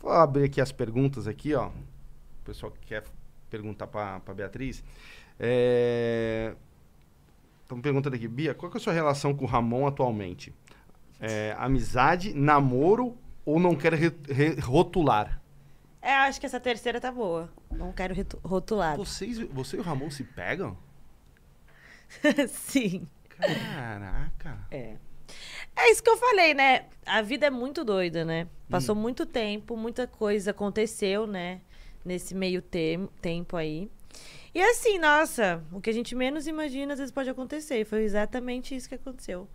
[0.00, 1.68] Vou abrir aqui as perguntas aqui, ó.
[1.68, 3.04] O pessoal que quer
[3.50, 4.82] perguntar pra, pra Beatriz.
[5.38, 6.54] É...
[7.62, 10.54] Estão perguntando aqui, Bia, qual é a sua relação com o Ramon atualmente?
[11.20, 13.92] É, amizade, namoro ou não quer
[14.62, 15.40] rotular?
[16.00, 17.52] É, acho que essa terceira tá boa.
[17.70, 18.96] Não quero rotular.
[18.96, 20.76] Vocês, você e o Ramon se pegam?
[22.48, 23.06] Sim.
[23.28, 24.58] Caraca.
[24.70, 24.96] É.
[25.78, 26.86] É isso que eu falei, né?
[27.06, 28.46] A vida é muito doida, né?
[28.68, 28.98] Passou Hum.
[29.00, 31.60] muito tempo, muita coisa aconteceu, né?
[32.04, 33.88] Nesse meio tem- tempo aí.
[34.54, 37.84] E assim, nossa, o que a gente menos imagina às vezes pode acontecer.
[37.84, 39.48] Foi exatamente isso que aconteceu.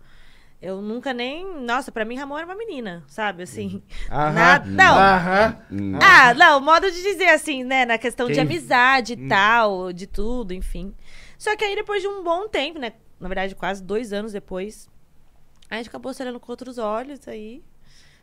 [0.62, 1.60] Eu nunca nem.
[1.60, 3.42] Nossa, pra mim, Ramon era uma menina, sabe?
[3.42, 3.82] Assim.
[4.10, 4.32] Aham.
[4.32, 4.96] Nada- não.
[4.96, 5.58] Aham.
[5.70, 5.98] Hum.
[6.02, 7.84] Ah, não, modo de dizer assim, né?
[7.84, 10.94] Na questão de Quem- amizade e tal, de tudo, enfim.
[11.36, 12.94] Só que aí depois de um bom tempo, né?
[13.20, 14.88] Na verdade, quase dois anos depois,
[15.74, 17.62] a gente acabou se olhando com outros olhos, aí.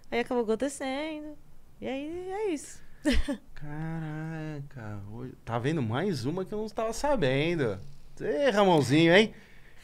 [0.10, 1.38] Aí acabou acontecendo.
[1.80, 2.82] E aí é isso.
[3.56, 5.02] Caraca,
[5.44, 7.80] tá vendo mais uma que eu não estava sabendo.
[8.20, 9.34] Ê, Ramonzinho, hein?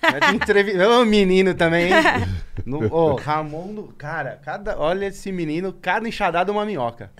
[0.01, 0.87] Vai te entrevistar.
[0.89, 1.93] Ô, menino também, hein?
[2.65, 7.11] No, ô, Ramon, no- cara, cada, olha esse menino, cada enxadada uma minhoca.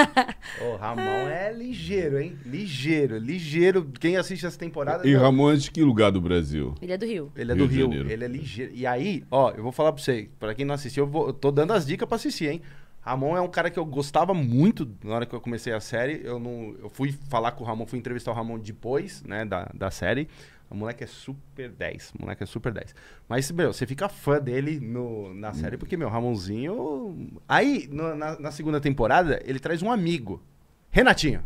[0.60, 2.36] Ô, Ramon é ligeiro, hein?
[2.44, 3.88] Ligeiro, ligeiro.
[4.00, 5.06] Quem assiste essa temporada.
[5.06, 6.74] E não- Ramon é de que lugar do Brasil?
[6.82, 7.30] Ele é do Rio.
[7.36, 8.10] Ele é Rio do de Rio, Janeiro.
[8.10, 8.72] ele é ligeiro.
[8.74, 11.32] E aí, ó, eu vou falar pra você, pra quem não assistiu, eu, vou- eu
[11.32, 12.62] tô dando as dicas pra assistir, hein?
[13.00, 16.20] Ramon é um cara que eu gostava muito na hora que eu comecei a série.
[16.24, 19.70] Eu não, eu fui falar com o Ramon, fui entrevistar o Ramon depois, né, da,
[19.74, 20.28] da série.
[20.70, 22.94] O moleque é super 10, o moleque é super 10.
[23.26, 27.38] Mas, meu, você fica fã dele no, na série, porque, meu, Ramonzinho...
[27.48, 30.42] Aí, no- na, na segunda temporada, ele traz um amigo,
[30.90, 31.42] Renatinho.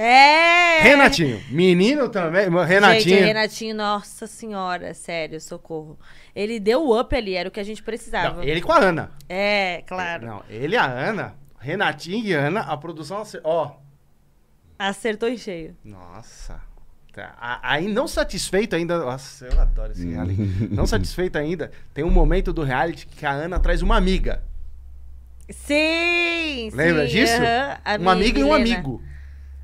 [0.00, 0.80] É!
[0.82, 3.16] Renatinho, menino também, Renatinho.
[3.16, 5.98] Gente, Renatinho, nossa senhora, sério, socorro.
[6.36, 8.36] Ele deu o up ali, era o que a gente precisava.
[8.36, 9.10] Não, ele com a Ana.
[9.28, 10.24] É, claro.
[10.24, 13.72] Não, ele e a Ana, Renatinho e Ana, a produção, ó,
[14.78, 15.76] Acertou em cheio.
[15.84, 16.60] nossa.
[17.12, 20.40] Tá, Aí não satisfeito ainda, nossa, eu adoro esse reality.
[20.70, 24.44] Não satisfeito ainda, tem um momento do reality que a Ana traz uma amiga.
[25.50, 26.70] Sim!
[26.72, 27.32] Lembra sim, disso?
[27.42, 27.78] aham.
[27.84, 29.02] A Uma Mi- amiga e um amigo.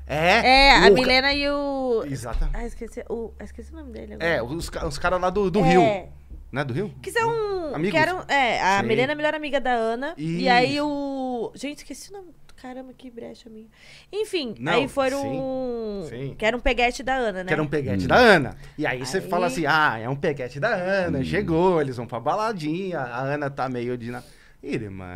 [0.07, 0.47] É.
[0.69, 2.03] É, a o Milena e o.
[2.05, 2.55] Exatamente.
[2.57, 4.29] Ah, esqueci o, ah, esqueci o nome dele agora.
[4.29, 6.09] É, os, os caras lá do, do É, Rio.
[6.51, 6.93] Né, do Rio?
[7.01, 7.73] Que são.
[7.75, 7.91] Amigos.
[7.91, 8.87] Que eram, é, a Sim.
[8.87, 10.13] Milena é a melhor amiga da Ana.
[10.17, 11.51] E aí o.
[11.55, 12.29] Gente, esqueci o nome.
[12.61, 13.67] Caramba, que brecha minha.
[14.11, 15.21] Enfim, Não, aí foram.
[15.21, 16.35] sim, sim.
[16.37, 17.47] Que era um peguete da Ana, né?
[17.47, 18.55] Que era um peguete da Ana.
[18.77, 22.07] E aí você Aí- fala assim, ah, é um peguete da Ana, chegou, eles vão
[22.07, 24.09] pra baladinha, a Ana tá meio de...
[24.09, 24.23] na-
[24.63, 25.07] Irmão...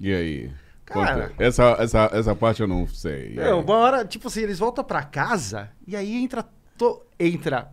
[0.00, 0.50] E aí?
[0.90, 1.32] Cara.
[1.38, 3.34] Essa, essa, essa parte eu não sei.
[3.34, 6.44] Meu, uma hora, tipo assim, eles voltam pra casa e aí entra,
[6.76, 7.70] to- entra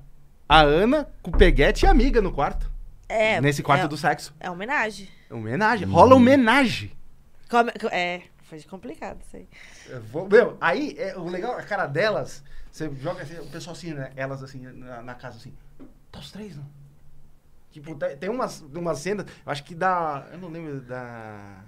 [0.47, 2.69] a Ana com o peguete e a amiga no quarto.
[3.09, 3.39] É.
[3.39, 4.33] nesse quarto é, do sexo.
[4.39, 5.07] É homenagem.
[5.31, 5.87] Homenagem.
[5.87, 6.91] Rola homenagem.
[7.49, 8.21] Come- é.
[8.43, 9.47] foi complicado isso aí.
[10.11, 13.93] Vou- Meu, aí, é, o legal, a cara delas, você joga assim, o pessoal assim,
[13.93, 14.11] né?
[14.15, 15.53] Elas assim, na, na casa assim,
[16.11, 16.65] tá os três, não?
[17.71, 20.25] Tipo, tem tem umas, umas cenas, eu acho que da.
[20.31, 21.59] Eu não lembro da.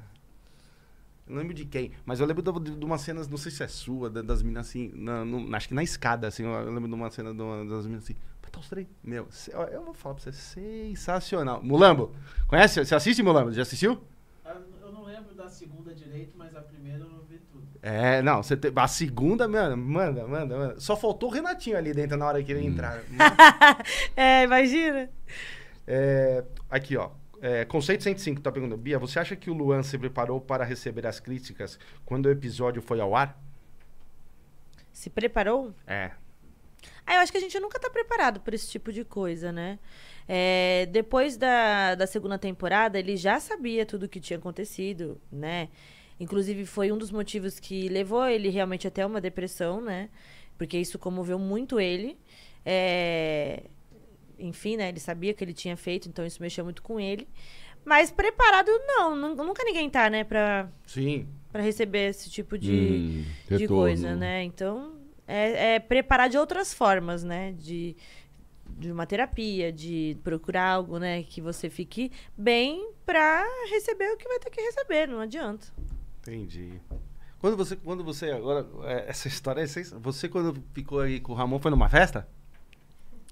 [1.30, 3.62] Eu não lembro de quem, mas eu lembro de, de umas cenas, não sei se
[3.64, 6.88] é sua, da- das meninas assim, na- no- acho que na escada, assim, eu lembro
[6.90, 8.88] de uma cena de uma- das meninas assim, "Mas tá os três.
[9.04, 9.28] Meu,
[9.72, 11.62] eu vou falar pra você, sensacional.
[11.64, 12.16] Mulambo,
[12.48, 12.84] conhece?
[12.84, 13.52] Você assiste Mulambo?
[13.54, 14.02] Já assistiu?
[14.82, 17.64] Eu não lembro da segunda direito, mas a primeira eu vi tudo.
[17.84, 20.80] É, não, você tem, a segunda, mano, manda, manda, manda.
[20.80, 23.04] Só faltou o Renatinho ali dentro na hora que ele entrar.
[24.18, 25.10] É, imagina.
[25.88, 27.12] É, aqui, ó.
[27.42, 28.82] É, Conceito 105 tá perguntando.
[28.82, 32.82] Bia, você acha que o Luan se preparou para receber as críticas quando o episódio
[32.82, 33.42] foi ao ar?
[34.92, 35.74] Se preparou?
[35.88, 36.12] É.
[37.06, 39.80] Ah, eu acho que a gente nunca tá preparado para esse tipo de coisa, né?
[40.28, 45.70] É, depois da, da segunda temporada, ele já sabia tudo o que tinha acontecido, né?
[46.20, 50.10] Inclusive, foi um dos motivos que levou ele realmente até uma depressão, né?
[50.58, 52.18] Porque isso comoveu muito ele.
[52.66, 53.64] É,
[54.40, 54.90] Enfim, né?
[54.90, 57.28] Ele sabia que ele tinha feito, então isso mexeu muito com ele.
[57.86, 59.16] Mas preparado, não.
[59.16, 60.24] Nu- Nunca ninguém tá, né?
[60.24, 61.28] Pra, Sim.
[61.52, 64.44] pra receber esse tipo de Hum, de coisa, né?
[64.44, 64.96] Então,
[65.28, 67.54] é, é preparar de outras formas, né?
[67.54, 67.96] De,
[68.70, 71.24] de uma terapia, de procurar algo, né?
[71.24, 75.68] Que você fique bem pra receber o que vai ter que receber, não adianta.
[76.22, 76.74] Entendi.
[77.40, 81.36] Quando você, quando você agora, é, essa história é Você quando ficou aí com o
[81.36, 82.28] Ramon foi numa festa?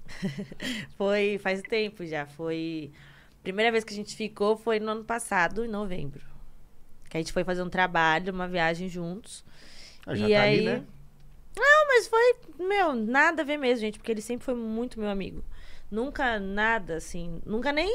[0.96, 2.92] Foi faz tempo já, foi...
[3.42, 6.22] Primeira vez que a gente ficou foi no ano passado, em novembro.
[7.10, 9.44] Que a gente foi fazer um trabalho, uma viagem juntos.
[10.06, 10.60] Ah, já e tá aí...
[10.60, 10.84] ali, né?
[11.56, 15.10] Não, mas foi, meu, nada a ver mesmo, gente, porque ele sempre foi muito meu
[15.10, 15.44] amigo.
[15.90, 17.90] Nunca nada, assim, nunca nem.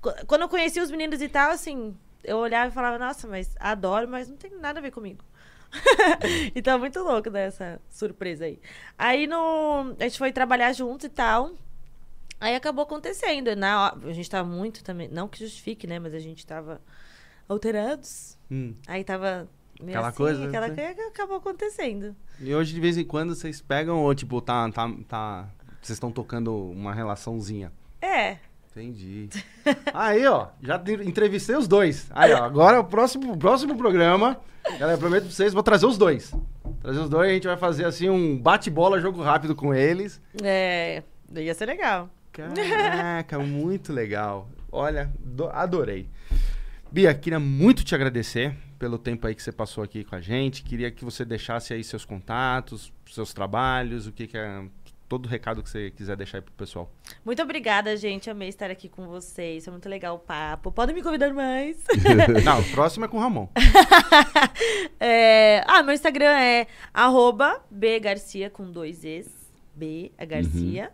[0.00, 3.54] Qu- Quando eu conheci os meninos e tal, assim, eu olhava e falava, nossa, mas
[3.60, 5.24] adoro, mas não tem nada a ver comigo.
[6.54, 8.58] então, muito louco dessa surpresa aí.
[8.98, 11.52] Aí no, a gente foi trabalhar juntos e tal.
[12.40, 13.54] Aí acabou acontecendo.
[13.54, 15.08] Na, a gente tava muito também.
[15.08, 15.98] Não que justifique, né?
[15.98, 16.80] Mas a gente tava
[17.48, 18.38] alterados.
[18.50, 18.74] Hum.
[18.86, 19.48] Aí tava.
[19.78, 20.74] Meio Aquela assim, coisa, Aquela assim.
[20.74, 22.14] coisa que acabou acontecendo.
[22.38, 24.70] E hoje, de vez em quando, vocês pegam ou, tipo, tá.
[24.70, 25.48] tá, tá
[25.80, 27.72] vocês estão tocando uma relaçãozinha.
[28.00, 28.38] É.
[28.70, 29.28] Entendi.
[29.92, 32.06] Aí, ó, já te- entrevistei os dois.
[32.10, 34.38] Aí, ó, agora o próximo, próximo programa,
[34.78, 36.32] galera, eu prometo pra vocês, vou trazer os dois.
[36.80, 40.20] Trazer os dois, a gente vai fazer assim um bate-bola, jogo rápido com eles.
[40.42, 41.02] É,
[41.34, 42.08] ia ser legal.
[42.32, 44.48] Caraca, muito legal.
[44.70, 46.08] Olha, do- adorei.
[46.92, 50.62] Bia, queria muito te agradecer pelo tempo aí que você passou aqui com a gente.
[50.62, 54.62] Queria que você deixasse aí seus contatos, seus trabalhos, o que que é
[55.10, 56.88] todo o recado que você quiser deixar aí pro pessoal.
[57.24, 58.30] Muito obrigada, gente.
[58.30, 59.64] Amei estar aqui com vocês.
[59.64, 60.70] Foi muito legal o papo.
[60.70, 61.78] Podem me convidar mais.
[62.44, 63.48] Não, o próximo é com o Ramon.
[65.02, 69.28] É, Ah, meu Instagram é arroba bgarcia com dois Es.
[69.74, 70.92] B é Garcia.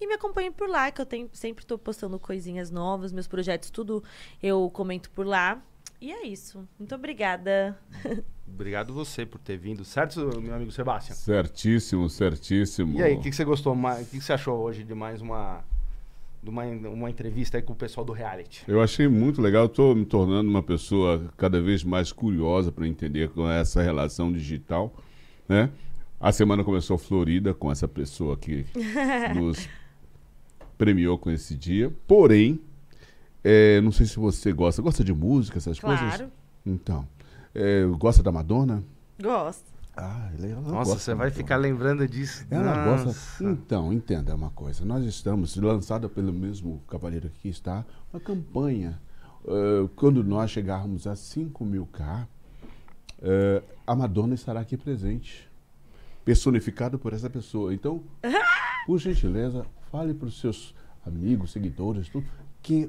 [0.00, 3.70] E me acompanhe por lá, que eu tenho, sempre tô postando coisinhas novas, meus projetos,
[3.70, 4.02] tudo
[4.42, 5.62] eu comento por lá.
[6.02, 6.68] E é isso.
[6.80, 7.78] Muito obrigada.
[8.44, 11.16] Obrigado você por ter vindo, certo, meu amigo Sebastião?
[11.16, 12.98] Certíssimo, certíssimo.
[12.98, 14.08] E aí, o que, que você gostou mais?
[14.08, 15.62] O que, que você achou hoje de mais uma,
[16.42, 18.64] de uma, uma entrevista aí com o pessoal do reality?
[18.66, 23.28] Eu achei muito legal, estou me tornando uma pessoa cada vez mais curiosa para entender
[23.28, 24.92] com essa relação digital,
[25.48, 25.70] né?
[26.20, 28.66] A semana começou florida com essa pessoa que
[29.36, 29.68] nos
[30.76, 31.92] premiou com esse dia.
[32.08, 32.60] Porém,
[33.44, 34.80] é, não sei se você gosta.
[34.82, 36.00] Gosta de música, essas coisas?
[36.16, 36.30] Claro.
[36.64, 37.06] Então,
[37.54, 38.82] é, gosta da Madonna?
[39.20, 39.70] Gosto.
[39.96, 41.36] Ah, ela, ela Nossa, gosta você vai Madonna.
[41.36, 42.46] ficar lembrando disso.
[42.50, 43.04] Ela Nossa.
[43.04, 43.44] gosta.
[43.44, 44.84] Então, entenda uma coisa.
[44.84, 48.98] Nós estamos lançada pelo mesmo cavaleiro aqui está uma campanha.
[49.46, 52.26] eh, quando nós chegarmos a 5 mil K,
[53.20, 55.48] eh, a Madonna estará aqui presente,
[56.24, 57.74] personificada por essa pessoa.
[57.74, 58.02] Então,
[58.86, 60.74] por gentileza, fale para os seus
[61.04, 62.26] amigos, seguidores, tudo,
[62.62, 62.88] que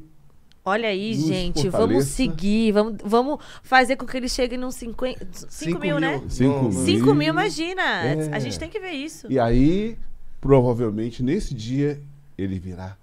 [0.65, 1.67] Olha aí, Nos gente.
[1.69, 2.09] Vamos fortaleça.
[2.09, 2.71] seguir.
[2.71, 5.27] Vamos, vamos fazer com que eles cheguem nos 50.
[5.49, 6.21] 5 mil, né?
[6.29, 6.85] Cinco No- mil.
[6.85, 7.81] 5 mil, imagina.
[8.05, 8.29] É.
[8.33, 9.27] A gente tem que ver isso.
[9.29, 9.97] E aí,
[10.39, 12.01] provavelmente, nesse dia,
[12.37, 12.95] ele virá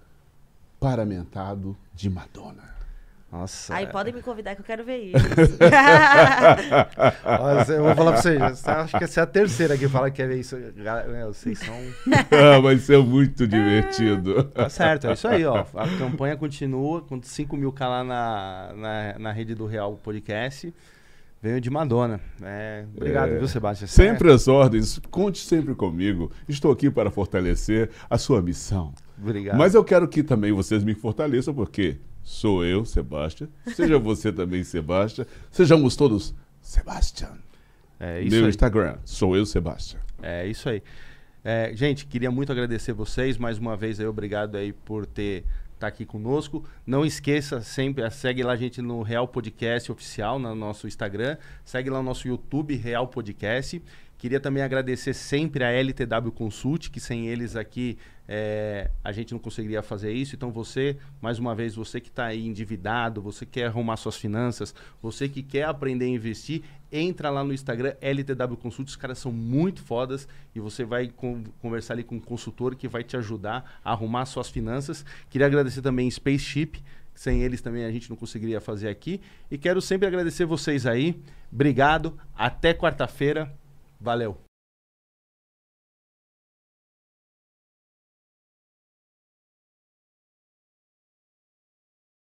[0.79, 2.71] paramentado de Madonna.
[3.33, 3.75] Nossa.
[3.77, 5.17] Aí podem me convidar que eu quero ver isso.
[7.25, 8.67] Olha, eu vou falar pra vocês.
[8.67, 10.57] Acho que essa é a terceira que fala que quer ver isso.
[11.27, 11.75] Vocês são.
[12.31, 14.45] Ah, Vai ser muito divertido.
[14.45, 15.65] Tá certo, é isso aí, ó.
[15.75, 20.73] A campanha continua com 5 mil K lá na, na, na rede do Real Podcast.
[21.43, 22.21] Veio de Madonna.
[22.43, 23.39] É, obrigado, É.
[23.39, 23.89] viu, Sebastião?
[23.89, 26.31] Sempre as ordens, conte sempre comigo.
[26.49, 28.93] Estou aqui para fortalecer a sua missão.
[29.19, 29.57] Obrigado.
[29.57, 31.97] Mas eu quero que também vocês me fortaleçam, porque
[32.31, 36.33] sou eu, Sebastião, seja você também, Sebastião, sejamos todos
[36.63, 37.37] Sebastian.
[37.99, 38.51] É isso Meu aí.
[38.51, 39.99] Instagram, sou eu, Sebastian.
[40.23, 40.81] É isso aí.
[41.43, 45.45] É, gente, queria muito agradecer vocês mais uma vez aí, obrigado aí por ter
[45.77, 46.65] tá aqui conosco.
[46.87, 51.91] Não esqueça sempre, segue lá a gente no Real Podcast oficial no nosso Instagram, segue
[51.91, 53.83] lá o nosso YouTube Real Podcast.
[54.17, 57.99] Queria também agradecer sempre a LTW Consult, que sem eles aqui
[58.33, 60.37] é, a gente não conseguiria fazer isso.
[60.37, 64.17] Então você, mais uma vez, você que está aí endividado, você que quer arrumar suas
[64.17, 66.63] finanças, você que quer aprender a investir,
[66.93, 68.89] entra lá no Instagram LTW Consult.
[68.89, 72.87] Os caras são muito fodas e você vai con- conversar ali com um consultor que
[72.87, 75.05] vai te ajudar a arrumar suas finanças.
[75.29, 76.81] Queria agradecer também Spaceship.
[77.13, 79.21] Sem eles também a gente não conseguiria fazer aqui.
[79.51, 81.21] E quero sempre agradecer vocês aí.
[81.53, 82.17] Obrigado.
[82.35, 83.53] Até quarta-feira.
[84.01, 84.50] Valeu.